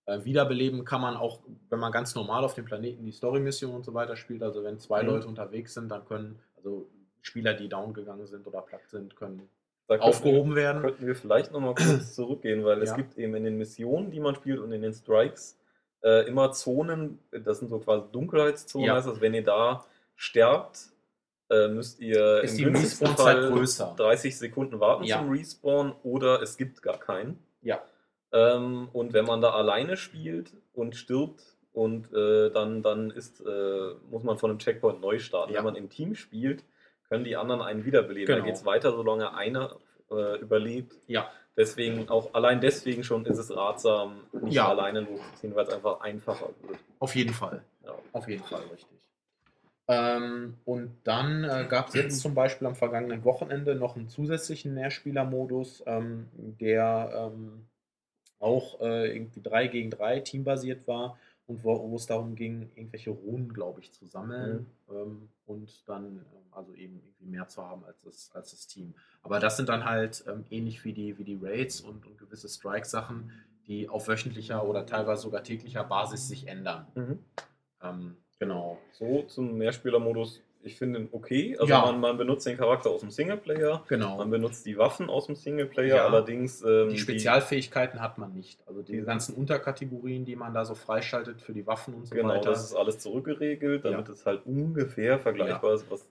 Äh, 0.06 0.24
wiederbeleben 0.26 0.84
kann 0.84 1.02
man 1.02 1.16
auch, 1.16 1.40
wenn 1.70 1.80
man 1.80 1.92
ganz 1.92 2.16
normal 2.16 2.44
auf 2.44 2.54
dem 2.56 2.66
Planeten 2.66 3.06
die 3.06 3.12
Story-Mission 3.12 3.74
und 3.74 3.86
so 3.86 3.94
weiter 3.94 4.16
spielt. 4.16 4.44
Also 4.44 4.64
wenn 4.64 4.80
zwei 4.80 5.04
Mhm. 5.04 5.10
Leute 5.10 5.28
unterwegs 5.28 5.74
sind, 5.74 5.90
dann 5.90 6.06
können, 6.06 6.40
also 6.58 6.90
Spieler, 7.22 7.54
die 7.54 7.70
down 7.70 7.94
gegangen 7.94 8.26
sind 8.28 8.46
oder 8.48 8.62
platt 8.62 8.88
sind, 8.90 9.16
können 9.16 9.48
aufgehoben 9.88 10.52
wir, 10.52 10.64
werden. 10.64 10.82
Könnten 10.82 11.06
wir 11.06 11.16
vielleicht 11.16 11.52
nochmal 11.52 11.76
kurz 11.76 12.14
zurückgehen, 12.16 12.64
weil 12.64 12.82
es 12.82 12.90
Ja. 12.90 12.96
gibt 12.96 13.18
eben 13.18 13.36
in 13.36 13.44
den 13.44 13.58
Missionen, 13.58 14.10
die 14.10 14.20
man 14.20 14.36
spielt 14.36 14.60
und 14.60 14.72
in 14.72 14.82
den 14.82 14.94
Strikes 14.94 15.58
äh, 16.04 16.28
immer 16.28 16.52
Zonen, 16.52 17.20
das 17.32 17.60
sind 17.60 17.70
so 17.70 17.78
quasi 17.80 18.06
Dunkelheitszonen, 18.12 18.88
Ja. 18.88 18.96
heißt 18.96 19.08
das, 19.08 19.22
wenn 19.22 19.34
ihr 19.36 19.44
da 19.44 19.86
sterbt, 20.16 20.90
äh, 21.52 21.68
müsst 21.68 22.00
ihr 22.00 22.42
Ist 22.44 22.58
im 22.60 22.66
günstigsten 22.74 23.08
Fall 23.10 23.50
größer. 23.52 23.94
30 23.98 24.38
Sekunden 24.38 24.80
warten 24.80 25.04
Ja. 25.04 25.20
zum 25.20 25.30
Respawn 25.32 25.94
oder 26.04 26.42
es 26.42 26.58
gibt 26.58 26.82
gar 26.82 26.98
keinen. 26.98 27.38
Ja. 27.62 27.82
Ähm, 28.32 28.90
und 28.94 29.14
wenn 29.14 29.26
man 29.26 29.42
da 29.42 29.52
alleine 29.52 29.98
spielt 29.98 30.54
und 30.74 30.96
stirbt 30.96 31.42
und 31.74 32.14
äh, 32.14 32.50
dann, 32.52 32.82
dann 32.84 33.12
ist, 33.12 33.42
äh, 33.46 33.94
muss 34.10 34.24
man 34.24 34.38
von 34.38 34.50
einem 34.52 34.60
Checkpoint 34.60 35.02
neu 35.02 35.20
starten. 35.20 35.52
Ja. 35.54 35.60
Wenn 35.60 35.66
man 35.66 35.76
im 35.76 35.90
Team 35.90 36.16
spielt, 36.16 36.64
können 37.10 37.24
die 37.26 37.36
anderen 37.36 37.62
einen 37.62 37.84
wiederbeleben. 37.86 38.28
Dann 38.28 38.38
Genau. 38.38 38.46
geht 38.48 38.56
es 38.56 38.66
weiter, 38.66 38.92
solange 38.94 39.34
einer 39.36 39.76
äh, 40.10 40.40
überlebt. 40.40 40.94
Ja, 41.08 41.30
Deswegen, 41.58 42.08
auch 42.08 42.34
allein 42.34 42.62
deswegen 42.62 43.04
schon 43.04 43.26
ist 43.26 43.38
es 43.38 43.54
ratsam, 43.54 44.22
nicht 44.42 44.54
Ja. 44.54 44.70
alleine 44.70 45.02
loszuziehen, 45.02 45.54
weil 45.54 45.66
es 45.68 45.74
einfach 45.74 46.00
einfacher 46.00 46.48
wird. 46.66 46.80
auf 47.00 47.14
jeden 47.14 47.34
Fall. 47.34 47.62
Ja. 47.86 47.94
Auf 48.14 48.28
jeden 48.30 48.44
Fall, 48.44 48.62
richtig. 48.72 48.88
Ähm, 49.92 50.54
und 50.64 50.96
dann 51.04 51.44
äh, 51.44 51.66
gab 51.68 51.90
es 51.90 51.96
jetzt 51.96 52.22
zum 52.22 52.34
Beispiel 52.34 52.66
am 52.66 52.76
vergangenen 52.76 53.26
Wochenende 53.26 53.76
noch 53.76 53.98
einen 53.98 54.08
zusätzlichen 54.08 54.74
Mehrspieler-Modus, 54.74 55.84
ähm, 55.86 56.28
der 56.34 57.32
ähm, 57.34 57.66
auch 58.40 58.80
äh, 58.80 59.14
irgendwie 59.14 59.42
3 59.42 59.68
gegen 59.68 59.90
3 59.90 60.22
teambasiert 60.22 60.88
war. 60.88 61.18
und 61.46 61.66
wo, 61.66 61.94
es 61.98 62.06
darum 62.06 62.36
ging, 62.36 62.72
irgendwelche 62.74 63.10
Runen, 63.10 63.52
glaube 63.52 63.82
ich, 63.82 63.92
zu 63.92 64.08
sammeln 64.08 64.68
ähm, 64.90 65.28
und 65.46 65.84
dann 65.90 66.06
ähm, 66.06 66.26
also 66.52 66.74
eben 66.74 67.02
irgendwie 67.04 67.26
mehr 67.26 67.50
zu 67.50 67.62
haben 67.62 67.84
als 67.84 68.00
das, 68.02 68.32
als 68.34 68.52
das 68.52 68.68
Team. 68.68 68.94
Aber 69.24 69.42
das 69.42 69.58
sind 69.58 69.68
dann 69.68 69.84
halt 69.84 70.24
ähm, 70.26 70.46
ähnlich 70.50 70.86
wie 70.86 70.94
die, 70.94 71.18
wie 71.18 71.26
die 71.26 71.38
Raids 71.42 71.82
und, 71.82 72.06
und 72.06 72.18
gewisse 72.18 72.48
Strike-Sachen, 72.48 73.34
die 73.68 73.90
auf 73.90 74.08
wöchentlicher 74.08 74.66
oder 74.66 74.86
teilweise 74.86 75.24
sogar 75.24 75.44
täglicher 75.44 75.84
Basis 75.84 76.30
sich 76.30 76.48
ändern. 76.48 76.88
Ähm, 77.82 78.16
genau. 78.42 78.78
So 78.92 79.22
zum 79.28 79.58
Mehrspielermodus, 79.58 80.42
ich 80.64 80.76
finde 80.78 81.00
ihn 81.00 81.10
okay. 81.12 81.56
Also 81.60 81.72
Ja. 81.72 81.86
man, 81.86 82.00
man 82.02 82.18
benutzt 82.18 82.46
den 82.46 82.58
Charakter 82.58 82.90
aus 82.92 83.00
dem 83.02 83.10
Singleplayer, 83.10 83.84
Genau. 83.88 84.18
man 84.18 84.30
benutzt 84.30 84.66
die 84.66 84.78
Waffen 84.78 85.10
aus 85.10 85.26
dem 85.28 85.36
Singleplayer, 85.36 85.96
Ja. 85.96 86.06
allerdings 86.06 86.62
ähm, 86.62 86.90
Die 86.90 86.98
Spezialfähigkeiten 87.00 88.00
hat 88.02 88.18
man 88.18 88.34
nicht. 88.34 88.60
Also 88.68 88.82
die 88.82 88.92
Die- 88.94 89.02
ganzen 89.02 89.36
Unterkategorien, 89.36 90.26
die 90.26 90.36
man 90.36 90.54
da 90.54 90.66
so 90.66 90.76
freischaltet 90.76 91.42
für 91.42 91.54
die 91.54 91.66
Waffen 91.66 91.94
und 91.94 92.06
so 92.08 92.14
Genau, 92.16 92.30
weiter. 92.36 92.50
das 92.52 92.64
ist 92.66 92.76
alles 92.76 93.00
zurückgeregelt, 93.00 93.86
damit 93.86 94.10
es 94.10 94.26
halt 94.26 94.46
ungefähr 94.46 95.18
vergleichbar 95.20 95.74
ist, 95.74 95.90
was 95.90 96.08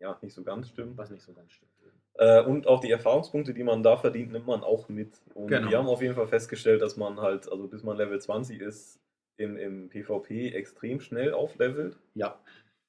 ja 0.00 0.16
nicht 0.20 0.34
so 0.34 0.42
ganz 0.42 0.68
stimmt. 0.68 0.96
was 0.98 1.10
nicht 1.10 1.22
so 1.22 1.32
ganz 1.32 1.50
stimmt. 1.52 1.70
Äh, 2.14 2.42
und 2.44 2.66
auch 2.66 2.80
die 2.80 2.90
Erfahrungspunkte, 2.90 3.54
die 3.54 3.64
man 3.64 3.82
da 3.82 3.96
verdient, 3.96 4.32
nimmt 4.32 4.46
man 4.46 4.62
auch 4.62 4.88
mit. 4.90 5.14
Und 5.34 5.46
Genau. 5.48 5.70
wir 5.70 5.78
haben 5.78 5.88
auf 5.88 6.02
jeden 6.02 6.14
Fall 6.14 6.26
festgestellt, 6.26 6.82
dass 6.82 6.96
man 6.98 7.18
halt, 7.20 7.50
also 7.50 7.66
bis 7.68 7.82
man 7.82 7.96
Level 7.96 8.20
20 8.20 8.60
ist, 8.60 9.00
im, 9.42 9.56
im 9.56 9.88
PvP 9.88 10.50
extrem 10.54 11.00
schnell 11.00 11.32
auflevelt. 11.34 11.96
Ja, 12.14 12.38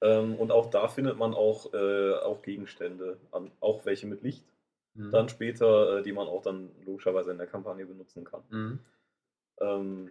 Ähm, 0.02 0.36
und 0.36 0.52
auch 0.52 0.70
da 0.70 0.90
findet 0.90 1.18
man 1.18 1.34
auch, 1.34 1.74
äh, 1.74 2.14
auch 2.16 2.42
Gegenstände, 2.42 3.18
an, 3.32 3.52
auch 3.62 3.86
welche 3.86 4.06
mit 4.08 4.22
Licht, 4.22 4.44
Mhm. 4.96 5.12
dann 5.12 5.30
später, 5.30 6.00
äh, 6.00 6.04
die 6.04 6.12
man 6.12 6.28
auch 6.28 6.42
dann 6.42 6.70
logischerweise 6.86 7.32
in 7.32 7.38
der 7.38 7.48
Kampagne 7.48 7.86
benutzen 7.86 8.26
kann. 8.26 8.42
Mhm. 8.50 8.80
Ähm, 9.62 10.10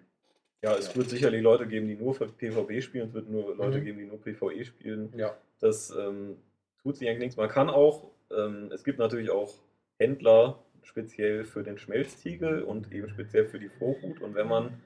ja, 0.63 0.75
es 0.77 0.89
Ja. 0.89 0.97
wird 0.97 1.11
sicherlich 1.11 1.43
Leute 1.43 1.67
geben, 1.67 1.89
die 1.89 1.95
nur 1.97 2.15
für 2.15 2.27
PvP 2.27 2.81
spielen, 2.81 3.09
es 3.09 3.15
wird 3.15 3.29
nur 3.29 3.55
Leute 3.55 3.79
Mhm. 3.79 3.85
geben, 3.85 3.99
die 3.99 4.07
nur 4.07 4.21
PvE 4.21 4.65
spielen. 4.65 5.13
Ja. 5.17 5.37
Das 5.61 5.91
ähm, 5.97 6.37
tut 6.83 6.97
sich 6.97 7.09
eigentlich 7.09 7.21
nichts. 7.21 7.37
Man 7.37 7.49
kann 7.51 7.69
auch, 7.69 8.11
ähm, 8.31 8.71
es 8.73 8.85
gibt 8.85 8.99
natürlich 8.99 9.31
auch 9.31 9.53
Händler 9.99 10.59
speziell 10.83 11.45
für 11.45 11.63
den 11.63 11.79
Schmelztiegel 11.79 12.63
und 12.63 12.91
eben 12.93 13.09
speziell 13.09 13.45
für 13.47 13.59
die 13.61 13.69
Vorhut. 13.69 14.21
Und 14.21 14.35
wenn 14.35 14.49
man 14.49 14.81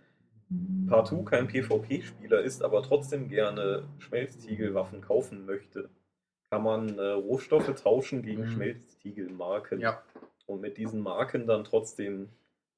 partout 0.88 1.24
kein 1.24 1.48
PvP-Spieler 1.48 2.40
ist, 2.42 2.62
aber 2.62 2.82
trotzdem 2.82 3.28
gerne 3.28 3.85
Schmelztiegelwaffen 3.98 5.00
kaufen 5.00 5.44
möchte, 5.46 5.90
kann 6.50 6.62
man 6.62 6.98
äh, 6.98 7.02
Rohstoffe 7.11 7.74
tauschen 7.82 8.22
gegen 8.22 8.42
Mhm. 8.42 8.48
Schmelztiegelmarken. 8.50 9.80
Ja. 9.80 10.02
Und 10.46 10.61
mit 10.61 10.76
diesen 10.78 11.00
Marken 11.00 11.46
dann 11.46 11.64
trotzdem 11.64 12.28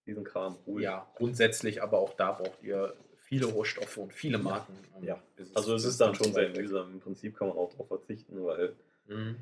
diesen 0.07 0.25
Kram 0.25 0.57
holen. 0.65 0.83
ja, 0.83 1.07
grundsätzlich, 1.17 1.83
aber 1.83 1.99
auch 1.99 2.15
da 2.15 2.33
braucht 2.33 2.63
ihr 2.63 2.95
viele 3.17 3.45
Rohstoffe 3.45 3.99
und 3.99 4.15
viele 4.15 4.39
Marken. 4.39 4.73
ähm, 4.97 5.05
Ja. 5.05 5.23
bis 5.37 5.55
Also 5.55 5.75
es 5.75 5.85
ist 5.85 6.01
dann 6.01 6.15
schon 6.15 6.33
sehr 6.33 6.49
mühsam. 6.49 6.93
Im 6.95 7.01
Prinzip 7.01 7.37
kann 7.37 7.49
man 7.49 7.59
auch 7.59 7.71
darauf 7.73 7.89
verzichten, 7.89 8.43
weil 8.43 8.75
Mhm. 9.07 9.37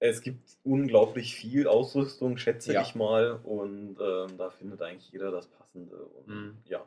es 0.00 0.20
gibt 0.20 0.56
unglaublich 0.64 1.36
viel 1.36 1.68
Ausrüstung, 1.68 2.36
schätze 2.38 2.72
Ja. 2.72 2.82
ich 2.82 2.96
mal. 2.96 3.38
Und 3.44 3.98
ähm, 4.00 4.36
da 4.36 4.50
findet 4.50 4.82
eigentlich 4.82 5.12
jeder 5.12 5.30
das 5.30 5.46
Passende. 5.46 5.96
Und, 5.96 6.26
Mhm. 6.26 6.56
Ja. 6.64 6.84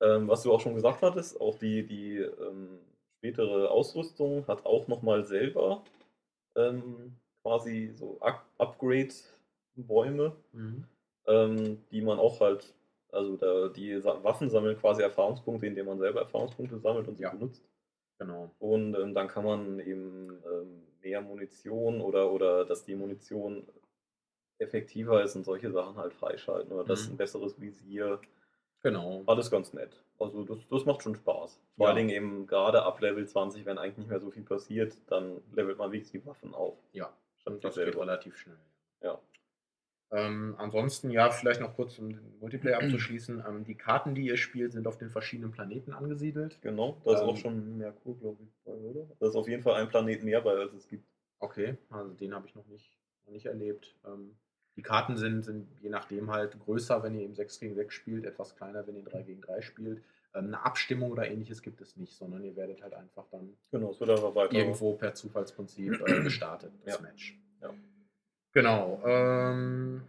Ähm, 0.00 0.28
was 0.28 0.42
du 0.42 0.52
auch 0.52 0.60
schon 0.60 0.74
gesagt 0.74 1.02
hattest, 1.02 1.40
auch 1.40 1.58
die, 1.58 1.84
die 1.86 2.18
ähm, 2.18 2.78
spätere 3.18 3.70
Ausrüstung 3.70 4.46
hat 4.46 4.64
auch 4.64 4.86
nochmal 4.88 5.24
selber 5.24 5.82
ähm, 6.56 7.16
quasi 7.42 7.92
so 7.94 8.18
Up 8.20 8.44
Upgrade-Bäume, 8.58 10.36
Mhm. 10.52 10.84
ähm, 11.26 11.84
die 11.90 12.00
man 12.00 12.18
auch 12.18 12.40
halt, 12.40 12.74
also 13.10 13.36
da, 13.36 13.68
die 13.68 14.02
Waffen 14.04 14.50
sammeln 14.50 14.78
quasi 14.78 15.02
Erfahrungspunkte, 15.02 15.66
indem 15.66 15.86
man 15.86 15.98
selber 15.98 16.20
Erfahrungspunkte 16.20 16.78
sammelt 16.78 17.08
und 17.08 17.16
sie 17.16 17.24
Ja. 17.24 17.30
benutzt. 17.30 17.64
Genau. 18.20 18.50
Und 18.58 18.94
ähm, 18.94 19.14
dann 19.14 19.28
kann 19.28 19.44
man 19.44 19.78
eben 19.80 20.42
ähm, 20.52 20.82
mehr 21.02 21.20
Munition 21.22 22.00
oder, 22.00 22.30
oder 22.32 22.64
dass 22.64 22.84
die 22.84 22.96
Munition 22.96 23.66
effektiver 24.60 25.22
ist 25.22 25.36
und 25.36 25.44
solche 25.44 25.70
Sachen 25.70 25.96
halt 25.96 26.12
freischalten 26.14 26.72
oder 26.72 26.84
dass 26.84 27.06
Mhm. 27.06 27.14
ein 27.14 27.16
besseres 27.16 27.60
Visier. 27.60 28.20
Genau. 28.82 29.22
Alles 29.26 29.50
ganz 29.50 29.72
nett. 29.72 30.02
Also 30.18 30.44
das, 30.44 30.58
das 30.70 30.84
macht 30.84 31.02
schon 31.02 31.14
Spaß. 31.16 31.60
Vor 31.76 31.86
Ja. 31.86 31.88
allen 31.88 31.96
Dingen 31.96 32.10
eben 32.10 32.46
gerade 32.46 32.82
ab 32.82 33.00
Level 33.00 33.26
20, 33.26 33.64
wenn 33.66 33.78
eigentlich 33.78 33.98
nicht 33.98 34.08
mehr 34.10 34.20
so 34.20 34.30
viel 34.30 34.42
passiert, 34.44 34.94
dann 35.08 35.40
levelt 35.52 35.78
man 35.78 35.90
wenigstens 35.92 36.20
die 36.20 36.26
Waffen 36.26 36.54
auf. 36.54 36.78
Ja, 36.92 37.12
die 37.48 37.58
das 37.60 37.74
geht 37.74 37.96
relativ 37.96 38.36
schnell. 38.36 38.58
Ja. 39.02 39.18
Ähm, 40.10 40.54
ansonsten, 40.58 41.10
ja, 41.10 41.30
vielleicht 41.30 41.60
noch 41.60 41.74
kurz, 41.74 41.98
um 41.98 42.08
den 42.10 42.38
Multiplayer 42.40 42.78
abzuschließen. 42.78 43.44
Ähm, 43.46 43.64
die 43.64 43.74
Karten, 43.74 44.14
die 44.14 44.26
ihr 44.26 44.38
spielt, 44.38 44.72
sind 44.72 44.86
auf 44.86 44.96
den 44.96 45.10
verschiedenen 45.10 45.50
Planeten 45.52 45.92
angesiedelt. 45.92 46.58
Genau, 46.62 46.96
da 47.04 47.12
ist 47.14 47.20
Ähm, 47.20 47.28
auch 47.28 47.36
schon 47.36 47.76
Merkur, 47.76 48.16
glaube 48.18 48.42
ich, 48.42 48.50
bei, 48.64 48.72
oder? 48.72 49.06
Da 49.18 49.26
ist 49.28 49.36
auf 49.36 49.48
jeden 49.48 49.62
Fall 49.62 49.74
ein 49.74 49.88
Planet 49.88 50.22
mehr 50.24 50.40
bei, 50.40 50.52
als 50.52 50.72
es 50.72 50.88
gibt. 50.88 51.04
Okay, 51.40 51.76
also 51.90 52.14
den 52.14 52.34
habe 52.34 52.46
ich 52.46 52.54
noch 52.54 52.66
nicht, 52.66 52.90
noch 53.26 53.32
nicht 53.32 53.46
erlebt. 53.46 53.94
Ähm, 54.06 54.34
die 54.78 54.82
Karten 54.82 55.16
sind, 55.16 55.42
sind 55.44 55.66
je 55.82 55.90
nachdem 55.90 56.30
halt 56.30 56.56
größer, 56.64 57.02
wenn 57.02 57.14
ihr 57.14 57.24
im 57.26 57.34
6 57.34 57.58
gegen 57.58 57.74
6 57.74 57.92
spielt, 57.92 58.24
etwas 58.24 58.54
kleiner, 58.54 58.86
wenn 58.86 58.94
ihr 58.96 59.02
3 59.02 59.22
gegen 59.22 59.40
3 59.40 59.60
spielt. 59.60 59.98
Ähm, 60.34 60.46
eine 60.46 60.64
Abstimmung 60.64 61.10
oder 61.10 61.28
ähnliches 61.28 61.62
gibt 61.62 61.80
es 61.80 61.96
nicht, 61.96 62.16
sondern 62.16 62.44
ihr 62.44 62.54
werdet 62.54 62.80
halt 62.82 62.94
einfach 62.94 63.26
dann 63.32 63.54
Genau, 63.72 63.90
es 63.90 63.98
wird 63.98 64.10
einfach 64.10 64.52
irgendwo 64.52 64.92
per 64.94 65.14
Zufallsprinzip 65.14 66.00
äh, 66.06 66.22
gestartet, 66.22 66.72
das 66.84 66.94
Ja. 66.94 67.00
Match. 67.02 67.36
Ja. 67.60 67.74
Genau. 68.52 69.02
Ähm, 69.04 70.02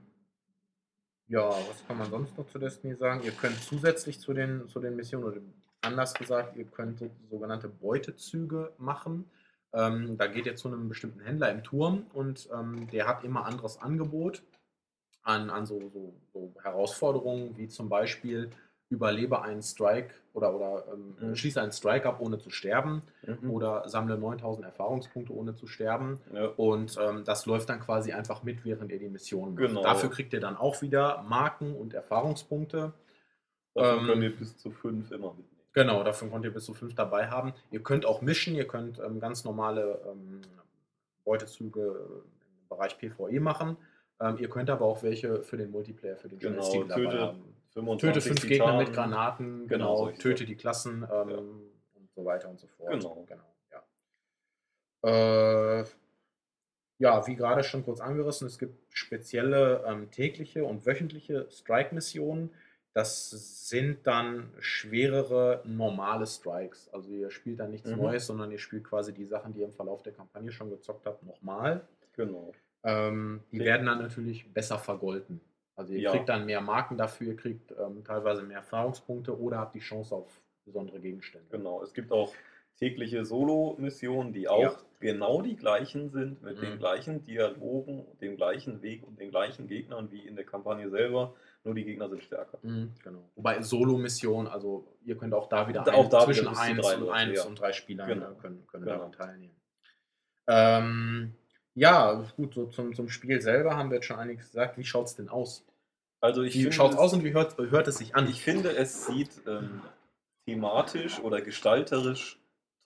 ja, 1.28 1.50
was 1.50 1.86
kann 1.88 1.98
man 1.98 2.10
sonst 2.12 2.38
noch 2.38 2.48
zu 2.48 2.60
Destiny 2.60 2.96
sagen? 2.96 3.22
Ihr 3.24 3.32
könnt 3.32 3.58
zusätzlich 3.64 4.20
zu 4.20 4.34
den, 4.34 4.68
zu 4.68 4.80
den 4.80 4.96
Missionen, 4.96 5.24
oder 5.26 5.42
anders 5.82 6.14
gesagt, 6.14 6.56
ihr 6.58 6.66
könnt 6.66 7.00
so- 7.00 7.10
sogenannte 7.30 7.70
Beutezüge 7.70 8.72
machen. 8.78 9.26
Ähm, 9.74 10.18
da 10.18 10.26
geht 10.28 10.48
ihr 10.48 10.56
zu 10.56 10.68
einem 10.68 10.90
bestimmten 10.90 11.20
Händler 11.22 11.52
im 11.52 11.64
Turm 11.64 12.08
und 12.14 12.50
ähm, 12.52 12.88
der 12.92 13.08
hat 13.08 13.24
immer 13.24 13.46
anderes 13.46 13.80
Angebot 13.80 14.42
an, 15.24 15.50
an 15.50 15.66
so, 15.66 15.80
so, 15.90 16.14
so 16.34 16.54
Herausforderungen, 16.64 17.58
wie 17.58 17.68
zum 17.68 17.90
Beispiel 17.90 18.50
überlebe 18.92 19.42
einen 19.44 19.62
Strike 19.62 20.10
oder, 20.34 20.56
oder 20.56 20.84
ähm, 20.92 21.16
Mhm. 21.20 21.36
schließe 21.36 21.62
einen 21.62 21.72
Strike 21.72 22.08
ab, 22.10 22.20
ohne 22.22 22.40
zu 22.40 22.50
sterben 22.50 23.04
Mhm. 23.22 23.52
oder 23.52 23.88
sammle 23.88 24.18
9000 24.18 24.66
Erfahrungspunkte, 24.66 25.32
ohne 25.34 25.54
zu 25.56 25.68
sterben. 25.68 26.20
Ja. 26.34 26.48
Und 26.58 26.98
ähm, 27.00 27.24
das 27.24 27.46
läuft 27.46 27.70
dann 27.70 27.80
quasi 27.82 28.14
einfach 28.14 28.42
mit, 28.42 28.66
während 28.66 28.92
ihr 28.92 28.98
die 29.00 29.10
Mission 29.10 29.50
macht. 29.54 29.58
Genau. 29.58 29.84
Dafür 29.84 30.10
kriegt 30.10 30.34
ihr 30.34 30.40
dann 30.40 30.58
auch 30.58 30.82
wieder 30.82 31.22
Marken 31.22 31.76
und 31.76 31.94
Erfahrungspunkte. 31.94 32.94
Dafür 33.76 34.00
Ähm, 34.02 34.08
könnt 34.08 34.24
ihr 34.24 34.36
bis 34.36 34.58
zu 34.58 34.72
fünf 34.72 35.12
immer 35.12 35.28
mitnehmen. 35.34 35.46
Genau, 35.74 36.04
dafür 36.04 36.30
könnt 36.32 36.46
ihr 36.46 36.54
bis 36.54 36.66
zu 36.66 36.74
fünf 36.74 36.96
dabei 36.96 37.28
haben. 37.28 37.54
Ihr 37.70 37.84
könnt 37.84 38.08
auch 38.08 38.24
mischen, 38.24 38.56
ihr 38.56 38.68
könnt 38.68 38.98
ähm, 38.98 39.20
ganz 39.20 39.44
normale 39.46 40.00
ähm, 40.12 40.42
Beutezüge 41.24 41.82
im 41.82 42.68
Bereich 42.70 42.98
PvE 42.98 43.40
machen. 43.40 43.78
Ähm, 44.22 44.38
ihr 44.40 44.50
könnt 44.50 44.70
aber 44.70 44.86
auch 44.86 45.04
welche 45.04 45.44
für 45.44 45.58
den 45.58 45.72
Multiplayer, 45.72 46.18
für 46.18 46.30
den 46.30 46.40
Genau, 46.40 46.62
Schnellstil 46.62 46.88
dabei 46.88 47.02
töte 47.04 47.20
haben. 47.22 47.56
25 47.74 48.02
Töte 48.02 48.22
fünf 48.22 48.48
Gegner 48.50 48.78
mit. 48.78 48.94
Granaten, 48.94 49.68
Genau, 49.68 50.06
genau, 50.06 50.18
töte 50.18 50.46
die 50.46 50.56
Klassen 50.56 51.04
ähm, 51.12 51.30
Ja. 51.30 51.38
und 51.38 52.10
so 52.16 52.26
weiter 52.26 52.50
und 52.50 52.60
so 52.60 52.68
fort. 52.68 52.92
Genau. 52.92 53.26
ja. 53.72 53.84
Äh, 55.82 55.86
ja, 56.98 57.26
wie 57.28 57.36
gerade 57.36 57.64
schon 57.64 57.86
kurz 57.86 58.02
angerissen, 58.02 58.48
es 58.48 58.60
gibt 58.60 58.76
spezielle 58.94 59.84
ähm, 59.88 60.12
tägliche 60.12 60.66
und 60.66 60.86
wöchentliche 60.86 61.48
Strike-Missionen. 61.50 62.50
Das 62.94 63.30
sind 63.70 64.06
dann 64.06 64.52
schwerere 64.60 65.62
normale 65.64 66.28
Strikes. 66.28 66.90
Also 66.92 67.10
ihr 67.12 67.32
spielt 67.32 67.60
dann 67.62 67.72
nichts 67.72 67.90
Mhm. 67.90 67.98
Neues, 67.98 68.26
sondern 68.26 68.52
ihr 68.52 68.60
spielt 68.60 68.84
quasi 68.84 69.14
die 69.14 69.26
Sachen, 69.26 69.54
die 69.54 69.60
ihr 69.62 69.68
im 69.68 69.74
Verlauf 69.74 70.04
der 70.04 70.12
Kampagne 70.12 70.52
schon 70.52 70.70
gezockt 70.72 71.06
habt, 71.06 71.24
nochmal. 71.24 71.88
Genau. 72.18 72.52
Ähm, 72.84 73.42
die 73.52 73.60
werden 73.60 73.86
dann 73.88 74.00
natürlich 74.00 74.52
besser 74.54 74.78
vergolten. 74.80 75.42
Also 75.76 75.94
ihr 75.94 76.00
Ja. 76.02 76.12
kriegt 76.12 76.30
dann 76.30 76.46
mehr 76.46 76.62
Marken 76.62 76.98
dafür, 76.98 77.28
ihr 77.28 77.36
kriegt 77.38 77.72
ähm, 77.72 78.04
teilweise 78.04 78.44
mehr 78.44 78.58
Erfahrungspunkte 78.58 79.38
oder 79.40 79.58
habt 79.58 79.76
die 79.76 79.80
Chance 79.80 80.16
auf 80.16 80.42
besondere 80.66 81.00
Gegenstände. 81.00 81.48
Genau. 81.50 81.82
Es 81.82 81.94
gibt 81.94 82.12
auch 82.12 82.34
tägliche 82.78 83.26
Solo-Missionen, 83.26 84.32
die 84.32 84.48
auch 84.48 84.62
Ja. 84.62 84.78
genau 85.00 85.42
die 85.42 85.56
gleichen 85.58 86.10
sind, 86.12 86.42
mit 86.42 86.58
Mhm. 86.58 86.62
den 86.62 86.80
gleichen 86.80 87.24
Dialogen, 87.26 88.06
dem 88.22 88.38
gleichen 88.38 88.82
Weg 88.82 89.06
und 89.06 89.20
den 89.20 89.32
gleichen 89.32 89.68
Gegnern 89.68 90.12
wie 90.12 90.26
in 90.26 90.36
der 90.38 90.46
Kampagne 90.46 90.90
selber. 90.90 91.34
Nur 91.66 91.76
die 91.76 91.84
Gegner 91.84 92.08
sind 92.10 92.24
stärker. 92.24 92.58
Mhm, 92.62 92.94
genau. 93.04 93.30
Wobei 93.36 93.62
Solo-Mission, 93.62 94.48
also 94.48 94.96
ihr 95.04 95.18
könnt 95.18 95.34
auch 95.34 95.50
da 95.50 95.68
wieder 95.68 95.82
auch 95.94 96.08
da 96.10 96.22
zwischen 96.22 96.42
wieder 96.42 96.52
bis 96.52 96.60
zu 96.60 96.66
1 96.66 96.82
drei 96.82 96.94
und 96.96 97.02
Leute, 97.02 97.14
1 97.14 97.36
ja. 97.38 97.44
und 97.46 97.60
3 97.60 97.74
Spielern 97.74 98.08
Genau. 98.08 98.32
äh, 98.32 98.36
können, 98.36 98.68
können 98.68 98.84
Genau. 98.86 98.96
daran 98.98 99.12
teilnehmen. 99.12 99.56
Ähm, 100.48 101.36
ja, 101.80 102.26
gut, 102.36 102.54
so 102.54 102.66
zum, 102.68 102.94
zum 102.94 103.10
Spiel 103.10 103.42
selber 103.42 103.76
haben 103.78 103.90
wir 103.90 103.96
jetzt 103.96 104.06
schon 104.06 104.20
einiges 104.20 104.48
gesagt. 104.48 104.78
Wie 104.78 104.84
schaut 104.84 105.08
es 105.08 105.16
denn 105.16 105.30
aus? 105.30 105.64
Also 106.22 106.44
ich 106.44 106.54
Wie 106.56 106.72
schaut 106.74 106.90
es 106.92 106.96
es- 106.96 107.02
aus 107.02 107.14
und 107.14 107.24
wie 107.24 107.34
hört, 107.34 107.58
hört 107.58 107.88
es 107.88 107.98
sich 107.98 108.16
an? 108.16 108.28
Ich 108.30 108.42
finde, 108.42 108.76
es 108.76 109.06
sieht 109.06 109.30
ähm, 109.48 109.82
thematisch 110.46 111.20
oder 111.20 111.42
gestalterisch 111.42 112.38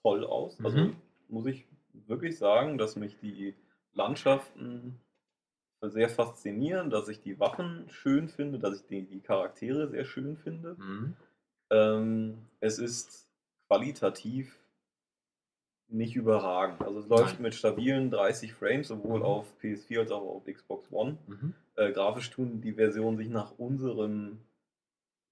toll 0.02 0.24
aus. 0.24 0.56
Also 0.64 0.78
Mhm. 0.78 0.96
muss 1.28 1.46
ich 1.46 1.66
wirklich 2.06 2.38
sagen, 2.38 2.78
dass 2.78 2.94
mich 2.96 3.18
die 3.20 3.54
Landschaften 3.94 5.00
sehr 5.82 6.08
faszinieren, 6.08 6.90
dass 6.90 7.08
ich 7.08 7.20
die 7.20 7.38
Waffen 7.40 7.86
schön 7.90 8.28
finde, 8.28 8.58
dass 8.58 8.76
ich 8.80 8.86
die, 8.86 9.02
die 9.02 9.20
Charaktere 9.20 9.88
sehr 9.88 10.04
schön 10.04 10.36
finde. 10.36 10.76
Mhm. 10.78 11.16
Ähm, 11.70 12.38
es 12.60 12.78
ist 12.78 13.28
qualitativ 13.68 14.56
nicht 15.88 16.16
überragend. 16.16 16.82
Also 16.82 16.98
es 17.00 17.08
läuft 17.08 17.34
Nein. 17.34 17.42
mit 17.42 17.54
stabilen 17.54 18.10
30 18.10 18.52
Frames, 18.52 18.88
sowohl 18.88 19.20
Mhm. 19.20 19.24
auf 19.26 19.54
PS4 19.62 20.00
als 20.00 20.10
auch 20.10 20.22
auf 20.22 20.44
Xbox 20.46 20.90
One. 20.90 21.18
Mhm. 21.26 21.54
Äh, 21.76 21.92
grafisch 21.92 22.30
tun 22.30 22.60
die 22.60 22.72
Versionen 22.72 23.16
sich 23.16 23.28
nach 23.28 23.52
unserem 23.58 24.38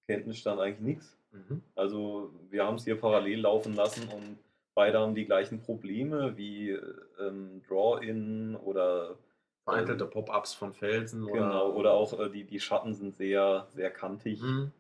Kenntnisstand 0.08 0.60
eigentlich 0.60 0.96
nichts. 0.96 1.18
Mhm. 1.32 1.62
Also 1.74 2.32
wir 2.50 2.64
haben 2.64 2.76
es 2.76 2.84
hier 2.84 2.96
parallel 2.96 3.40
laufen 3.40 3.74
lassen 3.74 4.08
und 4.08 4.38
beide 4.74 4.98
haben 4.98 5.14
die 5.14 5.24
gleichen 5.24 5.60
Probleme 5.60 6.36
wie 6.36 6.70
ähm, 7.18 7.62
Draw-In 7.68 8.56
oder 8.56 9.16
Vereinzelte 9.64 10.06
Pop-ups 10.06 10.54
von 10.54 10.72
Felsen 10.72 11.24
genau, 11.24 11.68
oder, 11.68 11.76
oder 11.76 11.92
auch 11.92 12.18
äh, 12.18 12.28
die, 12.30 12.42
die 12.42 12.58
Schatten 12.58 12.94
sind 12.94 13.16
sehr, 13.16 13.68
sehr 13.70 13.90
kantig. 13.90 14.42
Mhm. 14.42 14.72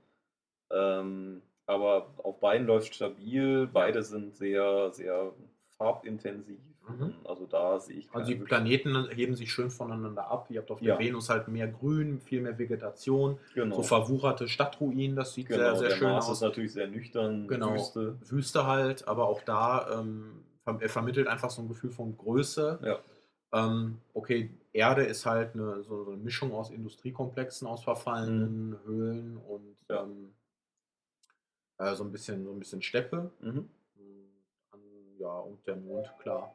Ähm, 0.72 1.42
aber 1.66 2.12
auf 2.18 2.40
beiden 2.40 2.66
läuft 2.66 2.92
stabil, 2.94 3.68
beide 3.72 4.02
sind 4.02 4.34
sehr, 4.34 4.90
sehr 4.90 5.32
farbintensiv. 5.82 6.58
Mhm. 6.88 7.14
Also 7.24 7.46
da 7.46 7.78
sehe 7.78 7.98
ich 7.98 8.08
Also 8.12 8.26
die 8.26 8.34
Planeten 8.36 9.08
heben 9.10 9.36
sich 9.36 9.52
schön 9.52 9.70
voneinander 9.70 10.28
ab. 10.28 10.46
Ihr 10.50 10.60
habt 10.60 10.70
auf 10.72 10.80
der 10.80 10.94
Ja. 10.94 10.98
Venus 10.98 11.28
halt 11.30 11.46
mehr 11.46 11.68
Grün, 11.68 12.20
viel 12.20 12.40
mehr 12.40 12.58
Vegetation, 12.58 13.38
genau. 13.54 13.76
so 13.76 13.82
verwucherte 13.82 14.48
Stadtruinen, 14.48 15.14
das 15.14 15.32
sieht 15.34 15.46
genau, 15.46 15.60
sehr, 15.60 15.76
sehr 15.76 15.88
der 15.90 15.96
schön 15.96 16.08
Mars 16.10 16.26
aus. 16.26 16.38
ist 16.38 16.40
natürlich 16.42 16.72
sehr 16.72 16.88
nüchtern, 16.88 17.46
Genau. 17.46 17.74
Wüste. 17.74 18.18
Wüste 18.28 18.66
halt, 18.66 19.06
aber 19.06 19.28
auch 19.28 19.42
da, 19.42 20.00
ähm, 20.00 20.42
er 20.64 20.88
vermittelt 20.88 21.28
einfach 21.28 21.50
so 21.50 21.62
ein 21.62 21.68
Gefühl 21.68 21.90
von 21.90 22.16
Größe. 22.16 22.80
Ja. 22.82 22.98
Ähm, 23.52 23.98
okay, 24.14 24.50
Erde 24.72 25.04
ist 25.04 25.24
halt 25.26 25.54
eine, 25.54 25.82
so, 25.84 26.06
eine 26.08 26.16
Mischung 26.16 26.52
aus 26.52 26.70
Industriekomplexen, 26.70 27.68
aus 27.68 27.84
verfallenen 27.84 28.76
Höhlen 28.84 29.36
und 29.36 29.62
Mhm. 29.62 29.74
Ja. 29.88 30.02
ähm, 30.02 30.32
äh, 31.78 31.94
so, 31.94 32.02
ein 32.04 32.10
bisschen, 32.12 32.44
so 32.44 32.52
ein 32.52 32.58
bisschen 32.58 32.82
Steppe. 32.82 33.30
Mhm. 33.40 33.68
Ja, 35.22 35.38
und 35.38 35.66
der 35.66 35.76
Mond, 35.76 36.12
klar. 36.18 36.54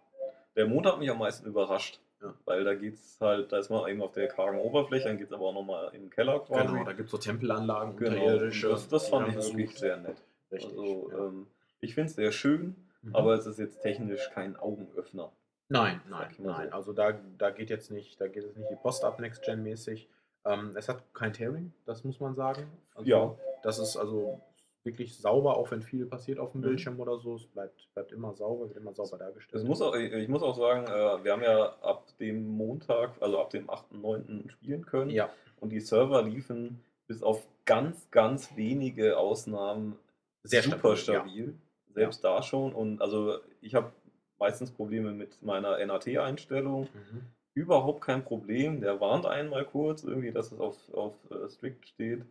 Der 0.55 0.67
Mond 0.67 0.85
hat 0.85 0.99
mich 0.99 1.09
am 1.09 1.19
meisten 1.19 1.47
überrascht. 1.47 1.99
Ja. 2.21 2.33
Weil 2.45 2.63
da 2.63 2.73
geht's 2.73 3.17
halt, 3.21 3.51
da 3.51 3.59
ist 3.59 3.69
man 3.69 3.87
eben 3.89 4.01
auf 4.01 4.11
der 4.11 4.27
kargen 4.27 4.59
Oberfläche, 4.59 5.07
dann 5.07 5.17
geht 5.17 5.27
es 5.27 5.33
aber 5.33 5.45
auch 5.45 5.53
nochmal 5.53 5.93
in 5.93 6.01
den 6.01 6.09
Keller 6.09 6.39
quasi. 6.39 6.65
Genau, 6.67 6.83
da 6.83 6.93
gibt 6.93 7.05
es 7.05 7.11
so 7.11 7.17
Tempelanlagen, 7.19 7.95
Genau, 7.95 8.39
das, 8.39 8.87
das 8.89 9.07
fand 9.07 9.29
ich 9.29 9.35
wirklich 9.35 9.77
sehr 9.77 9.97
nett. 9.97 10.17
Richtig. 10.51 10.71
Also, 10.77 11.11
ja. 11.11 11.17
ähm, 11.17 11.47
ich 11.79 11.93
finde 11.93 12.09
es 12.09 12.15
sehr 12.15 12.31
schön, 12.31 12.75
Mhm. 13.03 13.15
aber 13.15 13.35
es 13.35 13.45
ist 13.45 13.59
jetzt 13.59 13.81
technisch 13.81 14.27
kein 14.33 14.55
Augenöffner. 14.57 15.31
Nein, 15.69 16.01
nein, 16.09 16.33
nein. 16.39 16.69
so. 16.69 16.75
Also 16.75 16.93
da, 16.93 17.13
da 17.37 17.51
geht 17.51 17.69
jetzt 17.69 17.91
nicht, 17.91 18.19
da 18.19 18.27
geht 18.27 18.43
es 18.43 18.55
nicht 18.55 18.71
die 18.71 18.75
Post 18.75 19.03
ab 19.03 19.19
Next 19.19 19.43
Gen 19.43 19.61
mäßig. 19.61 20.09
Ähm, 20.45 20.75
es 20.75 20.89
hat 20.89 21.03
kein 21.13 21.33
Tearing, 21.33 21.71
das 21.85 22.03
muss 22.03 22.19
man 22.19 22.33
sagen. 22.35 22.63
Also, 22.95 23.07
Ja. 23.09 23.35
Das 23.63 23.77
ist 23.79 23.95
also 23.97 24.41
wirklich 24.87 25.15
sauber, 25.19 25.55
auch 25.57 25.69
wenn 25.69 25.83
viel 25.83 26.07
passiert 26.07 26.39
auf 26.39 26.51
dem 26.53 26.61
Mhm. 26.61 26.65
Bildschirm 26.65 26.99
oder 26.99 27.19
so. 27.19 27.35
Es 27.35 27.45
bleibt, 27.45 27.87
bleibt 27.93 28.11
immer 28.11 28.33
sauber, 28.33 28.67
wird 28.69 28.77
immer 28.77 28.93
sauber 28.95 29.19
dargestellt. 29.19 29.61
Es 29.61 29.67
muss 29.67 29.81
auch, 29.83 29.93
ich 29.95 30.27
muss 30.27 30.41
auch 30.41 30.55
sagen, 30.57 30.87
äh, 30.87 31.23
wir 31.23 31.31
haben 31.33 31.43
ja 31.43 31.73
ab 31.81 32.07
dem 32.19 32.47
Montag, 32.49 33.11
also 33.21 33.39
ab 33.39 33.51
dem 33.51 33.69
8.9. 33.69 34.49
spielen 34.49 34.85
können. 34.85 35.11
ja, 35.11 35.29
Und 35.59 35.69
die 35.69 35.79
Server 35.79 36.23
liefen 36.23 36.79
bis 37.07 37.21
auf 37.21 37.45
ganz, 37.65 38.09
ganz 38.09 38.55
wenige 38.57 39.17
Ausnahmen 39.17 39.97
Sehr 40.43 40.63
super 40.63 40.95
stabil, 40.97 41.15
ja. 41.15 41.21
stabil. 41.21 41.53
Selbst 41.93 42.23
da 42.23 42.41
schon. 42.41 42.73
Und 42.73 43.01
also 43.01 43.37
ich 43.61 43.75
habe 43.75 43.91
meistens 44.39 44.71
Probleme 44.71 45.11
mit 45.11 45.41
meiner 45.43 45.77
NAT-Einstellung. 45.85 46.83
mhm. 46.93 47.21
Überhaupt 47.53 48.01
kein 48.01 48.23
Problem. 48.23 48.81
Der 48.81 48.99
warnt 49.01 49.25
einmal 49.25 49.65
kurz, 49.65 50.03
irgendwie, 50.03 50.31
dass 50.31 50.51
es 50.51 50.59
auf, 50.59 50.77
auf 50.93 51.15
äh, 51.31 51.49
Strict 51.49 51.87
steht. 51.87 52.23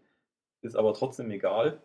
Ist 0.62 0.76
aber 0.76 0.94
trotzdem 0.94 1.30
egal. 1.32 1.78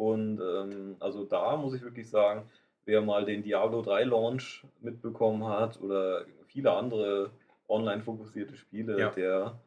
Und 0.00 0.40
ähm, 0.40 0.96
also 0.98 1.24
da 1.24 1.58
muss 1.58 1.74
ich 1.74 1.82
wirklich 1.82 2.08
sagen, 2.08 2.48
wer 2.86 3.02
mal 3.02 3.26
den 3.26 3.42
Diablo 3.42 3.82
3 3.82 4.04
Launch 4.04 4.64
mitbekommen 4.80 5.44
hat 5.46 5.78
oder 5.82 6.24
viele 6.46 6.72
andere 6.72 7.30
online 7.68 8.00
fokussierte 8.02 8.56
Spiele, 8.56 8.98
Ja. 8.98 9.10
der 9.10 9.60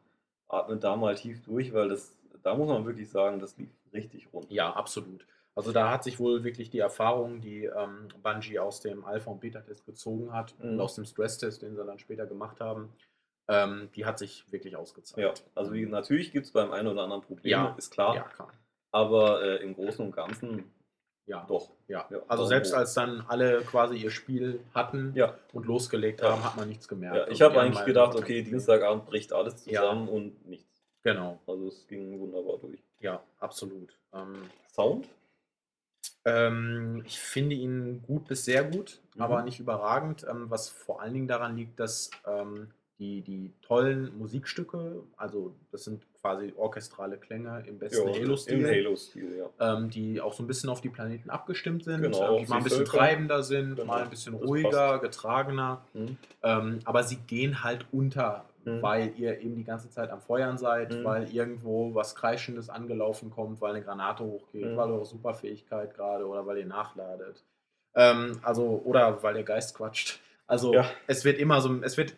atmet 0.48 0.82
da 0.82 0.96
mal 0.96 1.14
tief 1.14 1.40
durch, 1.44 1.72
weil 1.72 1.88
das, 1.88 2.18
da 2.42 2.56
muss 2.56 2.66
man 2.68 2.84
wirklich 2.84 3.08
sagen, 3.08 3.38
das 3.38 3.56
lief 3.58 3.70
richtig 3.92 4.26
rund. 4.32 4.50
ja, 4.50 4.72
absolut. 4.72 5.24
Also 5.54 5.70
da 5.70 5.88
hat 5.92 6.02
sich 6.02 6.18
wohl 6.18 6.42
wirklich 6.42 6.68
die 6.68 6.80
Erfahrung, 6.80 7.40
die 7.40 7.66
ähm, 7.66 8.08
Bungie 8.20 8.58
aus 8.58 8.80
dem 8.80 9.04
Alpha- 9.04 9.30
und 9.30 9.40
Beta-Test 9.40 9.86
gezogen 9.86 10.32
hat 10.32 10.52
Mhm. 10.58 10.70
und 10.70 10.80
aus 10.80 10.96
dem 10.96 11.04
Stress-Test, 11.04 11.62
den 11.62 11.76
sie 11.76 11.84
dann 11.84 12.00
später 12.00 12.26
gemacht 12.26 12.58
haben, 12.60 12.92
ähm, 13.46 13.88
die 13.94 14.04
hat 14.04 14.18
sich 14.18 14.50
wirklich 14.50 14.74
ausgezahlt. 14.74 15.38
Ja, 15.38 15.44
also 15.54 15.72
wie, 15.72 15.86
natürlich 15.86 16.32
gibt 16.32 16.46
es 16.46 16.52
beim 16.52 16.72
einen 16.72 16.88
oder 16.88 17.02
anderen 17.02 17.22
Probleme, 17.22 17.50
Ja. 17.68 17.74
ist 17.78 17.92
klar. 17.92 18.16
Ja, 18.16 18.22
klar. 18.24 18.50
Aber 18.94 19.42
äh, 19.42 19.56
im 19.62 19.74
Großen 19.74 20.04
und 20.04 20.12
Ganzen 20.14 20.70
Ja, 21.26 21.44
doch. 21.48 21.70
Ja, 21.88 22.06
Ja, 22.10 22.18
also 22.28 22.44
selbst 22.44 22.72
hoch. 22.72 22.78
als 22.78 22.92
dann 22.94 23.22
alle 23.28 23.62
quasi 23.62 23.96
ihr 23.96 24.10
Spiel 24.10 24.60
hatten 24.74 25.12
Ja. 25.16 25.34
und 25.54 25.64
losgelegt 25.66 26.20
Ja. 26.20 26.30
haben, 26.32 26.44
hat 26.44 26.56
man 26.56 26.68
nichts 26.68 26.86
gemerkt. 26.86 27.16
Ja, 27.16 27.22
Also 27.22 27.32
ich 27.32 27.42
habe 27.42 27.60
eigentlich 27.60 27.84
gedacht, 27.86 28.14
okay, 28.14 28.42
Dienstagabend 28.42 29.06
bricht 29.06 29.32
alles 29.32 29.64
zusammen 29.64 30.08
und 30.08 30.46
nichts. 30.46 30.82
Genau, 31.02 31.40
Also 31.46 31.68
es 31.68 31.86
ging 31.86 32.18
wunderbar 32.20 32.58
durch. 32.58 32.82
ja, 33.00 33.22
absolut. 33.40 33.98
Ähm, 34.12 34.42
Sound? 34.72 35.08
ähm, 36.26 37.02
ich 37.06 37.18
finde 37.18 37.54
ihn 37.56 38.02
gut 38.06 38.26
bis 38.28 38.44
sehr 38.44 38.64
gut, 38.64 39.00
Mhm. 39.14 39.22
aber 39.22 39.42
nicht 39.42 39.60
überragend, 39.60 40.24
ähm, 40.28 40.50
was 40.50 40.68
vor 40.68 41.00
allen 41.02 41.14
Dingen 41.14 41.28
daran 41.28 41.56
liegt, 41.56 41.80
dass 41.80 42.10
ähm, 42.26 42.70
die, 42.98 43.22
die 43.22 43.52
tollen 43.62 44.16
Musikstücke, 44.18 45.02
also 45.16 45.54
das 45.72 45.84
sind 45.84 46.02
quasi 46.20 46.52
orchestrale 46.56 47.16
Klänge 47.18 47.64
im 47.66 47.78
besten 47.78 48.08
Halo-Stil. 48.08 48.66
Halo-Stil, 48.66 49.36
ja. 49.58 49.74
ähm, 49.76 49.90
die 49.90 50.20
auch 50.20 50.32
so 50.32 50.42
ein 50.42 50.46
bisschen 50.46 50.70
auf 50.70 50.80
die 50.80 50.90
Planeten 50.90 51.28
abgestimmt 51.28 51.82
sind, 51.84 52.02
Genau, 52.02 52.36
ähm, 52.38 52.44
die 52.44 52.50
mal 52.50 52.58
ein 52.58 52.62
bisschen 52.64 52.86
Völker. 52.86 52.98
treibender 52.98 53.42
sind, 53.42 53.74
Genau, 53.76 53.86
mal 53.86 54.02
ein 54.04 54.10
bisschen 54.10 54.34
ruhiger, 54.34 55.00
getragener. 55.00 55.82
Mhm. 55.92 56.16
Ähm, 56.44 56.78
aber 56.84 57.02
sie 57.02 57.16
gehen 57.16 57.64
halt 57.64 57.84
unter, 57.90 58.44
Mhm. 58.64 58.80
weil 58.80 59.12
ihr 59.18 59.40
eben 59.40 59.56
die 59.56 59.64
ganze 59.64 59.90
Zeit 59.90 60.10
am 60.10 60.20
Feuern 60.20 60.56
seid, 60.56 60.92
Mhm. 60.94 61.04
weil 61.04 61.34
irgendwo 61.34 61.94
was 61.94 62.14
Kreischendes 62.14 62.70
angelaufen 62.70 63.30
kommt, 63.30 63.60
weil 63.60 63.74
eine 63.74 63.84
Granate 63.84 64.22
hochgeht, 64.24 64.70
Mhm. 64.70 64.76
weil 64.76 64.90
eure 64.92 65.04
Superfähigkeit 65.04 65.94
gerade 65.94 66.26
oder 66.26 66.46
weil 66.46 66.58
ihr 66.58 66.66
nachladet. 66.66 67.42
Ähm, 67.96 68.38
also, 68.42 68.80
oder 68.84 69.22
weil 69.22 69.34
der 69.34 69.42
Geist 69.44 69.76
quatscht. 69.76 70.20
Also 70.46 70.72
Ja. 70.74 70.86
es 71.06 71.24
wird 71.24 71.38
immer 71.38 71.60
so, 71.60 71.82
es 71.82 71.96
wird 71.96 72.14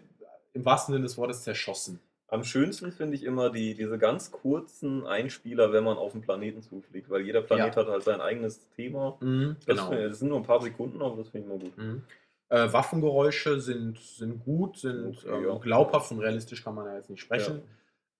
im 0.56 0.64
wahrsten 0.64 0.94
Sinne 0.94 1.04
des 1.04 1.16
Wortes 1.16 1.42
zerschossen. 1.42 2.00
Am 2.28 2.42
schönsten 2.42 2.90
finde 2.90 3.14
ich 3.14 3.22
immer 3.22 3.50
die, 3.50 3.74
diese 3.74 3.98
ganz 3.98 4.32
kurzen 4.32 5.06
Einspieler, 5.06 5.72
wenn 5.72 5.84
man 5.84 5.96
auf 5.96 6.10
den 6.12 6.22
Planeten 6.22 6.60
zufliegt, 6.60 7.08
weil 7.08 7.20
jeder 7.22 7.40
Planet 7.42 7.76
Ja. 7.76 7.82
hat 7.82 7.88
halt 7.88 8.02
sein 8.02 8.20
eigenes 8.20 8.68
Thema. 8.74 9.16
Mhm, 9.20 9.56
Das, 9.64 9.76
genau. 9.76 9.88
finde- 9.90 10.08
das 10.08 10.18
sind 10.18 10.28
nur 10.30 10.38
ein 10.38 10.42
paar 10.44 10.60
Sekunden, 10.60 11.00
aber 11.02 11.16
das 11.18 11.28
finde 11.28 11.46
ich 11.46 11.52
mal 11.52 11.58
gut. 11.64 11.78
Mhm. 11.78 12.02
Äh, 12.48 12.72
Waffengeräusche 12.72 13.60
sind, 13.60 13.98
sind 14.00 14.44
gut, 14.44 14.78
sind 14.78 15.18
Okay, 15.24 15.36
ähm, 15.36 15.44
ja. 15.46 15.58
glaubhaft 15.58 16.10
und 16.10 16.18
realistisch 16.20 16.64
kann 16.64 16.74
man 16.74 16.86
ja 16.86 16.96
jetzt 16.96 17.10
nicht 17.10 17.20
sprechen. 17.20 17.62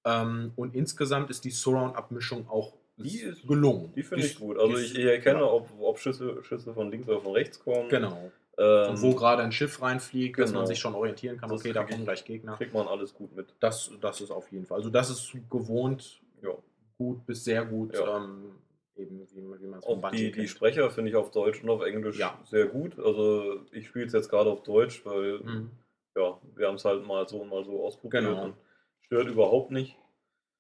Ähm, 0.05 0.53
und 0.57 0.75
insgesamt 0.77 1.31
ist 1.31 1.45
die 1.45 1.51
Surround-Abmischung 1.51 2.49
auch 2.49 2.75
Die 2.99 3.19
ist- 3.21 3.47
gelungen. 3.47 3.93
Die 3.97 4.03
finde 4.05 4.25
ich 4.27 4.39
gut. 4.39 4.57
Also 4.59 4.77
ich, 4.79 4.97
ich 4.97 5.05
erkenne, 5.05 5.41
ja. 5.41 5.47
ob, 5.47 5.69
ob 5.81 5.99
Schüsse, 5.99 6.43
Schüsse 6.45 6.73
von 6.75 6.91
links 6.91 7.09
oder 7.09 7.21
von 7.21 7.33
rechts 7.33 7.59
kommen. 7.59 7.89
Genau. 7.89 8.31
Ähm, 8.59 8.91
Und 8.91 9.03
wo 9.03 9.15
gerade 9.15 9.43
ein 9.43 9.53
Schiff 9.53 9.83
reinfliegt, 9.83 10.39
dass 10.39 10.51
man 10.51 10.61
genau. 10.61 10.67
sich 10.67 10.79
schon 10.79 10.95
orientieren 10.95 11.37
kann, 11.37 11.51
Das 11.51 11.61
okay, 11.61 11.73
da 11.75 11.85
kommen 11.85 12.05
gleich 12.05 12.25
Gegner. 12.25 12.57
kriegt 12.57 12.73
man 12.73 12.89
alles 12.89 13.13
gut 13.13 13.35
mit. 13.37 13.55
Das, 13.61 13.91
das 14.01 14.21
ist 14.23 14.31
auf 14.31 14.51
jeden 14.51 14.65
Fall. 14.65 14.79
Also 14.79 14.89
das 14.91 15.11
ist 15.11 15.33
gewohnt 15.51 16.23
Ja. 16.43 16.53
gut 16.97 17.27
bis 17.27 17.45
sehr 17.45 17.65
gut, 17.67 17.95
Ja. 17.95 18.17
ähm, 18.17 18.53
eben 18.97 19.27
wie, 19.31 19.41
man- 19.43 19.61
wie 19.61 19.67
man 19.67 19.81
es 19.81 19.85
Auch 19.87 20.11
die, 20.11 20.33
die. 20.33 20.49
Sprecher 20.49 20.91
finde 20.91 21.11
ich 21.11 21.17
auf 21.17 21.31
Deutsch 21.33 21.63
und 21.63 21.69
auf 21.69 21.83
Englisch 21.83 22.19
Ja. 22.19 22.39
sehr 22.45 22.67
gut. 22.67 22.99
Also 22.99 23.61
ich 23.73 23.89
spiele 23.89 24.07
es 24.07 24.15
jetzt 24.15 24.31
gerade 24.31 24.49
auf 24.49 24.63
Deutsch, 24.63 25.05
weil 25.05 25.39
Mhm. 25.41 25.71
ja, 26.17 26.39
wir 26.55 26.67
haben 26.69 26.77
es 26.77 26.85
halt 26.87 27.07
mal 27.07 27.29
so 27.29 27.43
und 27.43 27.51
mal 27.51 27.63
so 27.63 27.85
ausprobiert 27.85 28.25
Genau. 28.25 28.45
und 28.45 28.55
stört 29.03 29.29
überhaupt 29.29 29.71
nicht. 29.71 29.97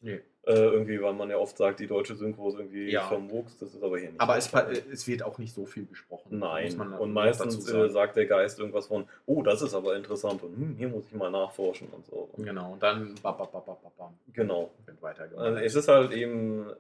Nee. 0.01 0.21
Äh, 0.43 0.53
irgendwie, 0.53 1.01
weil 1.03 1.13
man 1.15 1.29
ja 1.29 1.39
oft 1.39 1.57
sagt, 1.57 1.81
die 1.81 1.89
deutsche 1.89 2.15
Synchro 2.15 2.49
ist 2.51 2.55
irgendwie 2.59 2.91
Ja. 2.93 3.09
vermurkst, 3.09 3.61
das 3.61 3.75
ist 3.75 3.83
aber 3.83 3.99
hier 3.99 4.11
nicht. 4.11 4.21
Aber 4.21 4.37
es, 4.37 4.53
es 4.93 5.09
wird 5.09 5.25
auch 5.25 5.39
nicht 5.39 5.53
so 5.53 5.67
viel 5.67 5.87
gesprochen. 5.87 6.39
Nein, 6.39 6.79
und 6.81 7.13
meistens 7.13 7.69
äh, 7.69 7.89
sagt 7.91 8.15
der 8.17 8.27
Geist 8.27 8.61
irgendwas 8.61 8.87
von, 8.87 9.09
oh, 9.27 9.43
das 9.43 9.61
ist 9.63 9.75
aber 9.75 9.97
interessant 9.97 10.43
und 10.45 10.57
hm, 10.57 10.77
hier 10.77 10.89
muss 10.89 11.07
ich 11.07 11.15
mal 11.15 11.31
nachforschen 11.31 11.89
und 11.89 12.07
so. 12.07 12.29
Und 12.33 12.45
Genau, 12.45 12.75
und 12.75 12.83
dann 12.83 13.17
bam, 13.23 13.37
bam, 13.37 13.49
bam, 13.51 13.63
bam, 13.67 13.77
bam, 13.83 13.93
bam, 13.99 14.15
Genau. 14.33 14.71
wird 14.85 15.03
weitergemacht. 15.03 15.45
Also 15.47 15.59
es 15.59 15.75
ist 15.75 15.89
halt 15.89 16.13
eben 16.13 16.71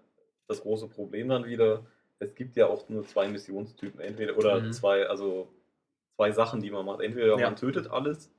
das 0.46 0.60
große 0.62 0.86
Problem 0.86 1.28
dann 1.28 1.44
wieder, 1.46 1.84
es 2.20 2.34
gibt 2.36 2.56
ja 2.56 2.68
auch 2.68 2.88
nur 2.88 3.04
zwei 3.08 3.26
Missionstypen, 3.26 3.98
entweder 4.00 4.36
oder 4.38 4.60
Mhm. 4.60 4.72
zwei, 4.72 5.06
also 5.08 5.48
zwei 6.14 6.30
Sachen, 6.30 6.60
die 6.62 6.70
man 6.70 6.86
macht. 6.86 7.00
Entweder 7.00 7.36
Ja. 7.36 7.46
man 7.48 7.56
tötet 7.56 7.88
alles 7.90 8.30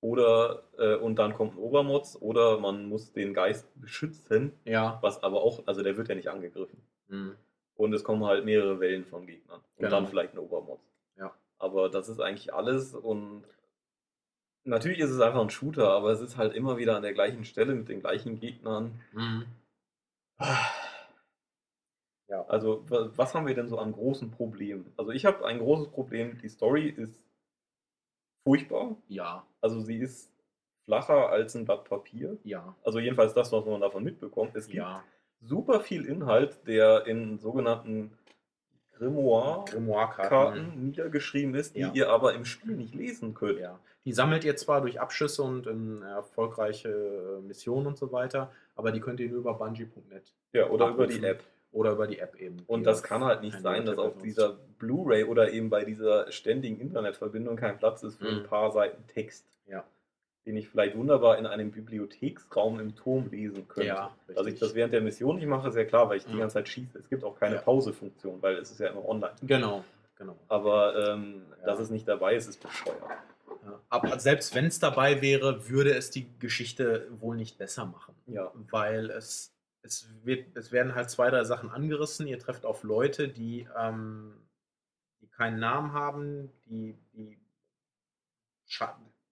oder 0.00 0.62
äh, 0.78 0.94
und 0.96 1.16
dann 1.16 1.34
kommt 1.34 1.54
ein 1.54 1.58
Obermods 1.58 2.20
oder 2.20 2.58
man 2.58 2.86
muss 2.88 3.12
den 3.12 3.34
Geist 3.34 3.68
beschützen, 3.80 4.52
ja. 4.64 4.98
was 5.02 5.22
aber 5.22 5.42
auch, 5.42 5.66
also 5.66 5.82
der 5.82 5.96
wird 5.96 6.08
ja 6.08 6.14
nicht 6.14 6.28
angegriffen. 6.28 6.80
Mhm. 7.08 7.34
Und 7.76 7.92
es 7.92 8.04
kommen 8.04 8.24
halt 8.24 8.44
mehrere 8.44 8.80
Wellen 8.80 9.04
von 9.04 9.26
Gegnern. 9.26 9.60
Und 9.60 9.64
Genau. 9.78 9.90
dann 9.90 10.06
vielleicht 10.06 10.34
ein 10.34 10.38
Obermods. 10.38 10.82
Ja. 11.18 11.32
Aber 11.58 11.88
das 11.88 12.08
ist 12.08 12.20
eigentlich 12.20 12.52
alles 12.54 12.94
und 12.94 13.44
natürlich 14.64 14.98
ist 14.98 15.10
es 15.10 15.20
einfach 15.20 15.40
ein 15.40 15.50
Shooter, 15.50 15.90
aber 15.90 16.10
es 16.12 16.20
ist 16.20 16.36
halt 16.36 16.54
immer 16.54 16.76
wieder 16.76 16.96
an 16.96 17.02
der 17.02 17.12
gleichen 17.14 17.44
Stelle 17.44 17.74
mit 17.74 17.88
den 17.88 18.00
gleichen 18.00 18.38
Gegnern. 18.40 19.00
Mhm. 19.12 19.46
Ja. 22.28 22.44
Also, 22.48 22.84
wa- 22.90 23.10
was 23.14 23.34
haben 23.34 23.46
wir 23.46 23.54
denn 23.54 23.68
so 23.68 23.78
an 23.78 23.92
großen 23.92 24.30
Problemen? 24.30 24.92
Also, 24.96 25.12
ich 25.12 25.24
habe 25.24 25.46
ein 25.46 25.58
großes 25.58 25.88
Problem. 25.88 26.38
Die 26.42 26.48
Story 26.48 26.88
ist 26.88 27.22
furchtbar. 28.46 28.94
Ja, 29.08 29.44
Also, 29.60 29.80
sie 29.80 29.98
ist 29.98 30.30
flacher 30.84 31.30
als 31.30 31.56
ein 31.56 31.64
Blatt 31.64 31.84
Papier. 31.84 32.36
ja, 32.44 32.76
Also, 32.84 33.00
jedenfalls 33.00 33.34
das, 33.34 33.50
was 33.50 33.64
man 33.66 33.80
davon 33.80 34.04
mitbekommt. 34.04 34.54
Es 34.54 34.66
gibt 34.66 34.76
ja. 34.78 35.02
super 35.40 35.80
viel 35.80 36.04
Inhalt, 36.06 36.64
der 36.66 37.06
in 37.06 37.38
sogenannten 37.38 38.12
Grimoire-Karten 38.98 39.70
Grimoire-Karten. 39.84 40.84
niedergeschrieben 40.86 41.54
ist, 41.54 41.74
die 41.74 41.80
Ja. 41.80 41.90
ihr 41.92 42.08
aber 42.10 42.34
im 42.34 42.44
Spiel 42.44 42.76
nicht 42.76 42.94
lesen 42.94 43.34
könnt. 43.34 43.58
Ja. 43.60 43.78
Die 44.04 44.12
sammelt 44.12 44.44
ihr 44.44 44.56
zwar 44.56 44.80
durch 44.80 45.00
Abschüsse 45.00 45.42
und 45.42 45.66
ähm, 45.66 46.02
erfolgreiche 46.02 46.88
äh, 46.88 47.40
Missionen 47.42 47.88
und 47.88 47.98
so 47.98 48.12
weiter, 48.12 48.52
aber 48.76 48.92
die 48.92 49.00
könnt 49.00 49.20
ihr 49.20 49.28
nur 49.28 49.40
über 49.40 49.54
Bungee.net 49.54 50.32
Ja, 50.52 50.68
oder 50.70 50.88
über 50.90 51.06
die 51.06 51.14
abrufen. 51.16 51.24
App. 51.24 51.44
Oder 51.76 51.92
über 51.92 52.06
die 52.06 52.18
App 52.18 52.34
eben. 52.40 52.62
Und 52.66 52.80
die 52.80 52.84
das 52.86 53.02
kann 53.02 53.22
halt 53.24 53.42
nicht 53.42 53.56
ein 53.56 53.62
sein, 53.62 53.84
dass 53.86 53.98
auf 53.98 54.16
dieser 54.18 54.56
Blu-ray 54.78 55.24
oder 55.24 55.50
eben 55.52 55.68
bei 55.70 55.84
dieser 55.84 56.30
ständigen 56.32 56.80
Internetverbindung 56.80 57.56
kein 57.56 57.78
Platz 57.78 58.02
ist 58.02 58.16
für 58.16 58.30
Mhm. 58.30 58.38
ein 58.38 58.44
paar 58.44 58.70
Seiten 58.72 59.06
Text, 59.08 59.44
Ja. 59.68 59.84
den 60.46 60.56
ich 60.56 60.68
vielleicht 60.68 60.96
wunderbar 60.96 61.38
in 61.38 61.46
einem 61.46 61.70
Bibliotheksraum 61.70 62.80
im 62.80 62.94
Turm 62.96 63.28
lesen 63.30 63.66
könnte. 63.68 63.88
Ja, 63.88 64.10
Dass 64.28 64.38
ich 64.38 64.44
richtig. 64.46 64.60
das 64.60 64.74
während 64.74 64.92
der 64.94 65.00
Mission 65.02 65.36
nicht 65.36 65.46
mache, 65.46 65.68
ist 65.68 65.76
ja 65.76 65.84
klar, 65.84 66.08
weil 66.08 66.16
ich 66.18 66.24
die 66.24 66.34
Mhm. 66.34 66.38
ganze 66.40 66.54
Zeit 66.54 66.68
schieße. 66.68 66.98
Es 66.98 67.08
gibt 67.08 67.24
auch 67.24 67.38
keine 67.38 67.56
Ja. 67.56 67.60
Pausefunktion, 67.62 68.40
weil 68.42 68.56
es 68.56 68.70
ist 68.70 68.80
ja 68.80 68.88
immer 68.88 69.06
online. 69.06 69.34
Genau, 69.42 69.84
genau. 70.16 70.36
Aber 70.48 70.96
ähm, 71.14 71.42
Ja. 71.60 71.66
dass 71.66 71.78
es 71.80 71.90
nicht 71.90 72.08
dabei 72.08 72.36
ist, 72.36 72.48
ist 72.48 72.62
bescheuert. 72.62 73.02
Ja. 73.64 73.80
Aber 73.90 74.18
selbst 74.20 74.54
wenn 74.54 74.66
es 74.66 74.78
dabei 74.78 75.20
wäre, 75.20 75.68
würde 75.68 75.92
es 75.94 76.10
die 76.10 76.26
Geschichte 76.38 77.08
wohl 77.20 77.36
nicht 77.36 77.58
besser 77.58 77.84
machen. 77.86 78.14
Ja. 78.26 78.50
Weil 78.70 79.10
es, 79.10 79.52
es, 79.86 80.08
wird, 80.24 80.56
es 80.56 80.72
werden 80.72 80.94
halt 80.94 81.10
zwei, 81.10 81.30
drei 81.30 81.44
Sachen 81.44 81.70
angerissen. 81.70 82.26
Ihr 82.26 82.38
trefft 82.38 82.64
auf 82.64 82.82
Leute, 82.82 83.28
die, 83.28 83.66
ähm, 83.78 84.34
die 85.20 85.28
keinen 85.28 85.58
Namen 85.58 85.92
haben, 85.92 86.50
die, 86.66 86.96
die 87.14 87.38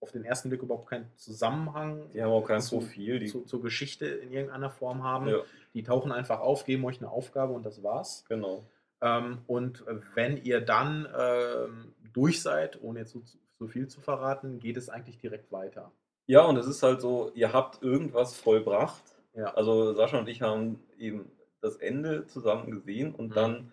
auf 0.01 0.13
den 0.13 0.25
ersten 0.25 0.49
Blick 0.51 0.63
überhaupt 0.63 0.89
keinen 0.89 1.11
Zusammenhang 1.17 2.11
Die 2.13 2.23
haben 2.23 2.31
auch 2.31 2.47
kein 2.47 2.61
zu, 2.61 2.79
Profil. 2.79 3.19
Die, 3.19 3.27
zu, 3.27 3.43
zur 3.43 3.63
Geschichte 3.63 4.07
in 4.07 4.33
irgendeiner 4.33 4.71
Form 4.71 5.03
haben. 5.03 5.29
ja, 5.29 5.39
Die 5.73 5.83
tauchen 5.83 6.13
einfach 6.13 6.41
auf, 6.41 6.65
geben 6.65 6.85
euch 6.85 6.99
eine 6.99 7.11
Aufgabe 7.11 7.53
und 7.53 7.65
das 7.65 7.83
war's. 7.83 8.25
genau. 8.29 8.65
Ähm, 9.01 9.43
und 9.47 9.85
wenn 10.15 10.43
ihr 10.45 10.61
dann 10.61 11.09
ähm, 11.19 11.95
durch 12.13 12.41
seid, 12.43 12.81
ohne 12.83 13.01
jetzt 13.01 13.13
so, 13.13 13.23
so 13.59 13.67
viel 13.67 13.89
zu 13.89 14.01
verraten, 14.01 14.61
geht 14.61 14.77
es 14.77 14.89
eigentlich 14.89 15.19
direkt 15.19 15.51
weiter. 15.53 15.91
Ja, 16.27 16.43
und 16.43 16.57
es 16.57 16.67
ist 16.67 16.83
halt 16.83 17.01
so, 17.01 17.31
ihr 17.35 17.53
habt 17.53 17.83
irgendwas 17.83 18.35
vollbracht. 18.35 19.03
Ja. 19.35 19.55
Also 19.55 19.93
Sascha 19.95 20.19
und 20.19 20.29
ich 20.29 20.43
haben 20.43 20.81
eben 20.99 21.31
das 21.61 21.77
Ende 21.77 22.27
zusammen 22.27 22.71
gesehen 22.71 23.15
und 23.15 23.29
Mhm. 23.31 23.35
dann 23.35 23.73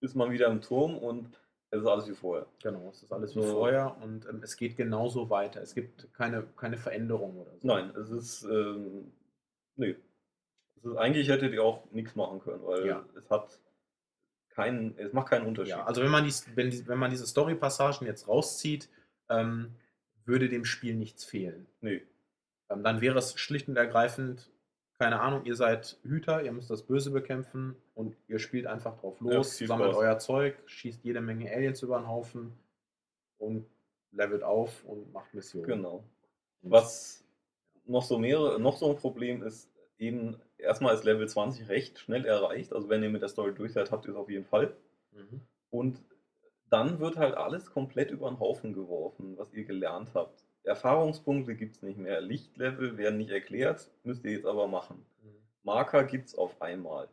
ist 0.00 0.14
man 0.16 0.30
wieder 0.30 0.46
im 0.48 0.60
Turm 0.62 0.96
und 0.98 1.38
es 1.70 1.82
ist 1.82 1.86
alles 1.86 2.08
wie 2.08 2.14
vorher. 2.14 2.46
Genau, 2.62 2.88
es 2.90 3.02
ist 3.02 3.12
alles 3.12 3.36
wie 3.36 3.42
So. 3.42 3.52
vorher 3.52 3.96
und 4.02 4.26
ähm, 4.26 4.40
es 4.42 4.56
geht 4.56 4.76
genauso 4.76 5.30
weiter. 5.30 5.60
Es 5.62 5.74
gibt 5.74 6.12
keine, 6.14 6.42
keine 6.56 6.76
Veränderung 6.78 7.36
oder 7.38 7.52
so. 7.58 7.66
Nein, 7.68 7.90
es 7.96 8.10
ist, 8.10 8.42
ähm, 8.44 9.12
nee. 9.76 9.94
Es 10.76 10.84
ist, 10.84 10.96
eigentlich 10.96 11.28
hättet 11.28 11.52
ihr 11.52 11.62
auch 11.62 11.84
nichts 11.92 12.16
machen 12.16 12.40
können, 12.40 12.64
weil 12.64 12.86
Ja. 12.86 13.04
es 13.16 13.28
hat 13.30 13.60
keinen, 14.48 14.96
es 14.98 15.12
macht 15.12 15.28
keinen 15.28 15.46
Unterschied. 15.46 15.70
Ja, 15.76 15.84
also 15.84 16.02
wenn 16.02 16.10
man, 16.10 16.24
dies, 16.24 16.44
wenn, 16.56 16.70
die, 16.70 16.88
wenn 16.88 16.98
man 16.98 17.10
diese 17.10 17.26
Story-Passagen 17.26 18.06
jetzt 18.06 18.26
rauszieht, 18.26 18.88
ähm, 19.28 19.76
würde 20.24 20.48
dem 20.48 20.64
Spiel 20.64 20.96
nichts 20.96 21.24
fehlen. 21.24 21.66
nee. 21.80 22.02
Ähm, 22.68 22.82
dann 22.84 23.00
wäre 23.00 23.18
es 23.18 23.38
schlicht 23.38 23.68
und 23.68 23.76
ergreifend, 23.76 24.50
keine 25.00 25.18
Ahnung, 25.22 25.46
ihr 25.46 25.56
seid 25.56 25.98
Hüter, 26.02 26.42
ihr 26.42 26.52
müsst 26.52 26.68
das 26.68 26.82
Böse 26.82 27.10
bekämpfen 27.10 27.74
und 27.94 28.14
ihr 28.28 28.38
spielt 28.38 28.66
einfach 28.66 29.00
drauf 29.00 29.16
Ja, 29.22 29.32
los, 29.32 29.56
viel 29.56 29.66
sammelt 29.66 29.94
euer 29.94 30.18
Zeug, 30.18 30.58
schießt 30.66 31.02
jede 31.02 31.22
Menge 31.22 31.50
Aliens 31.50 31.80
über 31.80 31.98
den 31.98 32.06
Haufen 32.06 32.52
und 33.38 33.64
levelt 34.12 34.42
auf 34.42 34.84
und 34.84 35.10
macht 35.10 35.32
Missionen. 35.32 35.66
Genau. 35.66 36.04
Was 36.60 37.24
noch 37.86 38.02
so 38.02 38.18
mehrere, 38.18 38.60
noch 38.60 38.76
so 38.76 38.90
ein 38.90 38.96
Problem 38.96 39.42
ist, 39.42 39.70
eben 39.96 40.36
erstmal 40.58 40.94
ist 40.94 41.04
Level 41.04 41.26
20 41.26 41.70
recht 41.70 41.98
schnell 41.98 42.26
erreicht. 42.26 42.74
Also 42.74 42.90
wenn 42.90 43.02
ihr 43.02 43.08
mit 43.08 43.22
der 43.22 43.30
Story 43.30 43.54
durch 43.54 43.72
seid, 43.72 43.90
habt 43.90 44.04
ihr 44.04 44.10
es 44.10 44.18
auf 44.18 44.28
jeden 44.28 44.44
Fall. 44.44 44.76
Mhm. 45.12 45.40
Und 45.70 46.04
dann 46.68 47.00
wird 47.00 47.16
halt 47.16 47.36
alles 47.36 47.70
komplett 47.70 48.10
über 48.10 48.28
den 48.28 48.38
Haufen 48.38 48.74
geworfen, 48.74 49.38
was 49.38 49.50
ihr 49.54 49.64
gelernt 49.64 50.10
habt. 50.12 50.44
Erfahrungspunkte 50.64 51.54
gibt 51.54 51.76
es 51.76 51.82
nicht 51.82 51.98
mehr. 51.98 52.20
Lichtlevel 52.20 52.96
werden 52.98 53.18
nicht 53.18 53.30
erklärt, 53.30 53.90
müsst 54.04 54.24
ihr 54.24 54.32
jetzt 54.32 54.46
aber 54.46 54.66
machen. 54.68 55.04
Mhm. 55.22 55.34
Marker 55.62 56.04
gibt 56.04 56.28
es 56.28 56.34
auf 56.34 56.60
einmal. 56.60 57.08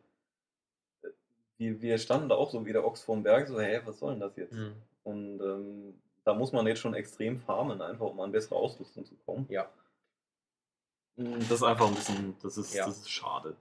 Wir, 1.58 1.82
wir 1.82 1.98
standen 1.98 2.30
da 2.30 2.36
auch 2.36 2.52
so 2.52 2.66
wie 2.66 2.74
der 2.74 2.86
Ochs 2.86 3.02
vorm 3.04 3.24
Berg, 3.24 3.48
so, 3.48 3.60
hä, 3.60 3.82
was 3.86 4.00
soll 4.00 4.12
denn 4.14 4.20
das 4.22 4.36
jetzt? 4.36 4.54
Mhm. 4.54 4.74
Und 5.04 5.42
ähm, 5.42 6.02
da 6.24 6.34
muss 6.34 6.52
man 6.52 6.68
jetzt 6.68 6.80
schon 6.80 6.94
extrem 6.94 7.40
farmen, 7.40 7.82
einfach 7.82 8.06
um 8.08 8.20
an 8.20 8.32
bessere 8.32 8.56
Ausrüstung 8.56 9.06
zu 9.06 9.16
kommen. 9.26 9.46
Ja. 9.50 9.70
Das 11.16 11.52
ist 11.52 11.64
einfach 11.64 11.88
ein 11.88 11.96
bisschen, 11.96 12.36
das 12.44 12.58
ist, 12.58 12.74
Ja. 12.74 12.86
das 12.86 12.98
ist 12.98 13.10
schade. 13.10 13.56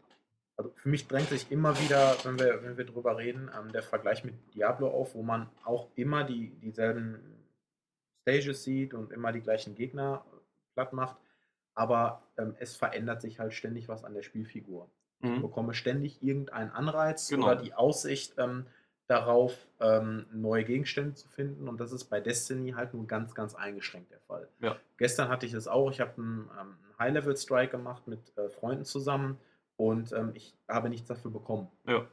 Also 0.59 0.71
für 0.75 0.89
mich 0.89 1.07
drängt 1.07 1.29
sich 1.29 1.51
immer 1.51 1.79
wieder, 1.81 2.17
wenn 2.25 2.39
wir, 2.39 2.63
wenn 2.63 2.77
wir 2.77 2.85
drüber 2.85 3.17
reden, 3.17 3.51
ähm, 3.59 3.73
der 3.73 3.83
Vergleich 3.83 4.25
mit 4.25 4.35
Diablo 4.55 4.89
auf, 4.91 5.15
wo 5.15 5.23
man 5.23 5.49
auch 5.65 5.89
immer 5.97 6.25
die, 6.25 6.51
dieselben 6.61 7.36
Stages 8.27 8.65
sieht 8.65 8.93
und 8.93 9.13
immer 9.13 9.31
die 9.33 9.41
gleichen 9.41 9.75
Gegner 9.77 10.25
platt 10.75 10.93
macht. 10.93 11.17
Aber 11.75 12.23
ähm, 12.39 12.55
es 12.59 12.75
verändert 12.77 13.21
sich 13.21 13.39
halt 13.39 13.53
ständig 13.55 13.89
was 13.89 14.03
an 14.05 14.15
der 14.15 14.23
Spielfigur. 14.23 14.91
Ich 15.23 15.41
bekomme 15.41 15.73
ständig 15.73 16.23
irgendeinen 16.23 16.71
Anreiz 16.71 17.29
Genau. 17.29 17.47
oder 17.47 17.57
die 17.57 17.73
Aussicht 17.73 18.35
ähm, 18.37 18.67
darauf, 19.07 19.67
ähm, 19.81 20.27
neue 20.31 20.63
Gegenstände 20.63 21.15
zu 21.15 21.27
finden. 21.29 21.69
Und 21.69 21.81
das 21.81 21.91
ist 21.91 22.05
bei 22.05 22.21
Destiny 22.21 22.73
halt 22.73 22.93
nur 22.93 23.07
ganz, 23.07 23.35
ganz 23.35 23.55
eingeschränkt 23.55 24.11
der 24.13 24.21
Fall. 24.21 24.49
Ja. 24.61 24.77
Gestern 24.99 25.29
hatte 25.29 25.47
ich 25.47 25.53
das 25.53 25.69
auch. 25.69 25.91
Ich 25.91 26.01
habe 26.01 26.13
einen, 26.21 26.51
ähm, 26.61 26.77
einen 26.85 26.99
High-Level-Strike 26.99 27.71
gemacht 27.71 28.07
mit 28.07 28.37
äh, 28.37 28.51
Freunden 28.51 28.85
zusammen 28.85 29.39
und 29.77 30.13
ähm, 30.13 30.33
ich 30.35 30.55
habe 30.69 30.91
nichts 30.91 31.09
dafür 31.09 31.31
bekommen. 31.31 31.69
Ja. 31.87 32.07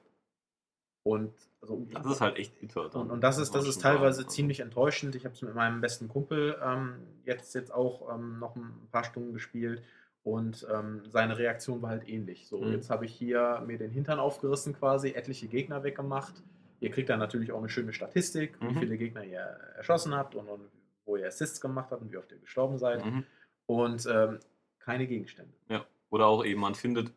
Und, 1.03 1.33
also, 1.61 1.85
Das 1.91 2.05
ist 2.05 2.21
halt 2.21 2.37
echt 2.37 2.59
bitter. 2.59 2.89
dann, 2.89 3.01
und, 3.03 3.11
und 3.11 3.21
das 3.21 3.37
ist, 3.37 3.53
das 3.53 3.67
ist 3.67 3.81
teilweise 3.81 4.19
Also, 4.21 4.29
ziemlich 4.29 4.61
enttäuschend. 4.61 5.15
Ich 5.15 5.25
habe 5.25 5.35
es 5.35 5.41
mit 5.41 5.53
meinem 5.53 5.81
besten 5.81 6.07
Kumpel 6.07 6.57
ähm, 6.63 6.95
jetzt, 7.25 7.53
jetzt 7.55 7.73
auch 7.73 8.13
ähm, 8.13 8.39
noch 8.39 8.55
ein 8.55 8.87
paar 8.91 9.03
Stunden 9.03 9.33
gespielt 9.33 9.83
und 10.23 10.65
ähm, 10.73 11.03
seine 11.11 11.37
Reaktion 11.37 11.81
war 11.81 11.89
halt 11.89 12.07
ähnlich. 12.07 12.47
So, 12.47 12.61
Mhm. 12.61 12.71
jetzt 12.71 12.89
habe 12.89 13.05
ich 13.05 13.13
hier 13.13 13.61
mir 13.67 13.77
den 13.77 13.91
Hintern 13.91 14.19
aufgerissen 14.19 14.73
quasi, 14.73 15.09
etliche 15.11 15.47
Gegner 15.47 15.83
weggemacht. 15.83 16.41
Ihr 16.79 16.89
kriegt 16.91 17.09
dann 17.09 17.19
natürlich 17.19 17.51
auch 17.51 17.59
eine 17.59 17.69
schöne 17.69 17.91
Statistik, 17.93 18.59
wie 18.61 18.65
Mhm. 18.67 18.77
viele 18.79 18.97
Gegner 18.97 19.23
ihr 19.25 19.39
erschossen 19.75 20.13
habt 20.15 20.35
und, 20.35 20.47
und 20.47 20.69
wo 21.05 21.17
ihr 21.17 21.27
Assists 21.27 21.59
gemacht 21.59 21.91
habt 21.91 22.01
und 22.01 22.11
wie 22.13 22.17
oft 22.17 22.31
ihr 22.31 22.39
gestorben 22.39 22.77
seid. 22.77 23.05
Mhm. 23.05 23.25
Und 23.65 24.05
ähm, 24.09 24.39
keine 24.79 25.05
Gegenstände. 25.07 25.51
Ja. 25.69 25.85
Oder 26.09 26.27
auch 26.27 26.45
eben, 26.45 26.61
man 26.61 26.75
findet 26.75 27.11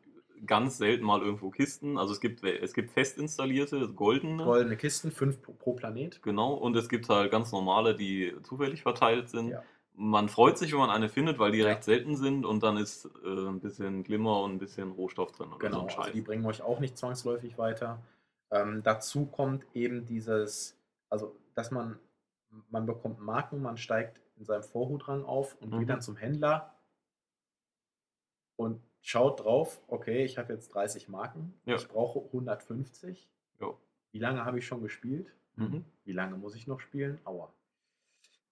ganz 0.45 0.79
selten 0.79 1.05
mal 1.05 1.23
irgendwo 1.23 1.51
Kisten. 1.51 1.97
Also 1.99 2.13
es 2.13 2.21
gibt, 2.21 2.43
es 2.45 2.75
gibt 2.75 2.91
fest 2.91 3.19
installierte, 3.19 3.89
goldene. 3.89 4.43
Goldene 4.45 4.77
Kisten, 4.77 5.11
fünf 5.11 5.41
pro, 5.43 5.73
Planet. 5.73 6.23
Genau, 6.23 6.55
und 6.55 6.77
es 6.77 6.89
gibt 6.89 7.09
halt 7.09 7.31
ganz 7.31 7.53
normale, 7.53 7.95
die 7.95 8.35
zufällig 8.43 8.83
verteilt 8.83 9.29
sind. 9.31 9.49
Ja. 9.49 9.63
Man 9.95 10.29
freut 10.29 10.59
sich, 10.59 10.73
wenn 10.73 10.79
man 10.81 10.91
eine 10.91 11.09
findet, 11.09 11.39
weil 11.39 11.53
die 11.53 11.59
Ja. 11.59 11.67
recht 11.69 11.85
selten 11.85 12.17
sind 12.17 12.45
und 12.45 12.63
dann 12.63 12.77
ist 12.77 13.09
äh, 13.25 13.29
ein 13.49 13.61
bisschen 13.61 14.05
Glimmer 14.05 14.43
und 14.43 14.53
ein 14.53 14.59
bisschen 14.59 14.93
Rohstoff 14.93 15.33
drin. 15.33 15.49
Oder 15.49 15.59
Genau, 15.59 15.89
so 15.89 15.97
also 15.97 16.13
die 16.13 16.21
bringen 16.21 16.45
euch 16.45 16.61
auch 16.61 16.81
nicht 16.81 16.99
zwangsläufig 16.99 17.57
weiter. 17.57 18.03
Ähm, 18.51 18.83
dazu 18.83 19.25
kommt 19.27 19.65
eben 19.75 20.05
dieses, 20.05 20.77
also 21.09 21.35
dass 21.55 21.71
man, 21.71 21.99
man 22.71 22.85
bekommt 22.85 23.21
Marken, 23.21 23.63
man 23.63 23.79
steigt 23.79 24.21
in 24.37 24.45
seinem 24.45 24.63
Vorhutrang 24.65 25.25
auf 25.25 25.57
und 25.61 25.73
Mhm. 25.73 25.79
geht 25.81 25.89
dann 25.89 26.03
zum 26.03 26.17
Händler 26.17 26.75
und 28.57 28.81
schaut 29.07 29.45
drauf, 29.45 29.81
okay, 29.87 30.25
ich 30.25 30.37
habe 30.37 30.53
jetzt 30.53 30.75
30 30.75 31.09
Marken, 31.09 31.55
Ja. 31.65 31.77
ich 31.77 31.87
brauche 31.87 32.19
150. 32.27 33.29
Ja. 33.61 33.69
Wie 34.11 34.19
lange 34.19 34.45
habe 34.45 34.59
ich 34.59 34.67
schon 34.67 34.83
gespielt? 34.83 35.33
Mhm. 35.55 35.85
Wie 36.05 36.13
lange 36.13 36.37
muss 36.37 36.57
ich 36.57 36.67
noch 36.67 36.81
spielen? 36.81 37.21
Aua. 37.25 37.49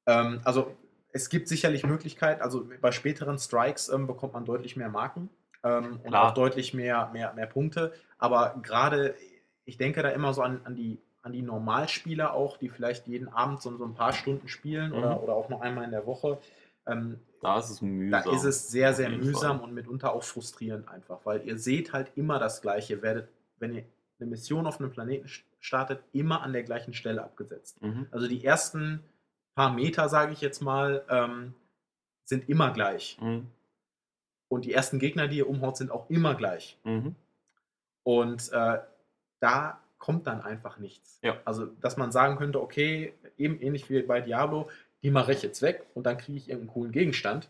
Ähm, 0.07 0.41
also 0.45 0.73
es 1.13 1.29
gibt 1.29 1.49
sicherlich 1.49 1.85
Möglichkeiten, 1.85 2.41
also 2.41 2.69
bei 2.81 2.93
späteren 2.93 3.37
Strikes 3.39 3.89
ähm, 3.89 4.07
bekommt 4.07 4.35
man 4.35 4.45
deutlich 4.45 4.77
mehr 4.77 4.89
Marken 4.89 5.29
ähm, 5.65 5.99
und 6.05 6.15
auch 6.15 6.33
deutlich 6.35 6.73
mehr, 6.73 7.11
mehr, 7.13 7.33
mehr 7.33 7.47
Punkte. 7.47 7.93
Aber 8.19 8.55
gerade, 8.63 9.17
ich 9.65 9.77
denke 9.77 10.03
da 10.03 10.11
immer 10.11 10.35
so 10.35 10.43
an, 10.43 10.61
an, 10.65 10.77
die, 10.77 11.01
an 11.23 11.33
die 11.33 11.43
Normalspieler 11.43 12.33
auch, 12.33 12.59
die 12.59 12.69
vielleicht 12.69 13.09
jeden 13.09 13.27
Abend 13.29 13.61
so, 13.61 13.77
so 13.77 13.85
ein 13.85 13.95
paar 13.95 14.13
Stunden 14.13 14.47
spielen 14.47 14.91
Mhm. 14.93 14.99
oder, 14.99 15.21
oder 15.23 15.35
auch 15.35 15.49
noch 15.49 15.63
einmal 15.63 15.85
in 15.85 15.91
der 15.91 16.07
Woche. 16.07 16.39
Ähm, 16.87 17.19
Da 17.41 17.59
ist 17.59 17.71
es 17.71 17.79
da 17.81 17.87
mühsam. 17.87 18.35
ist 18.35 18.45
es 18.45 18.69
sehr, 18.69 18.93
sehr 18.95 19.09
mühsam 19.11 19.59
Fall. 19.59 19.69
und 19.69 19.75
mitunter 19.75 20.13
auch 20.13 20.23
frustrierend 20.23 20.89
einfach, 20.89 21.21
weil 21.25 21.47
ihr 21.47 21.59
seht 21.59 21.93
halt 21.93 22.11
immer 22.17 22.39
das 22.39 22.61
Gleiche. 22.63 22.95
Ihr 22.95 23.03
werdet, 23.03 23.29
wenn 23.59 23.75
ihr 23.75 23.85
eine 24.21 24.31
Mission 24.31 24.67
auf 24.67 24.79
einem 24.81 24.91
Planeten 24.91 25.27
st- 25.27 25.43
startet, 25.61 26.03
immer 26.13 26.43
an 26.43 26.53
der 26.53 26.63
gleichen 26.63 26.93
Stelle 26.95 27.23
abgesetzt. 27.25 27.81
Mhm. 27.83 28.07
Also 28.11 28.29
die 28.29 28.45
ersten 28.45 29.01
paar 29.55 29.73
Meter, 29.73 30.09
sage 30.09 30.33
ich 30.33 30.41
jetzt 30.41 30.61
mal, 30.61 31.05
ähm, 31.09 31.55
sind 32.27 32.49
immer 32.49 32.71
gleich. 32.73 33.19
Mhm. 33.21 33.47
Und 34.49 34.67
die 34.67 34.73
ersten 34.73 34.99
Gegner, 34.99 35.27
die 35.27 35.39
ihr 35.39 35.49
umhaut, 35.49 35.77
sind 35.77 35.91
auch 35.91 36.09
immer 36.11 36.35
gleich. 36.35 36.79
Mhm. 36.85 37.15
Und 38.03 38.53
äh, 38.53 38.79
da 39.41 39.81
kommt 39.99 40.27
dann 40.27 40.43
einfach 40.43 40.79
nichts. 40.79 41.19
Ja. 41.23 41.37
Also, 41.47 41.67
dass 41.81 41.97
man 41.97 42.13
sagen 42.13 42.37
könnte, 42.37 42.61
okay, 42.61 43.15
eben 43.39 43.59
ähnlich 43.61 43.89
wie 43.89 44.03
bei 44.03 44.21
Diablo, 44.21 44.69
die 45.05 45.11
mache 45.11 45.33
ich 45.33 45.43
jetzt 45.43 45.63
weg 45.63 45.87
und 45.95 46.05
dann 46.07 46.17
kriege 46.19 46.39
ich 46.39 46.49
irgendeinen 46.49 46.73
coolen 46.75 46.91
Gegenstand. 46.93 47.49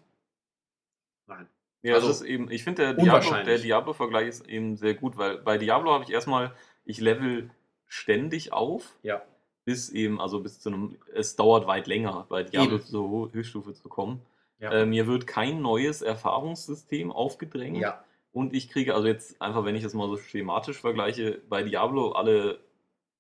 Nein. 1.26 1.46
Ja, 1.82 1.94
Also, 1.94 2.08
das 2.08 2.20
ist 2.20 2.26
eben, 2.26 2.50
ich 2.50 2.64
finde, 2.64 2.94
der 2.94 3.58
Diablo-Vergleich 3.58 4.28
ist 4.28 4.48
eben 4.48 4.76
sehr 4.76 4.94
gut, 4.94 5.16
weil 5.16 5.38
bei 5.38 5.56
Diablo 5.56 5.92
habe 5.92 6.04
ich 6.04 6.10
erstmal, 6.10 6.52
ich 6.84 7.00
level 7.00 7.50
ständig 7.86 8.52
auf, 8.52 8.98
Ja. 9.02 9.22
bis 9.64 9.90
eben, 9.90 10.20
also 10.20 10.40
bis 10.40 10.60
zu 10.60 10.70
einem, 10.70 10.96
es 11.14 11.36
dauert 11.36 11.66
weit 11.66 11.86
länger, 11.86 12.26
bei 12.28 12.42
Diablo 12.42 12.76
Eben. 12.76 12.84
zur 12.84 13.32
Höchststufe 13.32 13.72
zu 13.74 13.88
kommen. 13.88 14.20
Ja. 14.58 14.72
Äh, 14.72 14.86
mir 14.86 15.06
wird 15.06 15.26
kein 15.26 15.62
neues 15.62 16.02
Erfahrungssystem 16.02 17.12
aufgedrängt. 17.12 17.78
ja. 17.78 18.02
Und 18.32 18.52
ich 18.52 18.68
kriege, 18.68 18.96
also 18.96 19.06
jetzt 19.06 19.40
einfach, 19.40 19.64
wenn 19.64 19.76
ich 19.76 19.84
das 19.84 19.94
mal 19.94 20.08
so 20.08 20.16
schematisch 20.16 20.80
vergleiche, 20.80 21.40
bei 21.48 21.62
Diablo 21.62 22.10
alle 22.12 22.58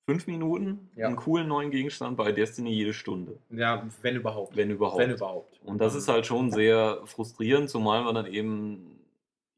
fünf 0.06 0.26
Minuten 0.26 0.90
Ja. 0.96 1.06
einen 1.06 1.16
coolen 1.16 1.48
neuen 1.48 1.70
Gegenstand, 1.70 2.16
bei 2.16 2.32
Destiny 2.32 2.70
jede 2.72 2.92
Stunde, 2.94 3.38
Ja, 3.50 3.86
wenn 4.02 4.16
überhaupt. 4.16 4.56
wenn 4.56 4.70
überhaupt. 4.70 4.98
Wenn 4.98 5.10
überhaupt. 5.10 5.60
Und 5.64 5.78
das 5.78 5.94
ist 5.94 6.08
halt 6.08 6.26
schon 6.26 6.50
sehr 6.50 7.00
frustrierend, 7.06 7.70
zumal 7.70 8.04
man 8.04 8.14
dann 8.14 8.26
eben, 8.26 8.98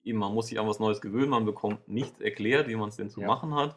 eben 0.04 0.18
man 0.18 0.32
muss 0.32 0.46
sich 0.48 0.58
an 0.60 0.66
was 0.68 0.78
Neues 0.78 1.00
gewöhnen, 1.00 1.30
man 1.30 1.44
bekommt 1.44 1.88
nichts 1.88 2.20
erklärt, 2.20 2.68
wie 2.68 2.76
man 2.76 2.90
es 2.90 2.96
denn 2.96 3.10
zu 3.10 3.20
Ja. 3.20 3.26
machen 3.26 3.54
hat. 3.54 3.76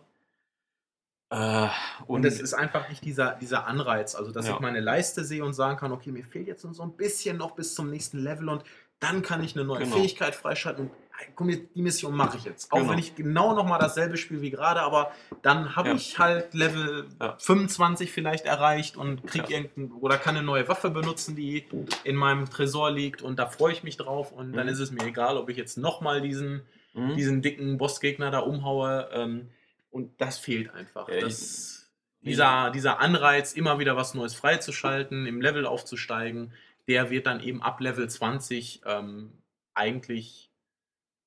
Äh, 1.32 1.68
Und 2.08 2.26
es 2.26 2.40
ist 2.40 2.56
einfach 2.56 2.90
nicht 2.90 3.04
dieser, 3.06 3.34
dieser 3.36 3.68
Anreiz, 3.68 4.16
also 4.16 4.32
dass 4.32 4.48
Ja. 4.48 4.56
ich 4.56 4.60
meine 4.62 4.80
Leiste 4.80 5.24
sehe 5.24 5.44
und 5.44 5.54
sagen 5.54 5.78
kann, 5.78 5.92
okay, 5.92 6.12
mir 6.12 6.24
fehlt 6.24 6.48
jetzt 6.48 6.62
so 6.64 6.82
ein 6.84 6.92
bisschen 6.94 7.38
noch 7.38 7.52
bis 7.52 7.76
zum 7.76 7.90
nächsten 7.92 8.20
Level 8.20 8.50
und 8.50 8.64
dann 9.00 9.22
kann 9.22 9.44
ich 9.44 9.56
eine 9.56 9.64
neue 9.64 9.84
Genau. 9.84 9.96
Fähigkeit 9.98 10.34
freischalten 10.36 10.88
und 10.88 10.92
komm, 11.36 11.48
die 11.50 11.82
Mission 11.82 12.16
mache 12.16 12.38
ich 12.38 12.44
jetzt. 12.46 12.72
Auch 12.72 12.78
Genau. 12.80 12.92
wenn 12.92 13.00
ich 13.00 13.16
genau 13.16 13.54
nochmal 13.56 13.80
dasselbe 13.80 14.18
spiele 14.18 14.42
wie 14.42 14.50
gerade, 14.52 14.82
aber 14.82 15.12
dann 15.42 15.76
habe 15.76 15.90
Ja. 15.90 15.96
ich 15.96 16.18
halt 16.20 16.54
Level 16.54 17.08
Ja. 17.22 17.36
25 17.40 18.12
vielleicht 18.12 18.46
erreicht 18.46 18.98
und 18.98 19.26
krieg 19.28 19.50
Ja. 19.50 19.58
irgendein 19.58 19.92
oder 20.00 20.18
kann 20.18 20.36
eine 20.36 20.46
neue 20.46 20.68
Waffe 20.68 20.90
benutzen, 20.90 21.36
die 21.36 21.66
in 22.04 22.16
meinem 22.16 22.50
Tresor 22.50 22.92
liegt 22.92 23.22
und 23.22 23.38
da 23.40 23.48
freue 23.48 23.74
ich 23.74 23.84
mich 23.84 23.98
drauf 23.98 24.32
und 24.32 24.54
dann 24.54 24.68
Mhm. 24.68 24.74
ist 24.74 24.80
es 24.80 24.92
mir 24.92 25.06
egal, 25.06 25.38
ob 25.38 25.50
ich 25.50 25.58
jetzt 25.58 25.78
nochmal 25.78 26.22
diesen 26.22 26.62
Mhm. 26.94 27.16
diesen 27.16 27.42
dicken 27.44 27.78
Bossgegner 27.78 28.32
da 28.32 28.40
umhaue. 28.40 29.10
Ähm, 29.14 29.50
und 29.92 30.20
das 30.20 30.40
fehlt 30.40 30.74
einfach. 30.74 31.08
Das, 31.22 31.92
dieser, 32.22 32.72
dieser 32.72 33.00
Anreiz, 33.00 33.54
immer 33.54 33.78
wieder 33.80 33.96
was 33.96 34.14
Neues 34.16 34.34
freizuschalten, 34.34 35.26
im 35.28 35.40
Level 35.40 35.66
aufzusteigen, 35.68 36.52
der 36.88 37.12
wird 37.12 37.28
dann 37.28 37.42
eben 37.42 37.62
ab 37.62 37.80
Level 37.80 38.10
20 38.10 38.82
ähm, 38.86 39.32
eigentlich 39.76 40.49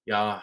ja 0.04 0.42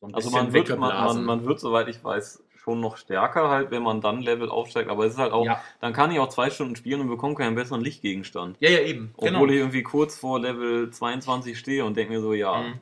so 0.00 0.06
ein 0.06 0.14
Also 0.14 0.30
man 0.30 0.52
wird, 0.52 0.68
man, 0.70 0.78
man, 0.78 1.24
man 1.24 1.44
wird, 1.44 1.60
soweit 1.60 1.88
ich 1.88 2.02
weiß, 2.02 2.42
schon 2.56 2.80
noch 2.80 2.96
stärker 2.96 3.48
halt, 3.48 3.70
wenn 3.70 3.82
man 3.82 4.00
dann 4.00 4.22
Level 4.22 4.48
aufsteigt, 4.50 4.90
aber 4.90 5.04
es 5.04 5.14
ist 5.14 5.18
halt 5.18 5.32
auch, 5.32 5.44
ja. 5.46 5.62
dann 5.80 5.92
kann 5.92 6.10
ich 6.10 6.18
auch 6.18 6.28
zwei 6.28 6.50
Stunden 6.50 6.76
spielen 6.76 7.00
und 7.00 7.08
bekomme 7.08 7.34
keinen 7.34 7.54
besseren 7.54 7.80
Lichtgegenstand. 7.80 8.56
ja, 8.60 8.70
ja, 8.70 8.80
eben. 8.80 9.12
Obwohl 9.16 9.30
genau. 9.30 9.46
ich 9.46 9.58
irgendwie 9.58 9.82
kurz 9.82 10.18
vor 10.18 10.40
Level 10.40 10.90
22 10.90 11.58
stehe 11.58 11.84
und 11.84 11.96
denke 11.96 12.12
mir 12.14 12.20
so, 12.20 12.32
ja, 12.32 12.62
Mhm. 12.62 12.80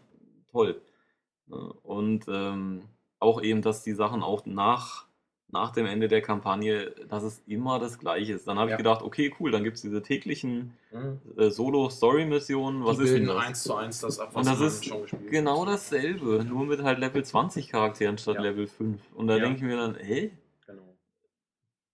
toll. 0.52 0.80
Ne? 1.46 1.56
Und 1.82 2.26
ähm, 2.28 2.88
auch 3.18 3.42
eben, 3.42 3.62
dass 3.62 3.82
die 3.82 3.94
Sachen 3.94 4.22
auch 4.22 4.46
nach, 4.46 5.06
nach 5.50 5.72
dem 5.72 5.86
Ende 5.86 6.08
der 6.08 6.20
Kampagne, 6.20 6.90
dass 7.08 7.22
es 7.22 7.42
immer 7.46 7.78
das 7.78 7.98
Gleiche 7.98 8.34
ist. 8.34 8.46
Dann 8.46 8.58
habe 8.58 8.70
Ja. 8.70 8.76
ich 8.76 8.78
gedacht, 8.78 9.02
okay, 9.02 9.34
cool, 9.40 9.50
dann 9.50 9.64
gibt 9.64 9.76
es 9.76 9.82
diese 9.82 10.02
täglichen 10.02 10.74
Mhm. 10.92 11.20
äh, 11.36 11.50
Solo-Story-Missionen. 11.50 12.84
Was 12.84 12.98
Die 12.98 13.04
ist 13.04 13.14
denn 13.14 13.26
das? 13.26 13.36
eins 13.36 13.62
zu 13.62 13.74
eins 13.74 14.00
das 14.00 14.18
ab, 14.20 14.36
Und 14.36 14.46
das 14.46 14.60
ist 14.60 14.84
schon 14.84 15.02
gespielt. 15.02 15.30
Genau 15.30 15.64
dasselbe, 15.64 16.44
nur 16.44 16.66
mit 16.66 16.82
halt 16.82 16.98
Level 16.98 17.24
20 17.24 17.68
Charakteren 17.68 18.18
statt 18.18 18.36
Ja. 18.36 18.42
Level 18.42 18.66
5. 18.66 19.00
Und 19.14 19.28
da 19.28 19.36
Ja. 19.36 19.44
denke 19.44 19.56
ich 19.58 19.62
mir 19.64 19.76
dann, 19.76 19.94
hä? 19.96 20.32
Genau. 20.66 20.96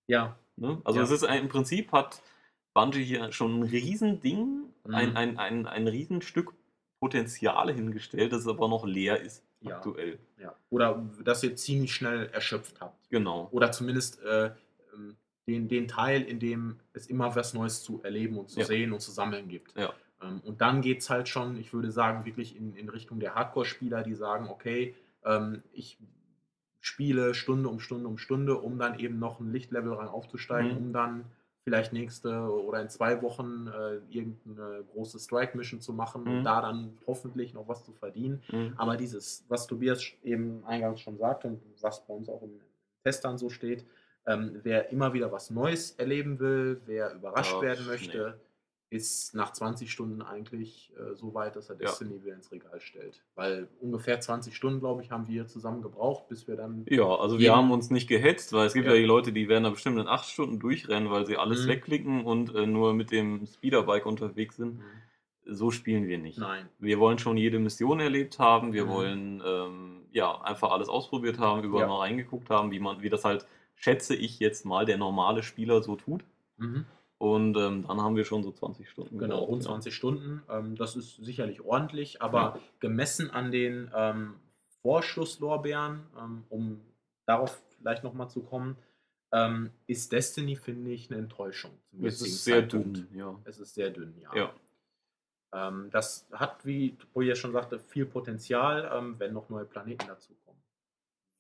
Ja, 0.09 0.36
Ne? 0.57 0.80
Also 0.84 1.00
es 1.00 1.11
ist 1.11 1.24
ein, 1.24 1.42
im 1.42 1.48
Prinzip 1.48 1.90
hat 1.90 2.22
Bungie 2.74 3.02
hier 3.02 3.32
schon 3.32 3.59
ein 3.61 3.62
Riesending, 3.64 4.64
Mhm. 4.84 4.94
ein, 4.94 5.16
ein, 5.16 5.38
ein, 5.38 5.66
ein 5.66 5.88
Riesenstück 5.88 6.55
Potenzial 7.00 7.72
hingestellt, 7.72 8.32
das 8.32 8.46
aber 8.46 8.68
noch 8.68 8.86
leer 8.86 9.20
ist 9.20 9.43
Ja. 9.69 9.77
aktuell. 9.77 10.19
ja. 10.41 10.55
Oder 10.71 11.05
das 11.25 11.43
ihr 11.43 11.57
ziemlich 11.57 11.95
schnell 11.95 12.27
erschöpft 12.33 12.81
habt. 12.81 13.09
Genau. 13.11 13.49
Oder 13.53 13.73
zumindest 13.73 14.23
äh, 14.23 14.47
ähm, 14.95 15.17
den, 15.47 15.69
den 15.69 15.89
Teil, 15.89 16.23
in 16.23 16.39
dem 16.39 16.81
es 16.93 17.07
immer 17.07 17.35
was 17.37 17.55
Neues 17.55 17.83
zu 17.83 18.03
erleben 18.03 18.39
und 18.39 18.49
zu 18.51 18.61
Ja. 18.61 18.67
sehen 18.67 18.93
und 18.93 19.01
zu 19.01 19.11
sammeln 19.11 19.49
gibt. 19.49 19.77
Ja. 19.77 19.93
Ähm, 20.23 20.41
und 20.45 20.61
dann 20.61 20.81
geht 20.81 21.01
es 21.01 21.11
halt 21.11 21.29
schon, 21.29 21.57
ich 21.59 21.73
würde 21.73 21.91
sagen, 21.91 22.25
wirklich 22.25 22.57
in, 22.57 22.75
in 22.77 22.89
Richtung 22.89 23.21
der 23.21 23.35
Hardcore-Spieler, 23.35 24.03
die 24.03 24.15
sagen, 24.15 24.49
okay, 24.49 24.95
ähm, 25.25 25.62
ich 25.73 25.99
spiele 26.81 27.35
Stunde 27.35 27.69
um 27.69 27.81
Stunde 27.81 28.09
um 28.09 28.19
Stunde, 28.19 28.57
um 28.59 28.79
dann 28.79 28.99
eben 28.99 29.19
noch 29.19 29.41
ein 29.41 29.51
Lichtlevel 29.53 29.93
rein 29.95 30.09
aufzusteigen, 30.09 30.73
Mhm. 30.73 30.77
um 30.79 30.93
dann 30.93 31.25
vielleicht 31.65 31.93
nächste 31.95 32.31
oder 32.43 32.81
in 32.83 32.91
zwei 32.91 33.21
Wochen 33.23 33.67
äh, 33.69 33.97
irgendeine 34.11 34.85
große 34.93 35.19
Strike-Mission 35.19 35.81
zu 35.81 35.93
machen 35.95 36.23
und 36.27 36.41
Mhm. 36.41 36.45
da 36.45 36.61
dann 36.61 36.99
hoffentlich 37.07 37.55
noch 37.55 37.67
was 37.67 37.85
zu 37.85 37.93
verdienen. 37.93 38.43
Mhm. 38.53 38.75
Aber 38.77 38.97
dieses, 38.97 39.45
was 39.49 39.67
Tobias 39.67 40.03
eben 40.23 40.62
eingangs 40.67 41.01
schon 41.01 41.17
sagte 41.19 41.49
und 41.49 41.62
was 41.81 42.07
bei 42.07 42.12
uns 42.15 42.29
auch 42.29 42.43
im 42.43 42.61
Test 43.03 43.25
dann 43.25 43.39
so 43.39 43.49
steht, 43.49 43.85
ähm, 44.27 44.61
wer 44.62 44.91
immer 44.91 45.12
wieder 45.12 45.33
was 45.33 45.51
Neues 45.51 45.93
erleben 45.93 46.39
will, 46.39 46.81
wer 46.87 47.15
überrascht 47.15 47.55
Ja, 47.55 47.62
werden 47.62 47.87
möchte, 47.87 48.41
ist 48.95 49.34
nach 49.34 49.53
20 49.53 49.90
Stunden 49.90 50.22
eigentlich 50.22 50.92
äh, 50.97 51.14
so 51.14 51.34
weit, 51.34 51.57
dass 51.57 51.68
er 51.68 51.74
Ja. 51.76 51.82
Destiny 51.88 52.22
wieder 52.22 52.34
ins 52.34 52.51
Regal 52.53 52.80
stellt. 52.80 53.22
Weil 53.34 53.68
ungefähr 53.80 54.20
20 54.20 54.55
Stunden, 54.55 54.80
glaube 54.80 55.03
ich, 55.03 55.11
haben 55.11 55.26
wir 55.28 55.47
zusammen 55.47 55.82
gebraucht, 55.82 56.28
bis 56.28 56.47
wir 56.47 56.57
dann. 56.57 56.86
Ja, 56.88 57.05
also 57.16 57.38
wir 57.38 57.55
haben 57.55 57.70
uns 57.72 57.90
nicht 57.90 58.09
gehetzt, 58.09 58.53
weil 58.53 58.66
es 58.66 58.74
gibt 58.74 58.86
ja. 58.86 58.92
Ja. 58.95 58.99
die 59.01 59.05
Leute, 59.05 59.32
die 59.32 59.49
werden 59.49 59.64
da 59.64 59.70
bestimmt 59.70 59.99
in 59.99 60.07
acht 60.07 60.28
Stunden 60.28 60.61
durchrennen, 60.61 61.11
weil 61.11 61.26
sie 61.26 61.36
alles 61.36 61.64
Mhm. 61.64 61.68
wegklicken 61.70 62.24
und 62.24 62.55
äh, 62.55 62.66
nur 62.66 62.95
mit 62.95 63.11
dem 63.11 63.47
Speederbike 63.47 64.07
unterwegs 64.07 64.57
sind. 64.57 64.80
So 65.47 65.70
spielen 65.70 66.07
wir 66.07 66.16
nicht. 66.18 66.38
Nein. 66.38 66.68
Wir 66.78 66.99
wollen 66.99 67.18
schon 67.18 67.36
jede 67.36 67.59
Mission 67.59 68.01
erlebt 68.01 68.38
haben, 68.38 68.72
wir 68.72 68.84
Mhm. 68.86 68.88
wollen 68.88 69.42
ähm, 69.45 70.01
ja 70.12 70.40
einfach 70.40 70.70
alles 70.70 70.88
ausprobiert 70.88 71.38
haben, 71.38 71.62
überall 71.64 71.82
Ja. 71.82 71.88
mal 71.88 71.99
reingeguckt 71.99 72.49
haben, 72.49 72.70
wie 72.70 72.78
man, 72.80 73.03
wie 73.03 73.11
das 73.11 73.24
halt, 73.24 73.45
schätze 73.74 74.14
ich 74.14 74.38
jetzt 74.38 74.64
mal, 74.64 74.86
der 74.86 74.97
normale 74.97 75.42
Spieler 75.42 75.82
so 75.82 75.97
tut. 75.97 76.24
Mhm. 76.57 76.86
Und 77.25 77.57
ähm, 77.57 77.87
dann 77.89 78.03
haben 78.03 78.16
wir 78.16 78.25
schon 78.27 78.43
so 78.43 78.53
20 78.53 78.87
Stunden. 78.91 79.18
Genau, 79.18 79.39
rund 79.45 79.62
ja. 79.62 79.68
20 79.70 79.95
Stunden. 79.95 80.43
Ähm, 80.51 80.77
das 80.77 80.95
ist 80.95 81.16
sicherlich 81.25 81.62
ordentlich, 81.62 82.20
aber 82.20 82.39
Ja. 82.39 82.61
gemessen 82.81 83.31
an 83.31 83.51
den 83.51 83.91
ähm, 83.95 84.35
Vorschusslorbeeren, 84.83 86.01
ähm, 86.18 86.45
um 86.51 86.83
darauf 87.25 87.62
vielleicht 87.79 88.05
nochmal 88.05 88.29
zu 88.29 88.43
kommen, 88.43 88.77
ähm, 89.33 89.70
ist 89.87 90.12
Destiny, 90.12 90.55
finde 90.55 90.91
ich, 90.91 91.11
eine 91.11 91.18
Enttäuschung. 91.18 91.70
Es 92.03 92.20
ist 92.20 92.45
sehr 92.45 92.61
Zeitpunkt. 92.68 92.99
dünn, 92.99 93.09
ja. 93.14 93.41
Es 93.45 93.59
ist 93.59 93.72
sehr 93.75 93.89
dünn, 93.89 94.14
ja. 94.20 94.31
Ja, 94.37 94.55
Ähm, 95.55 95.89
das 95.91 96.27
hat, 96.33 96.66
wie 96.66 96.95
Tobias 96.97 97.39
schon 97.39 97.53
sagte, 97.53 97.79
viel 97.79 98.05
Potenzial, 98.05 99.14
wenn 99.18 99.33
noch 99.33 99.49
neue 99.49 99.64
Planeten 99.64 100.07
dazukommen. 100.07 100.61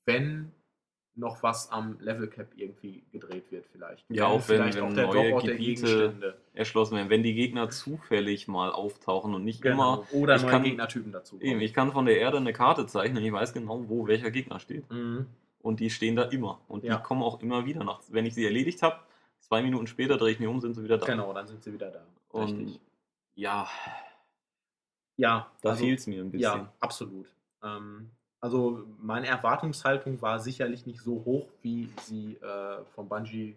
Wenn 0.06 0.50
noch 1.16 1.42
was 1.42 1.70
am 1.70 1.96
Level 2.00 2.26
Cap 2.28 2.48
irgendwie 2.56 3.04
gedreht 3.12 3.44
wird, 3.50 3.66
vielleicht. 3.72 4.04
Ja, 4.10 4.26
auch 4.26 4.36
wenn- 4.48 4.62
vielleicht 4.72 4.76
wenn 4.78 4.84
auch 4.84 4.90
neue 5.14 5.30
Dropout 5.30 5.46
Gebiete 5.46 6.36
erschlossen 6.54 6.96
werden. 6.96 7.08
Wenn 7.10 7.22
die 7.22 7.34
Gegner 7.34 7.70
zufällig 7.70 8.48
mal 8.48 8.72
auftauchen 8.72 9.32
und 9.34 9.44
nicht 9.44 9.62
Genau. 9.62 10.04
Oder 10.12 10.36
ich 10.36 10.42
neue 10.42 10.50
kann- 10.50 10.62
Gegnertypen 10.64 11.12
dazu. 11.12 11.36
immer. 11.38 11.44
Eben, 11.52 11.60
ich 11.60 11.72
kann 11.72 11.92
von 11.92 12.06
der 12.06 12.18
Erde 12.18 12.38
eine 12.38 12.52
Karte 12.52 12.86
zeichnen, 12.86 13.22
ich 13.24 13.32
weiß 13.32 13.52
genau, 13.52 13.88
wo 13.88 14.06
welcher 14.08 14.30
Gegner 14.30 14.58
steht. 14.58 14.90
Mhm. 14.90 15.26
Und 15.60 15.80
die 15.80 15.88
stehen 15.90 16.16
da 16.16 16.24
immer. 16.24 16.60
Und 16.68 16.84
Ja. 16.84 16.96
die 16.96 17.02
kommen 17.02 17.22
auch 17.22 17.40
immer 17.40 17.64
wieder 17.64 17.84
nach. 17.84 18.00
Wenn 18.08 18.26
ich 18.26 18.34
sie 18.34 18.44
erledigt 18.44 18.82
habe, 18.82 18.96
zwei 19.40 19.62
Minuten 19.62 19.86
später 19.86 20.16
drehe 20.16 20.32
ich 20.32 20.40
mich 20.40 20.48
um, 20.48 20.60
sind 20.60 20.74
sie 20.74 20.82
wieder 20.84 20.98
da. 20.98 21.06
Genau, 21.06 21.32
dann 21.32 21.46
sind 21.46 21.62
sie 21.62 21.72
wieder 21.72 21.90
da. 21.90 22.04
Und 22.30 22.80
ja, 23.34 23.68
Ja, 25.16 25.50
da 25.62 25.70
also, 25.70 25.84
fehlt 25.84 26.00
es 26.00 26.06
mir 26.08 26.22
ein 26.22 26.30
bisschen. 26.32 26.42
Ja, 26.42 26.72
absolut. 26.80 27.26
Ähm, 27.62 28.10
also 28.44 28.84
meine 29.00 29.26
Erwartungshaltung 29.26 30.20
war 30.20 30.38
sicherlich 30.38 30.84
nicht 30.84 31.00
so 31.00 31.24
hoch, 31.24 31.48
wie 31.62 31.90
sie 32.02 32.36
äh, 32.36 32.84
von 32.94 33.08
Bungie 33.08 33.56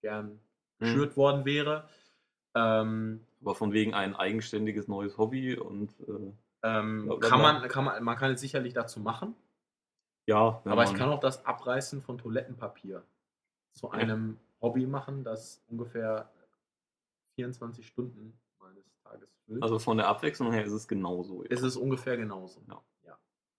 gern 0.00 0.26
Mhm. 0.28 0.38
geschürt 0.78 1.16
worden 1.18 1.44
wäre. 1.44 1.86
Ähm, 2.54 3.20
Aber 3.42 3.54
von 3.54 3.72
wegen 3.72 3.92
ein 3.94 4.16
eigenständiges 4.16 4.88
neues 4.88 5.16
Hobby 5.18 5.56
und 5.56 5.90
äh, 6.00 6.32
ähm, 6.64 7.12
kann 7.20 7.40
man, 7.42 7.68
kann 7.68 7.84
man, 7.84 8.02
man 8.02 8.16
kann 8.16 8.32
es 8.32 8.40
sicherlich 8.40 8.72
dazu 8.72 9.00
machen, 9.00 9.34
ja, 10.26 10.60
aber 10.64 10.84
ich 10.84 10.94
kann 10.94 11.10
auch 11.10 11.20
das 11.20 11.44
Abreißen 11.44 12.00
von 12.02 12.16
Toilettenpapier 12.18 13.02
zu 13.72 13.90
einem 13.90 14.38
Hobby 14.60 14.86
machen, 14.86 15.24
das 15.24 15.62
ungefähr 15.68 16.30
24 17.36 17.86
Stunden 17.86 18.38
meines 18.60 18.84
Tages 19.02 19.28
füllt. 19.46 19.62
also 19.62 19.78
von 19.78 19.96
der 19.98 20.08
Abwechslung 20.08 20.52
her 20.52 20.64
ist 20.64 20.72
es 20.72 20.88
genauso. 20.88 21.44
es 21.48 21.62
ist 21.62 21.76
ungefähr 21.76 22.16
genauso. 22.16 22.60
Ja. 22.68 22.80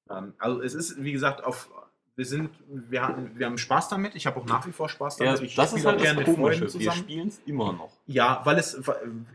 Ähm, 0.09 0.33
also 0.37 0.61
es 0.61 0.73
ist, 0.73 1.03
wie 1.03 1.11
gesagt, 1.11 1.43
auf 1.43 1.69
wir 2.15 2.25
sind, 2.27 2.51
wir, 2.67 3.01
hatten, 3.07 3.31
wir 3.39 3.47
haben 3.47 3.57
Spaß 3.57 3.89
damit. 3.89 4.13
Ich 4.13 4.27
habe 4.27 4.39
auch 4.39 4.45
nach 4.45 4.67
wie 4.67 4.71
vor 4.71 4.87
Spaß 4.87 5.17
damit. 5.17 5.39
Ja, 5.39 5.43
ich 5.45 5.55
das 5.55 5.73
ist 5.73 5.83
halt 5.83 5.97
auch 5.97 6.03
gerne 6.03 6.19
das 6.19 6.27
mit 6.27 6.37
Freunden 6.37 6.41
Komische. 6.59 6.61
Wir 6.61 6.69
zusammen. 6.69 6.97
spielen 6.99 7.27
es 7.29 7.41
immer 7.47 7.73
noch. 7.73 7.89
Ja, 8.05 8.41
weil 8.43 8.59
es, 8.59 8.79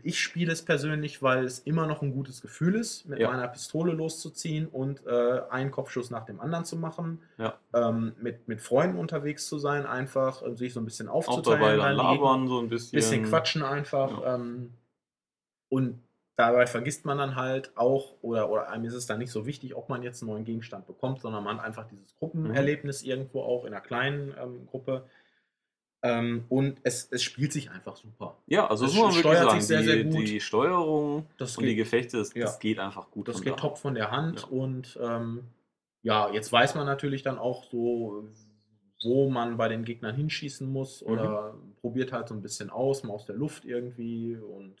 ich 0.01 0.17
spiele 0.21 0.53
es 0.53 0.63
persönlich, 0.63 1.21
weil 1.21 1.43
es 1.43 1.59
immer 1.59 1.87
noch 1.87 2.01
ein 2.01 2.13
gutes 2.13 2.41
Gefühl 2.41 2.75
ist, 2.75 3.05
mit 3.05 3.19
Ja. 3.19 3.31
meiner 3.31 3.49
Pistole 3.49 3.91
loszuziehen 3.91 4.65
und 4.65 5.05
äh, 5.05 5.41
einen 5.49 5.71
Kopfschuss 5.71 6.09
nach 6.09 6.23
dem 6.23 6.39
anderen 6.39 6.63
zu 6.63 6.77
machen, 6.77 7.21
Ja. 7.37 7.55
ähm, 7.73 8.13
mit, 8.21 8.47
mit 8.47 8.61
Freunden 8.61 8.97
unterwegs 8.97 9.45
zu 9.49 9.59
sein, 9.59 9.85
einfach 9.85 10.41
äh, 10.41 10.55
sich 10.55 10.71
so 10.73 10.79
ein 10.79 10.85
bisschen 10.85 11.09
Auch 11.09 11.27
aufzuteilen. 11.27 11.59
dabei 11.59 11.75
dann 11.75 11.97
labern 11.97 12.47
so 12.47 12.59
ein 12.61 12.69
bisschen. 12.69 12.95
bisschen 12.95 13.23
quatschen 13.25 13.61
einfach. 13.61 14.21
Ähm, 14.25 14.71
und 15.67 15.99
dabei 16.39 16.67
vergisst 16.67 17.03
man 17.05 17.17
dann 17.17 17.35
halt 17.35 17.75
auch, 17.75 18.15
oder, 18.21 18.49
oder 18.49 18.69
einem 18.69 18.85
ist 18.85 18.93
es 18.93 19.05
dann 19.05 19.19
nicht 19.19 19.31
so 19.31 19.45
wichtig, 19.45 19.75
ob 19.75 19.89
man 19.89 20.03
jetzt 20.03 20.21
einen 20.21 20.31
neuen 20.31 20.45
Gegenstand 20.45 20.87
bekommt, 20.87 21.19
sondern 21.19 21.43
man 21.43 21.57
hat 21.57 21.65
einfach 21.65 21.85
dieses 21.87 22.15
Gruppenerlebnis 22.17 23.03
irgendwo 23.03 23.41
auch 23.41 23.65
in 23.65 23.73
einer 23.73 23.81
kleinen 23.81 24.33
ähm, 24.41 24.65
Gruppe. 24.67 25.05
Ähm, 26.01 26.45
und 26.47 26.79
es, 26.83 27.09
es 27.11 27.23
spielt 27.23 27.51
sich 27.51 27.69
einfach 27.71 27.97
super. 27.97 28.37
Ja, 28.47 28.67
also 28.67 28.85
das 28.85 28.93
muss 28.93 29.01
man 29.03 29.11
wirklich 29.15 29.19
steuert 29.19 29.49
sagen. 29.49 29.59
sich 29.59 29.67
sehr, 29.67 29.81
die, 29.81 29.85
sehr 29.87 30.03
gut. 30.05 30.27
die 30.29 30.39
Steuerung 30.39 31.25
Das 31.37 31.57
und 31.57 31.63
die 31.65 31.75
geht, 31.75 31.83
Gefechte, 31.83 32.17
das, 32.19 32.33
Ja. 32.33 32.45
das 32.45 32.59
geht 32.59 32.79
einfach 32.79 33.11
gut. 33.11 33.27
das 33.27 33.41
geht 33.41 33.57
top 33.57 33.77
von 33.77 33.95
der 33.95 34.09
Hand. 34.09 34.41
Ja. 34.43 34.47
Und 34.47 34.97
ähm, 35.01 35.43
ja, 36.01 36.31
jetzt 36.31 36.53
weiß 36.53 36.75
man 36.75 36.85
natürlich 36.85 37.21
dann 37.23 37.37
auch 37.37 37.65
so, 37.65 38.29
wo 39.03 39.29
man 39.29 39.57
bei 39.57 39.67
den 39.67 39.83
Gegnern 39.83 40.15
hinschießen 40.15 40.71
muss 40.71 41.01
Mhm. 41.01 41.07
oder 41.11 41.55
probiert 41.81 42.13
halt 42.13 42.29
so 42.29 42.33
ein 42.33 42.41
bisschen 42.41 42.69
aus, 42.69 43.03
mal 43.03 43.13
aus 43.13 43.25
der 43.25 43.35
Luft 43.35 43.65
irgendwie 43.65 44.37
und 44.37 44.75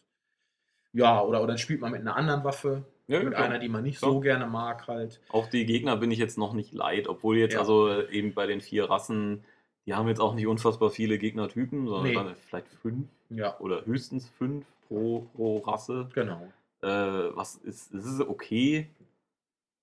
ja, 0.93 1.21
oder, 1.21 1.39
oder 1.39 1.47
dann 1.49 1.57
spielt 1.57 1.81
man 1.81 1.91
mit 1.91 2.01
einer 2.01 2.15
anderen 2.15 2.43
Waffe, 2.43 2.83
Ja, 3.07 3.19
mit 3.23 3.33
klar. 3.33 3.45
einer, 3.45 3.59
die 3.59 3.69
man 3.69 3.83
nicht 3.83 3.99
so 3.99 4.19
gerne 4.19 4.47
mag 4.47 4.87
halt. 4.87 5.19
Auch 5.29 5.47
die 5.47 5.65
Gegner 5.65 5.97
bin 5.97 6.11
ich 6.11 6.19
jetzt 6.19 6.37
noch 6.37 6.53
nicht 6.53 6.73
leid, 6.73 7.07
obwohl 7.07 7.37
jetzt 7.37 7.53
Ja. 7.53 7.59
also 7.59 7.87
äh, 7.89 8.11
eben 8.11 8.33
bei 8.33 8.45
den 8.47 8.61
vier 8.61 8.89
Rassen, 8.89 9.43
die 9.85 9.93
haben 9.93 10.07
jetzt 10.07 10.19
auch 10.21 10.35
nicht 10.35 10.47
unfassbar 10.47 10.89
viele 10.89 11.17
Gegnertypen, 11.17 11.87
sondern 11.87 12.27
Nee. 12.27 12.33
vielleicht 12.47 12.67
fünf 12.81 13.07
Ja, 13.29 13.57
oder 13.59 13.85
höchstens 13.85 14.29
fünf 14.29 14.65
pro, 14.87 15.27
pro 15.35 15.59
Rasse. 15.59 16.09
genau. 16.13 16.51
Äh, 16.81 16.87
was 17.35 17.55
ist, 17.55 17.93
es 17.93 18.05
ist 18.05 18.21
okay. 18.21 18.87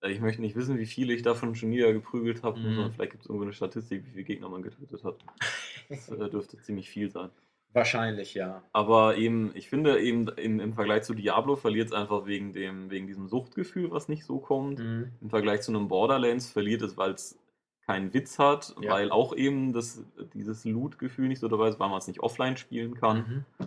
Äh, 0.01 0.11
Ich 0.13 0.21
möchte 0.21 0.41
nicht 0.41 0.57
wissen, 0.57 0.79
wie 0.79 0.87
viele 0.87 1.13
ich 1.13 1.23
davon 1.23 1.55
schon 1.55 1.71
niedergeprügelt 1.71 2.43
habe. 2.43 2.59
Mhm. 2.59 2.75
sondern 2.75 2.93
Vielleicht 2.93 3.13
gibt 3.13 3.23
es 3.25 3.29
irgendwo 3.29 3.45
eine 3.45 3.53
Statistik, 3.53 4.05
wie 4.07 4.11
viele 4.11 4.25
Gegner 4.25 4.49
man 4.49 4.63
getötet 4.63 5.03
hat. 5.05 5.17
Das 5.89 6.09
äh, 6.09 6.29
dürfte 6.31 6.59
ziemlich 6.59 6.89
viel 6.91 7.11
sein. 7.13 7.31
Wahrscheinlich, 7.73 8.33
ja. 8.35 8.62
Aber 8.73 9.17
eben, 9.17 9.51
ich 9.55 9.69
finde 9.69 10.01
eben 10.01 10.29
im, 10.29 10.61
im 10.61 10.73
Vergleich 10.73 11.03
zu 11.03 11.12
Diablo 11.14 11.57
verliert 11.57 11.89
es 11.89 11.93
einfach 11.93 12.25
wegen, 12.27 12.53
dem, 12.55 12.91
wegen 12.91 13.07
diesem 13.07 13.29
Suchtgefühl, 13.29 13.91
was 13.91 14.09
nicht 14.09 14.25
so 14.25 14.39
kommt. 14.39 14.79
Mhm. 14.79 15.12
Im 15.21 15.29
Vergleich 15.31 15.61
zu 15.62 15.73
einem 15.73 15.89
Borderlands 15.89 16.51
verliert 16.51 16.81
es, 16.83 16.97
weil 16.97 17.11
es 17.12 17.39
keinen 17.85 18.14
Witz 18.14 18.39
hat, 18.39 18.75
Ja. 18.81 18.93
weil 18.93 19.11
auch 19.11 19.37
eben 19.37 19.73
das, 19.75 20.03
dieses 20.33 20.64
Loot-Gefühl 20.64 21.29
nicht 21.29 21.39
so 21.41 21.49
dabei 21.49 21.69
ist, 21.69 21.79
weil 21.79 21.89
man 21.91 21.99
es 21.99 22.09
nicht 22.09 22.21
offline 22.21 22.57
spielen 22.57 22.95
kann. 22.95 23.45
Mhm. 23.59 23.67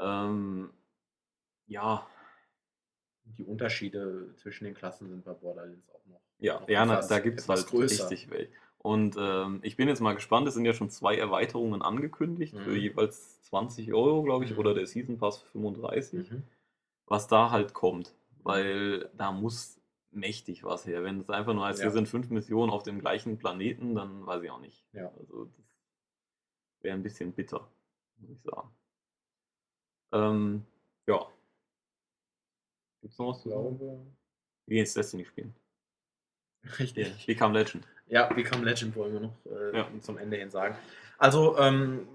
Ähm, 0.00 0.70
ja, 1.66 2.06
Die 3.24 3.44
Unterschiede 3.44 4.34
zwischen 4.36 4.64
den 4.64 4.74
Klassen 4.74 5.08
sind 5.08 5.24
bei 5.24 5.32
Borderlands 5.32 5.88
auch 5.90 6.04
noch. 6.06 6.20
ja, 6.38 6.60
noch 6.60 6.68
ja 6.68 6.84
na, 6.84 7.00
da 7.00 7.18
gibt 7.20 7.40
es 7.40 7.48
halt 7.48 7.66
größer. 7.66 8.10
richtig 8.10 8.30
welche. 8.30 8.52
Und 8.82 9.16
ähm, 9.18 9.60
ich 9.62 9.76
bin 9.76 9.88
jetzt 9.88 10.00
mal 10.00 10.14
gespannt, 10.14 10.48
es 10.48 10.54
sind 10.54 10.64
ja 10.64 10.72
schon 10.72 10.88
zwei 10.90 11.16
Erweiterungen 11.16 11.82
angekündigt 11.82 12.56
für 12.56 12.70
Mhm. 12.70 12.76
jeweils 12.76 13.42
20 13.42 13.92
Euro, 13.92 14.22
glaube 14.22 14.46
ich, 14.46 14.52
Mhm. 14.52 14.58
oder 14.58 14.72
der 14.74 14.86
Season 14.86 15.18
Pass 15.18 15.38
für 15.42 15.48
35. 15.48 16.30
Mhm. 16.30 16.42
was 17.06 17.26
da 17.26 17.50
halt 17.50 17.74
kommt. 17.74 18.14
Weil 18.42 19.10
da 19.16 19.32
muss 19.32 19.80
mächtig 20.12 20.62
was 20.64 20.86
her. 20.86 21.02
Wenn 21.04 21.20
es 21.20 21.28
einfach 21.28 21.52
nur 21.54 21.64
heißt, 21.66 21.80
Ja. 21.80 21.86
hier 21.86 21.92
sind 21.92 22.08
fünf 22.08 22.30
Missionen 22.30 22.70
auf 22.72 22.84
dem 22.84 23.00
gleichen 23.00 23.36
Planeten, 23.36 23.94
dann 23.96 24.24
weiß 24.26 24.42
ich 24.44 24.50
auch 24.50 24.60
nicht. 24.60 24.84
Ja. 24.92 25.08
Also 25.18 25.46
das 25.46 26.82
wäre 26.82 26.94
ein 26.96 27.02
bisschen 27.02 27.32
bitter, 27.32 27.68
muss 28.18 28.30
ich 28.30 28.40
sagen. 28.42 28.70
Ähm, 30.12 30.64
ja. 31.06 31.26
Gibt 33.02 33.12
es 33.12 33.18
noch 33.18 33.28
was 33.28 33.42
zu 33.42 33.48
sagen? 33.50 33.78
Wir 33.80 34.74
gehen 34.74 34.78
jetzt 34.84 34.96
Destiny 34.96 35.24
spielen. 35.24 35.54
Richtig. 36.78 37.26
Become 37.26 37.54
Legend. 37.58 37.86
Ja, 38.08 38.26
Become 38.32 38.64
Legend 38.64 38.94
wollen 38.96 39.12
wir 39.12 39.20
noch 39.20 39.34
äh, 39.46 39.76
Ja. 39.78 39.86
zum 40.00 40.18
Ende 40.18 40.36
hin 40.36 40.50
sagen. 40.50 40.76
Also 41.18 41.58
ähm, 41.58 42.06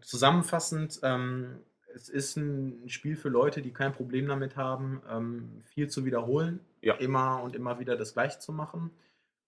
zusammenfassend, 0.00 1.00
ähm, 1.02 1.58
es 1.94 2.08
ist 2.08 2.36
ein 2.36 2.88
Spiel 2.88 3.16
für 3.16 3.28
Leute, 3.28 3.60
die 3.62 3.72
kein 3.72 3.92
Problem 3.92 4.26
damit 4.26 4.56
haben, 4.56 5.02
ähm, 5.10 5.62
viel 5.64 5.88
zu 5.88 6.04
wiederholen, 6.04 6.60
Ja. 6.80 6.94
immer 6.94 7.42
und 7.42 7.54
immer 7.54 7.78
wieder 7.78 7.96
das 7.96 8.14
Gleiche 8.14 8.38
zu 8.38 8.52
machen. 8.52 8.90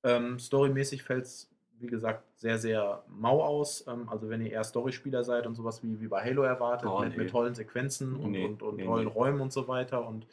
Ähm, 0.02 0.38
storymäßig 0.38 1.02
fällt 1.02 1.24
es, 1.24 1.50
wie 1.78 1.86
gesagt, 1.86 2.22
sehr, 2.38 2.58
sehr 2.58 3.02
mau 3.08 3.42
aus. 3.42 3.86
Ähm, 3.88 4.08
also 4.10 4.28
wenn 4.28 4.42
ihr 4.42 4.52
eher 4.52 4.64
Storyspieler 4.64 5.24
seid 5.24 5.46
und 5.46 5.54
sowas 5.54 5.82
wie, 5.82 5.98
wie 6.00 6.08
bei 6.08 6.22
Halo 6.22 6.42
erwartet, 6.42 6.88
Oh, 6.88 7.00
mit, 7.00 7.10
nee. 7.12 7.18
mit 7.24 7.30
tollen 7.30 7.54
Sequenzen 7.54 8.14
und, 8.16 8.30
Nee, 8.32 8.44
und, 8.44 8.62
und 8.62 8.76
nee, 8.76 8.84
tollen. 8.84 9.06
Räumen 9.08 9.40
und 9.40 9.52
so 9.52 9.66
weiter 9.66 10.06
und 10.06 10.26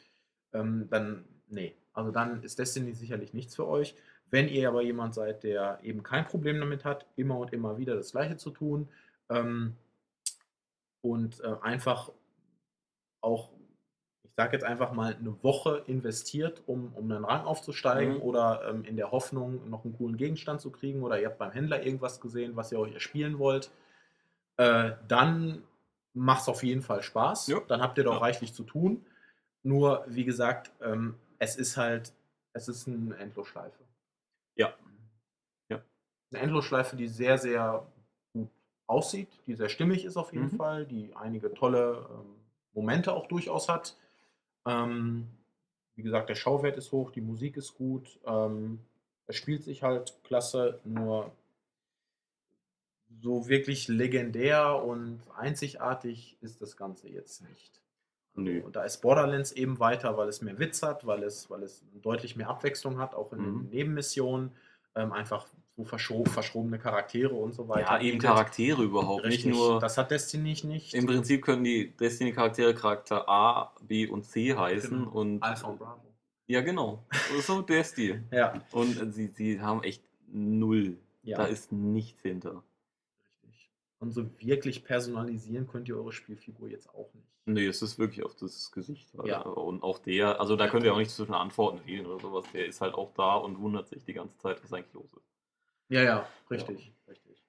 ähm, 0.53 0.87
dann, 0.89 1.23
nee. 1.47 1.73
Also 1.93 2.11
dann 2.11 2.43
ist 2.43 2.59
Destiny 2.59 2.93
sicherlich 2.93 3.33
nichts 3.33 3.55
für 3.55 3.67
euch. 3.67 3.95
Wenn 4.29 4.47
ihr 4.47 4.69
aber 4.69 4.81
jemand 4.81 5.13
seid, 5.13 5.43
der 5.43 5.79
eben 5.83 6.03
kein 6.03 6.25
Problem 6.25 6.59
damit 6.59 6.85
hat, 6.85 7.05
immer 7.17 7.37
und 7.37 7.51
immer 7.53 7.77
wieder 7.77 7.95
das 7.95 8.11
Gleiche 8.11 8.37
zu 8.37 8.49
tun 8.51 8.87
ähm, 9.29 9.75
und 11.01 11.41
äh, 11.41 11.55
einfach 11.61 12.11
auch, 13.19 13.49
ich 14.23 14.31
sage 14.37 14.53
jetzt 14.55 14.63
einfach 14.63 14.93
mal, 14.93 15.15
eine 15.15 15.43
Woche 15.43 15.83
investiert, 15.87 16.63
um, 16.65 16.93
um 16.95 17.11
einen 17.11 17.25
Rang 17.25 17.43
aufzusteigen 17.43 18.15
Mhm. 18.15 18.21
oder 18.21 18.67
ähm, 18.69 18.85
in 18.85 18.95
der 18.95 19.11
Hoffnung, 19.11 19.69
noch 19.69 19.83
einen 19.83 19.97
coolen 19.97 20.15
Gegenstand 20.17 20.61
zu 20.61 20.71
kriegen 20.71 21.03
oder 21.03 21.19
ihr 21.19 21.27
habt 21.27 21.37
beim 21.37 21.51
Händler 21.51 21.83
irgendwas 21.83 22.21
gesehen, 22.21 22.55
was 22.55 22.71
ihr 22.71 22.79
euch 22.79 22.93
erspielen 22.93 23.37
wollt, 23.37 23.69
äh, 24.57 24.91
dann 25.07 25.63
macht 26.13 26.43
es 26.43 26.47
auf 26.47 26.63
jeden 26.63 26.81
Fall 26.81 27.03
Spaß. 27.03 27.47
Ja. 27.47 27.59
Dann 27.67 27.81
habt 27.81 27.97
ihr 27.97 28.03
doch 28.05 28.13
Ja. 28.13 28.19
reichlich 28.19 28.53
zu 28.53 28.63
tun. 28.63 29.05
Nur, 29.63 30.05
wie 30.07 30.23
gesagt, 30.25 30.71
ähm, 30.81 31.15
es 31.41 31.55
ist 31.55 31.75
halt, 31.75 32.13
es 32.53 32.67
ist 32.67 32.87
eine 32.87 33.17
Endlosschleife. 33.17 33.83
Ja. 34.55 34.75
Ja. 35.69 35.81
Eine 36.31 36.43
Endlosschleife, 36.43 36.95
die 36.95 37.07
sehr, 37.07 37.39
sehr 37.39 37.87
gut 38.31 38.49
aussieht, 38.85 39.29
die 39.47 39.55
sehr 39.55 39.69
stimmig 39.69 40.05
ist 40.05 40.17
auf 40.17 40.33
jeden 40.33 40.51
Mhm. 40.51 40.57
Fall, 40.57 40.85
die 40.85 41.15
einige 41.15 41.51
tolle 41.51 42.07
ähm, 42.11 42.35
Momente 42.73 43.13
auch 43.13 43.27
durchaus 43.27 43.69
hat. 43.69 43.97
Ähm, 44.67 45.27
wie 45.95 46.03
gesagt, 46.03 46.29
der 46.29 46.35
Schauwert 46.35 46.77
ist 46.77 46.91
hoch, 46.91 47.09
die 47.09 47.21
Musik 47.21 47.57
ist 47.57 47.73
gut, 47.73 48.19
ähm, 48.25 48.79
es 49.25 49.35
spielt 49.35 49.63
sich 49.63 49.81
halt 49.81 50.19
klasse, 50.23 50.79
nur 50.83 51.31
so 53.19 53.47
wirklich 53.47 53.87
legendär 53.87 54.75
und 54.83 55.21
einzigartig 55.35 56.37
ist 56.41 56.61
das 56.61 56.77
Ganze 56.77 57.09
jetzt 57.09 57.41
nicht. 57.49 57.80
Nö. 58.35 58.61
Und 58.63 58.75
da 58.75 58.83
ist 58.83 59.01
Borderlands 59.01 59.51
eben 59.51 59.79
weiter, 59.79 60.15
weil 60.17 60.29
es 60.29 60.41
mehr 60.41 60.57
Witz 60.57 60.81
hat, 60.83 61.05
weil 61.05 61.23
es, 61.23 61.49
weil 61.49 61.63
es 61.63 61.83
deutlich 62.01 62.35
mehr 62.35 62.49
Abwechslung 62.49 62.97
hat, 62.99 63.13
auch 63.13 63.33
in 63.33 63.39
Mhm. 63.39 63.59
den 63.63 63.69
Nebenmissionen. 63.69 64.51
Ähm, 64.95 65.13
einfach 65.13 65.47
so 65.77 65.85
verscho 65.85 66.25
verschrobene 66.25 66.77
Charaktere 66.77 67.33
und 67.33 67.53
so 67.53 67.67
weiter. 67.69 67.81
Ja, 67.93 67.99
eben 67.99 68.17
bietet. 68.17 68.23
Charaktere 68.29 68.83
überhaupt. 68.83 69.23
Richtig, 69.23 69.45
Nicht 69.45 69.55
nur. 69.57 69.79
das 69.79 69.97
hat 69.97 70.11
Destiny 70.11 70.57
nicht. 70.65 70.93
Im 70.93 71.05
Prinzip 71.05 71.43
können 71.45 71.63
die 71.63 71.95
Destiny-Charaktere 71.95 72.73
Charakter 72.75 73.27
A, 73.29 73.73
B 73.81 74.05
und 74.07 74.23
C 74.25 74.53
heißen. 74.53 74.89
Genau. 75.05 75.11
Und 75.11 75.41
Alpha 75.41 75.67
und 75.67 75.79
Bravo. 75.79 76.01
Ja, 76.47 76.59
genau. 76.59 77.05
Das 77.09 77.31
ist 77.39 77.47
so 77.47 77.61
der 77.61 77.83
Stil. 77.85 78.23
Ja, 78.31 78.53
Und 78.71 79.01
äh, 79.01 79.09
sie, 79.11 79.27
sie 79.27 79.61
haben 79.61 79.81
echt 79.83 80.03
null. 80.27 80.97
ja. 81.23 81.37
Da 81.37 81.45
ist 81.45 81.71
nichts 81.71 82.21
hinter. 82.21 82.63
Und 84.01 84.11
so 84.13 84.25
wirklich 84.39 84.83
personalisieren 84.83 85.67
könnt 85.67 85.87
ihr 85.87 85.95
eure 85.95 86.11
Spielfigur 86.11 86.67
jetzt 86.67 86.89
auch 86.89 87.13
nicht. 87.13 87.27
Nee, 87.45 87.67
es 87.67 87.83
ist 87.83 87.99
wirklich 87.99 88.25
auf 88.25 88.35
das 88.35 88.71
Gesicht. 88.71 89.07
Alter. 89.15 89.27
Ja. 89.27 89.41
Und 89.41 89.83
auch 89.83 89.99
der, 89.99 90.39
also 90.39 90.55
da 90.55 90.67
könnt 90.67 90.85
ihr 90.85 90.93
auch 90.93 90.97
nicht 90.97 91.11
zwischen 91.11 91.35
Antworten 91.35 91.85
wählen 91.85 92.07
oder 92.07 92.19
sowas. 92.19 92.45
Der 92.51 92.65
ist 92.65 92.81
halt 92.81 92.95
auch 92.95 93.13
da 93.13 93.35
und 93.35 93.59
wundert 93.59 93.89
sich 93.89 94.03
die 94.03 94.13
ganze 94.13 94.35
Zeit, 94.39 94.63
was 94.63 94.73
eigentlich 94.73 94.93
los 94.93 95.13
ist. 95.13 95.31
Ja, 95.89 96.01
ja, 96.01 96.27
richtig, 96.49 96.91
richtig. 97.07 97.43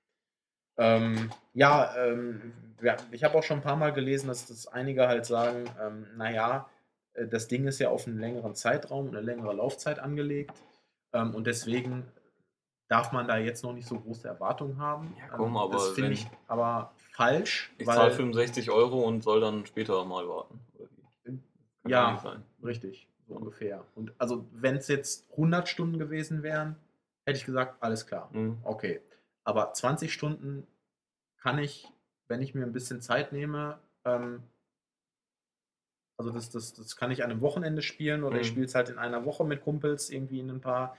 Ähm, 0.77 1.31
ja, 1.55 1.97
ähm, 1.97 2.53
ja, 2.83 2.99
ich 3.13 3.25
habe 3.25 3.39
auch 3.39 3.43
schon 3.43 3.59
ein 3.59 3.63
paar 3.63 3.77
Mal 3.77 3.95
gelesen, 3.95 4.29
dass 4.29 4.47
das 4.47 4.67
einige 4.67 5.09
halt 5.09 5.25
sagen, 5.25 5.65
ähm, 5.81 6.07
naja, 6.17 6.69
äh, 7.15 7.27
das 7.29 7.49
Ding 7.49 7.67
ist 7.67 7.79
ja 7.79 7.89
auf 7.89 8.07
einen 8.07 8.19
längeren 8.19 8.55
Zeitraum, 8.55 9.09
eine 9.09 9.23
längere 9.23 9.55
Laufzeit 9.55 9.99
angelegt 10.01 10.63
ähm, 11.15 11.35
und 11.35 11.47
deswegen 11.47 12.13
darf 12.93 13.11
man 13.11 13.27
da 13.27 13.39
jetzt 13.39 13.65
noch 13.65 13.73
nicht 13.73 13.89
so 13.89 13.99
große 13.99 14.29
Erwartungen 14.29 14.79
haben. 14.79 15.17
Ja, 15.19 15.29
komm, 15.29 15.53
ähm, 15.53 15.57
aber 15.57 15.73
das 15.73 15.89
finde 15.93 16.13
ich 16.13 16.27
aber 16.47 16.93
falsch, 17.13 17.73
Ich 17.79 17.87
zahle 17.87 18.11
65 18.11 18.71
Euro 18.71 19.01
und 19.03 19.23
soll 19.23 19.41
dann 19.41 19.65
später 19.65 20.05
mal 20.05 20.29
warten. 20.29 20.61
Kann 21.25 21.91
Ja. 21.91 22.43
richtig, 22.63 23.09
so 23.27 23.35
ungefähr. 23.35 23.85
Und 23.95 24.13
also 24.19 24.47
wenn 24.53 24.77
es 24.77 24.89
jetzt 24.89 25.31
100 25.33 25.69
Stunden 25.69 25.99
gewesen 25.99 26.43
wären, 26.43 26.77
hätte 27.25 27.39
ich 27.39 27.47
gesagt, 27.47 27.83
alles 27.83 28.07
klar. 28.07 28.29
Mhm. 28.33 28.59
Okay. 28.63 29.01
Aber 29.45 29.73
20 29.73 30.13
Stunden 30.13 30.67
kann 31.39 31.59
ich, 31.59 31.91
wenn 32.29 32.43
ich 32.43 32.55
mir 32.55 32.65
ein 32.65 32.73
bisschen 32.73 33.01
Zeit 33.01 33.33
nehme, 33.33 33.79
ähm, 34.05 34.43
also 36.19 36.31
das, 36.31 36.51
das, 36.51 36.75
das 36.75 36.95
kann 36.95 37.11
ich 37.11 37.25
an 37.25 37.31
einem 37.31 37.41
Wochenende 37.41 37.81
spielen 37.83 38.23
oder 38.23 38.37
ich 38.39 38.47
Mhm. 38.49 38.51
spiele 38.51 38.67
es 38.67 38.75
halt 38.75 38.91
in 38.91 38.99
einer 38.99 39.25
Woche 39.25 39.45
mit 39.45 39.63
Kumpels 39.63 40.11
irgendwie 40.11 40.41
in 40.41 40.51
ein 40.51 40.61
paar, 40.61 40.97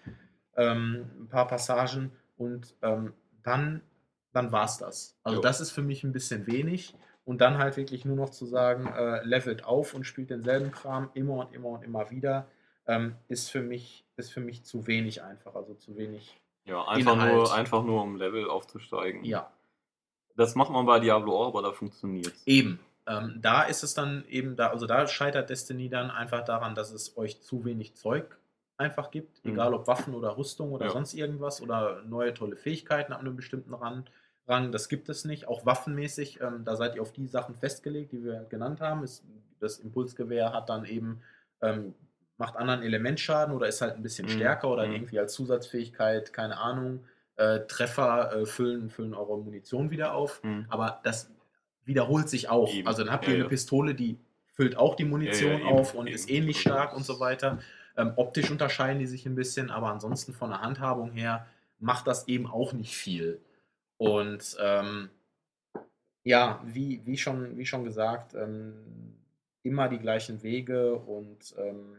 ähm, 0.58 1.10
ein 1.20 1.28
paar 1.30 1.47
Passagen. 1.47 2.12
und 2.38 2.76
ähm, 2.82 3.14
dann, 3.43 3.82
dann 4.32 4.51
war 4.51 4.66
es 4.66 4.78
das. 4.78 5.18
Also 5.24 5.38
Jo. 5.38 5.41
das 5.41 5.62
ist 5.62 5.72
für 5.72 5.82
mich 5.82 6.04
ein 6.04 6.12
bisschen 6.14 6.47
wenig. 6.47 6.95
Und 7.26 7.39
dann 7.39 7.58
halt 7.58 7.78
wirklich 7.78 8.04
nur 8.04 8.18
noch 8.18 8.32
zu 8.32 8.45
sagen, 8.45 8.86
äh, 8.88 9.24
levelt 9.24 9.64
auf 9.64 9.93
und 9.93 10.04
spielt 10.04 10.30
denselben 10.30 10.72
Kram 10.72 11.10
immer 11.14 11.36
und 11.36 11.54
immer 11.54 11.70
und 11.70 11.84
immer 11.84 12.10
wieder, 12.12 12.47
ähm, 12.86 13.16
ist, 13.30 13.49
für 13.49 13.62
mich, 13.62 14.04
ist 14.18 14.34
für 14.34 14.41
mich 14.41 14.64
zu 14.64 14.88
wenig 14.88 15.22
einfach. 15.24 15.56
Also 15.56 15.74
zu 15.74 15.95
wenig. 15.95 16.38
Ja, 16.66 16.86
einfach 16.86 17.14
Inhalt. 17.14 17.34
nur, 17.34 17.54
einfach 17.54 17.84
nur 17.84 18.01
um 18.01 18.18
Level 18.18 18.49
aufzusteigen. 18.49 19.24
Ja, 19.24 19.51
Das 20.36 20.56
macht 20.56 20.72
man 20.72 20.86
bei 20.86 20.99
Diablo 20.99 21.41
auch, 21.43 21.47
aber 21.49 21.62
da 21.62 21.72
funktioniert 21.72 22.34
eben. 22.45 22.80
Ähm, 23.06 23.39
da 23.41 23.64
ist 23.64 23.84
es 23.84 23.93
dann 23.93 24.26
eben, 24.30 24.56
da, 24.56 24.70
also 24.70 24.86
da 24.86 25.06
scheitert 25.08 25.49
Destiny 25.49 25.89
dann 25.89 26.10
einfach 26.10 26.43
daran, 26.43 26.74
dass 26.76 26.91
es 26.91 27.18
euch 27.18 27.41
zu 27.41 27.64
wenig 27.66 27.95
Zeug 27.95 28.38
einfach 28.78 29.11
gibt, 29.11 29.43
Mhm. 29.45 29.51
egal 29.51 29.74
ob 29.74 29.88
Waffen 29.88 30.13
oder 30.15 30.38
Rüstung 30.38 30.71
oder 30.71 30.86
Ja. 30.86 30.91
sonst 30.91 31.13
irgendwas 31.13 31.61
oder 31.61 32.01
neue 32.03 32.34
tolle 32.34 32.55
Fähigkeiten 32.55 33.13
ab 33.13 33.19
einem 33.19 33.36
bestimmten 33.36 33.74
Rang. 33.74 34.05
Das 34.45 34.89
gibt 34.89 35.07
es 35.07 35.24
nicht, 35.24 35.47
auch 35.47 35.65
waffenmäßig, 35.65 36.41
ähm, 36.41 36.65
da 36.65 36.76
seid 36.76 36.95
ihr 36.95 37.01
auf 37.01 37.13
die 37.13 37.28
Sachen 37.28 37.55
festgelegt, 37.55 38.11
die 38.11 38.24
wir 38.26 38.45
genannt 38.49 38.82
haben. 38.82 39.03
Ist, 39.03 39.24
das 39.59 39.80
Impulsgewehr 39.80 40.51
hat 40.51 40.67
dann 40.69 40.84
eben, 40.86 41.21
ähm, 41.61 41.93
macht 42.38 42.57
anderen 42.57 42.82
Elementschaden 42.82 43.55
oder 43.55 43.67
ist 43.67 43.80
halt 43.82 43.95
ein 43.95 44.03
bisschen 44.03 44.26
Mhm. 44.26 44.32
stärker 44.32 44.69
oder 44.69 44.86
Mhm. 44.88 44.93
irgendwie 44.95 45.19
als 45.19 45.34
Zusatzfähigkeit, 45.34 46.34
keine 46.34 46.57
Ahnung, 46.57 47.05
äh, 47.38 47.61
Treffer 47.67 48.34
äh, 48.36 48.45
füllen, 48.45 48.89
füllen 48.89 49.13
eure 49.13 49.38
Munition 49.39 49.91
wieder 49.91 50.13
auf. 50.13 50.41
Hm. 50.43 50.65
Aber 50.67 50.99
das 51.03 51.32
wiederholt 51.86 52.28
sich 52.30 52.49
auch. 52.49 52.74
Eben. 52.74 52.88
Also 52.88 53.03
dann 53.03 53.13
habt 53.13 53.24
Ja, 53.26 53.30
ihr 53.30 53.36
eine 53.36 53.43
ja. 53.45 53.49
Pistole, 53.49 53.95
die 53.95 54.19
füllt 54.51 54.76
auch 54.78 54.95
die 54.95 55.05
Munition 55.05 55.53
Ja, 55.53 55.59
ja, 55.59 55.65
auf 55.65 55.95
und 55.95 56.07
eben. 56.07 56.15
ist 56.15 56.30
ähnlich 56.30 56.57
Also 56.57 56.69
stark 56.69 56.95
und 56.95 57.05
so 57.05 57.19
weiter. 57.19 57.59
Ähm, 57.95 58.13
optisch 58.15 58.49
unterscheiden 58.49 58.99
die 58.99 59.05
sich 59.05 59.25
ein 59.25 59.35
bisschen, 59.35 59.69
aber 59.69 59.87
ansonsten 59.87 60.33
von 60.33 60.49
der 60.49 60.61
Handhabung 60.61 61.11
her 61.11 61.47
macht 61.79 62.07
das 62.07 62.27
eben 62.27 62.47
auch 62.47 62.73
nicht 62.73 62.95
viel. 62.95 63.41
Und 63.97 64.57
ähm, 64.59 65.09
ja, 66.23 66.61
wie, 66.65 67.05
wie, 67.05 67.17
schon, 67.17 67.57
wie 67.57 67.65
schon 67.65 67.83
gesagt, 67.83 68.33
ähm, 68.33 69.15
immer 69.63 69.89
die 69.89 69.99
gleichen 69.99 70.41
Wege 70.41 70.95
und 70.95 71.55
ähm, 71.57 71.97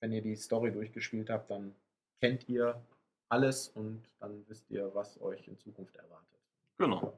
wenn 0.00 0.12
ihr 0.12 0.22
die 0.22 0.36
Story 0.36 0.72
durchgespielt 0.72 1.30
habt, 1.30 1.50
dann 1.50 1.74
kennt 2.20 2.48
ihr 2.48 2.80
alles 3.28 3.68
und 3.68 4.02
dann 4.18 4.44
wisst 4.48 4.70
ihr, 4.70 4.94
was 4.94 5.20
euch 5.20 5.46
in 5.48 5.58
Zukunft 5.58 5.96
erwartet. 5.96 6.40
Genau, 6.78 7.14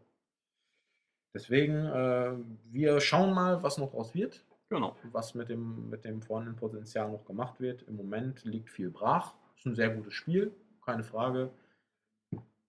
Deswegen, 1.34 1.84
äh, 1.86 2.32
wir 2.70 3.00
schauen 3.00 3.34
mal, 3.34 3.62
was 3.62 3.76
noch 3.76 3.90
draus 3.90 4.14
wird, 4.14 4.44
genau. 4.68 4.96
was 5.12 5.34
mit 5.34 5.48
dem, 5.48 5.88
mit 5.90 6.04
dem 6.04 6.22
vorhandenen 6.22 6.58
Potenzial 6.58 7.10
noch 7.10 7.24
gemacht 7.24 7.60
wird. 7.60 7.82
Im 7.82 7.96
Moment 7.96 8.44
liegt 8.44 8.70
viel 8.70 8.90
brach. 8.90 9.34
Ist 9.56 9.66
ein 9.66 9.74
sehr 9.74 9.90
gutes 9.90 10.14
Spiel, 10.14 10.52
keine 10.84 11.04
Frage. 11.04 11.50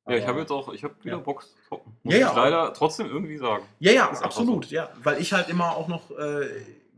Ja, 0.07 0.15
ich 0.15 0.21
Aber- 0.23 0.27
habe 0.33 0.39
jetzt 0.41 0.51
auch, 0.51 0.71
ich 0.73 0.83
habe 0.83 0.93
wieder 1.01 1.17
Ja. 1.17 1.21
Bock 1.23 1.43
zu 1.43 1.55
zocken. 1.67 1.91
Ja, 2.03 2.09
Muss 2.11 2.19
ja. 2.19 2.29
ich 2.29 2.35
leider 2.35 2.73
trotzdem 2.73 3.07
irgendwie 3.07 3.37
sagen. 3.37 3.65
Ja, 3.79 3.91
ja, 3.91 4.03
Ist 4.05 4.09
einfach 4.21 4.25
absolut, 4.25 4.67
ja. 4.69 4.89
Weil 5.01 5.19
ich 5.19 5.33
halt 5.33 5.49
immer 5.49 5.75
auch 5.75 5.87
noch, 5.87 6.11
äh, 6.11 6.47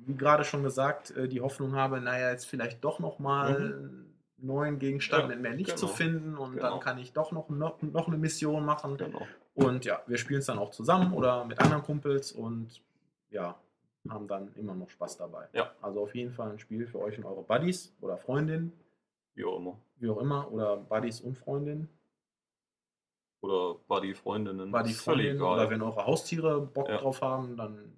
wie 0.06 0.16
gerade 0.16 0.44
schon 0.44 0.62
gesagt, 0.64 1.12
äh, 1.12 1.28
die 1.30 1.40
Hoffnung 1.42 1.74
habe, 1.76 2.02
naja, 2.02 2.32
jetzt 2.32 2.46
vielleicht 2.48 2.84
doch 2.84 3.00
noch 3.00 3.20
mal 3.20 3.56
einen 3.56 4.14
neuen 4.38 4.78
Gegenstand 4.78 5.26
Mhm. 5.26 5.30
Ja, 5.32 5.36
in 5.38 5.42
mehr 5.42 5.54
Licht 5.54 5.70
genau. 5.76 5.80
zu 5.80 5.88
finden 5.88 6.38
und 6.38 6.56
Genau. 6.58 6.70
dann 6.72 6.80
kann 6.82 6.98
ich 6.98 7.14
doch 7.14 7.32
noch, 7.32 7.48
noch, 7.50 7.82
noch 7.82 8.08
eine 8.08 8.18
Mission 8.18 8.66
machen. 8.66 8.98
Genau. 8.98 9.26
Und 9.56 9.86
ja, 9.86 10.02
wir 10.06 10.18
spielen 10.18 10.40
es 10.42 10.46
dann 10.46 10.60
auch 10.60 10.72
zusammen 10.72 11.14
oder 11.14 11.46
mit 11.46 11.60
anderen 11.60 11.84
Kumpels 11.84 12.34
und 12.34 12.82
ja, 13.30 13.56
haben 14.12 14.28
dann 14.28 14.54
immer 14.56 14.74
noch 14.76 14.90
Spaß 14.90 15.18
dabei. 15.18 15.48
Ja. 15.54 15.72
Also 15.82 16.02
auf 16.02 16.14
jeden 16.16 16.32
Fall 16.34 16.52
ein 16.52 16.60
Spiel 16.60 16.86
für 16.88 17.00
euch 17.00 17.18
und 17.18 17.26
eure 17.26 17.44
Buddies 17.44 17.96
oder 18.02 18.18
Freundinnen, 18.18 18.72
Wie 19.36 19.44
auch 19.46 19.58
immer. 19.58 19.78
wie 19.98 20.10
auch 20.10 20.18
immer, 20.20 20.52
oder 20.52 20.78
Buddies 20.78 21.22
und 21.22 21.38
Freundinnen, 21.38 21.90
Oder 23.42 23.76
Buddy-Freundinnen. 23.88 24.72
Buddy 24.72 24.92
ist 24.92 25.02
völlig 25.02 25.28
Freundinnen 25.28 25.38
egal. 25.38 25.54
oder 25.60 25.70
wenn 25.70 25.82
eure 25.82 26.06
Haustiere 26.06 26.62
Bock 26.62 26.90
Ja. 26.90 26.98
drauf 26.98 27.22
haben, 27.22 27.56
dann 27.56 27.94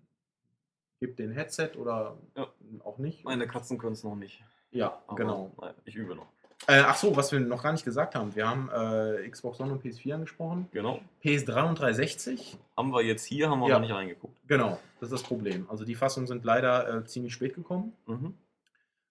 gebt 1.00 1.18
den 1.18 1.32
Headset 1.32 1.72
oder 1.78 2.18
Ja. 2.36 2.48
auch 2.84 2.98
nicht. 2.98 3.24
Meine 3.24 3.48
Katzen 3.48 3.78
können 3.78 3.94
es 3.94 4.04
noch 4.04 4.16
nicht. 4.16 4.44
ja, 4.72 5.02
Aber, 5.08 5.16
genau. 5.16 5.52
Naja, 5.60 5.74
ich 5.86 5.96
übe 5.96 6.14
noch. 6.16 6.28
Äh, 6.70 6.84
ach 6.86 6.96
so, 6.96 7.16
was 7.16 7.32
wir 7.32 7.40
noch 7.40 7.64
gar 7.64 7.72
nicht 7.72 7.84
gesagt 7.84 8.14
haben. 8.14 8.36
Wir 8.36 8.48
haben 8.48 8.70
äh, 8.70 9.28
Xbox 9.28 9.60
One 9.60 9.72
und 9.72 9.84
PS4 9.84 10.14
angesprochen. 10.14 10.68
Genau. 10.72 11.02
PS3 11.24 11.68
und 11.68 11.80
360 11.80 12.60
Haben 12.78 12.92
wir 12.92 13.02
jetzt 13.02 13.26
hier, 13.26 13.50
haben 13.50 13.60
wir 13.62 13.70
Ja. 13.70 13.76
noch 13.76 13.82
nicht 13.82 13.92
reingeguckt. 13.92 14.38
Genau, 14.48 14.80
das 15.00 15.12
ist 15.12 15.14
das 15.14 15.24
Problem. 15.24 15.68
Also 15.68 15.84
die 15.84 15.96
Fassungen 15.96 16.28
sind 16.28 16.46
leider 16.46 16.98
äh, 16.98 17.06
ziemlich 17.06 17.34
spät 17.34 17.56
gekommen. 17.56 17.94
Mhm. 18.06 18.36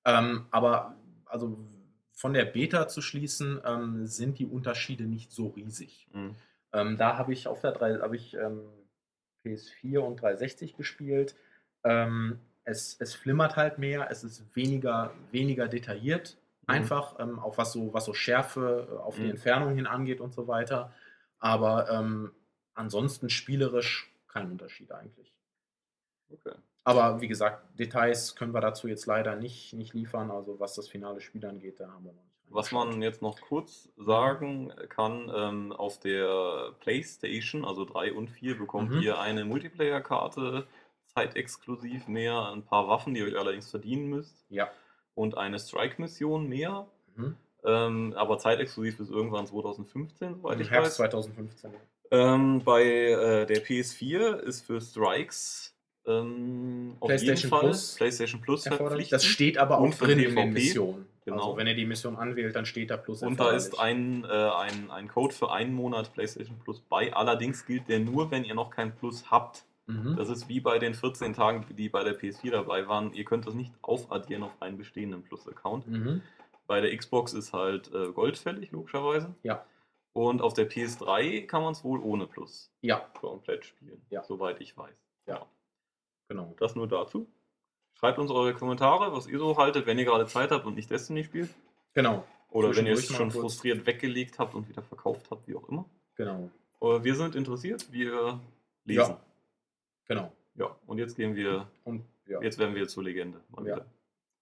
Ähm, 0.04 0.46
aber 0.52 0.94
also 1.24 1.58
von 2.12 2.32
der 2.32 2.44
Beta 2.44 2.86
zu 2.86 3.00
schließen, 3.02 3.60
ähm, 3.64 4.06
sind 4.06 4.38
die 4.38 4.46
Unterschiede 4.46 5.04
nicht 5.04 5.32
so 5.32 5.48
riesig. 5.48 6.06
Mhm. 6.12 6.36
Ähm, 6.72 6.96
da 6.96 7.18
habe 7.18 7.32
ich 7.32 7.48
auf 7.48 7.60
der 7.60 7.72
3, 7.72 7.98
habe 7.98 8.14
ich 8.14 8.34
ähm, 8.34 8.60
PS4 9.44 9.98
und 9.98 10.22
360 10.22 10.76
gespielt. 10.76 11.34
Ähm, 11.82 12.38
es, 12.62 12.96
es 13.00 13.14
flimmert 13.14 13.56
halt 13.56 13.78
mehr, 13.78 14.08
es 14.12 14.22
ist 14.22 14.44
weniger, 14.54 15.12
weniger 15.32 15.66
detailliert. 15.66 16.36
Mhm. 16.68 16.74
Einfach, 16.74 17.18
ähm, 17.18 17.38
auch 17.38 17.58
was 17.58 17.72
so, 17.72 17.92
was 17.94 18.04
so 18.04 18.14
Schärfe 18.14 18.86
äh, 18.90 18.96
auf 18.98 19.16
die 19.16 19.22
Mhm. 19.22 19.30
Entfernung 19.30 19.74
hin 19.74 19.86
angeht 19.86 20.20
und 20.20 20.32
so 20.34 20.46
weiter. 20.48 20.92
Aber 21.38 21.88
ähm, 21.90 22.32
ansonsten 22.74 23.30
spielerisch 23.30 24.12
kein 24.28 24.50
Unterschied 24.50 24.92
eigentlich. 24.92 25.32
Okay. 26.30 26.54
Aber 26.84 27.20
wie 27.20 27.28
gesagt, 27.28 27.78
Details 27.78 28.34
können 28.36 28.52
wir 28.52 28.60
dazu 28.60 28.88
jetzt 28.88 29.06
leider 29.06 29.36
nicht, 29.36 29.72
nicht 29.72 29.94
liefern. 29.94 30.30
Also 30.30 30.60
was 30.60 30.74
das 30.74 30.88
finale 30.88 31.20
Spiel 31.20 31.44
angeht, 31.46 31.80
da 31.80 31.90
haben 31.90 32.04
wir 32.04 32.12
noch 32.12 32.22
nicht. 32.22 32.28
Was 32.50 32.72
man 32.72 33.02
jetzt 33.02 33.20
noch 33.20 33.38
kurz 33.42 33.90
sagen 33.96 34.72
kann, 34.88 35.30
ähm, 35.34 35.72
auf 35.72 36.00
der 36.00 36.72
PlayStation, 36.80 37.64
also 37.64 37.84
3 37.84 38.12
und 38.14 38.28
4, 38.30 38.56
bekommt 38.58 38.90
Mhm. 38.90 39.00
ihr 39.02 39.18
eine 39.18 39.44
Multiplayer-Karte, 39.44 40.66
zeitexklusiv 41.06 42.08
mehr, 42.08 42.48
ein 42.52 42.62
paar 42.64 42.88
Waffen, 42.88 43.12
die 43.14 43.20
ihr 43.20 43.26
euch 43.26 43.38
allerdings 43.38 43.70
verdienen 43.70 44.08
müsst, 44.08 44.46
Ja. 44.48 44.70
Und 45.18 45.36
eine 45.36 45.58
Strike-Mission 45.58 46.48
mehr. 46.48 46.86
Mhm. 47.16 47.36
Ähm, 47.64 48.14
aber 48.16 48.38
zeitexklusiv 48.38 48.98
bis 48.98 49.10
irgendwann 49.10 49.46
2015, 49.46 50.36
soweit 50.36 50.54
Im 50.54 50.60
ich 50.60 50.70
Herbst 50.70 50.92
weiß. 51.00 51.10
2015. 51.10 51.72
Ähm, 52.10 52.62
bei 52.64 52.84
äh, 52.84 53.46
der 53.46 53.64
PS4 53.64 54.36
ist 54.36 54.64
für 54.64 54.80
Strikes 54.80 55.74
ähm, 56.06 56.96
auf 57.00 57.10
jeden 57.10 57.20
PlayStation 57.20 57.50
Fall 57.50 57.60
Plus 57.60 57.94
PlayStation 57.96 58.40
Plus 58.40 58.64
erforderlich. 58.64 59.08
verpflichtend. 59.10 59.12
Das 59.12 59.24
steht 59.24 59.58
aber 59.58 59.78
auch 59.78 59.94
drin 59.94 60.18
in 60.20 60.34
den. 60.34 60.52
Missionen. 60.52 61.06
Genau. 61.24 61.36
Also 61.42 61.56
wenn 61.58 61.66
ihr 61.66 61.74
die 61.74 61.84
Mission 61.84 62.16
anwählt, 62.16 62.56
dann 62.56 62.64
steht 62.64 62.90
da 62.90 62.96
Plus 62.96 63.22
Und 63.22 63.38
da 63.38 63.50
ist 63.50 63.78
ein, 63.78 64.24
äh, 64.24 64.28
ein, 64.28 64.90
ein 64.90 65.08
Code 65.08 65.34
für 65.34 65.52
einen 65.52 65.74
Monat 65.74 66.14
PlayStation 66.14 66.58
Plus 66.64 66.80
bei. 66.80 67.12
Allerdings 67.12 67.66
gilt 67.66 67.88
der 67.88 67.98
nur, 67.98 68.30
wenn 68.30 68.44
ihr 68.44 68.54
noch 68.54 68.70
kein 68.70 68.94
Plus 68.94 69.30
habt. 69.30 69.64
Mhm. 69.88 70.16
Das 70.16 70.28
ist 70.28 70.48
wie 70.48 70.60
bei 70.60 70.78
den 70.78 70.94
14 70.94 71.32
Tagen, 71.32 71.66
die 71.76 71.88
bei 71.88 72.04
der 72.04 72.18
PS4 72.18 72.50
dabei 72.50 72.86
waren. 72.86 73.12
Ihr 73.14 73.24
könnt 73.24 73.46
das 73.46 73.54
nicht 73.54 73.72
aufaddieren 73.82 74.42
auf 74.44 74.52
einen 74.60 74.76
bestehenden 74.78 75.22
Plus-Account. 75.24 75.86
Mhm. 75.88 76.22
Bei 76.66 76.80
der 76.80 76.96
Xbox 76.96 77.32
ist 77.32 77.52
halt 77.52 77.92
äh, 77.94 78.12
Gold 78.12 78.36
fällig, 78.38 78.70
logischerweise. 78.70 79.34
Ja. 79.42 79.64
Und 80.12 80.42
auf 80.42 80.52
der 80.52 80.70
PS3 80.70 81.46
kann 81.46 81.62
man 81.62 81.72
es 81.72 81.82
wohl 81.84 82.00
ohne 82.00 82.26
Plus 82.26 82.70
Ja, 82.82 82.98
komplett 83.20 83.64
spielen, 83.64 84.02
Ja. 84.10 84.22
soweit 84.24 84.60
ich 84.60 84.76
weiß. 84.76 84.94
Ja. 85.26 85.46
genau. 86.28 86.54
Das 86.58 86.74
nur 86.76 86.86
dazu. 86.88 87.26
Schreibt 87.94 88.18
uns 88.18 88.30
eure 88.30 88.54
Kommentare, 88.54 89.12
was 89.12 89.26
ihr 89.26 89.38
so 89.38 89.56
haltet, 89.56 89.86
wenn 89.86 89.98
ihr 89.98 90.04
gerade 90.04 90.26
Zeit 90.26 90.50
habt 90.50 90.66
und 90.66 90.74
nicht 90.76 90.90
Destiny 90.90 91.24
spielt. 91.24 91.50
Genau. 91.94 92.24
Oder 92.50 92.74
wenn 92.76 92.86
ihr 92.86 92.92
es 92.92 93.06
schon 93.06 93.30
kurz. 93.30 93.40
frustriert 93.40 93.86
weggelegt 93.86 94.38
habt 94.38 94.54
und 94.54 94.68
wieder 94.68 94.82
verkauft 94.82 95.30
habt, 95.30 95.48
wie 95.48 95.56
auch 95.56 95.68
immer. 95.68 95.84
Genau. 96.14 96.50
Aber 96.80 97.02
wir 97.04 97.14
sind 97.14 97.34
interessiert, 97.34 97.90
wir 97.92 98.38
lesen. 98.84 99.00
Ja. 99.10 99.20
Genau. 100.08 100.32
Ja, 100.54 100.76
und 100.86 100.98
jetzt 100.98 101.16
gehen 101.16 101.36
wir, 101.36 101.68
Und 101.84 102.04
ja, 102.26 102.40
jetzt 102.42 102.58
werden 102.58 102.74
wir 102.74 102.88
zur 102.88 103.04
Legende. 103.04 103.40
Mal 103.50 103.66
Ja. 103.66 103.76
wieder. 103.76 103.86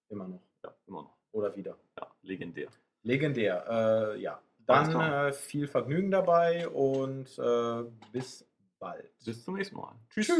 immer 0.09 0.27
noch. 0.27 0.41
ja, 0.63 0.73
immer 0.87 1.03
noch. 1.03 1.17
Oder 1.31 1.55
wieder. 1.55 1.77
Ja, 1.99 2.07
legendär. 2.21 2.69
Legendär. 3.03 3.65
Äh, 4.15 4.21
ja. 4.21 4.41
Dann 4.65 4.99
äh, 4.99 5.31
viel 5.33 5.67
Vergnügen 5.67 6.11
dabei 6.11 6.67
und 6.67 7.37
äh, 7.39 7.83
bis 8.11 8.45
bald. 8.79 9.13
Bis 9.23 9.43
zum 9.45 9.55
nächsten 9.55 9.77
Mal. 9.77 9.93
Tschüss. 10.09 10.31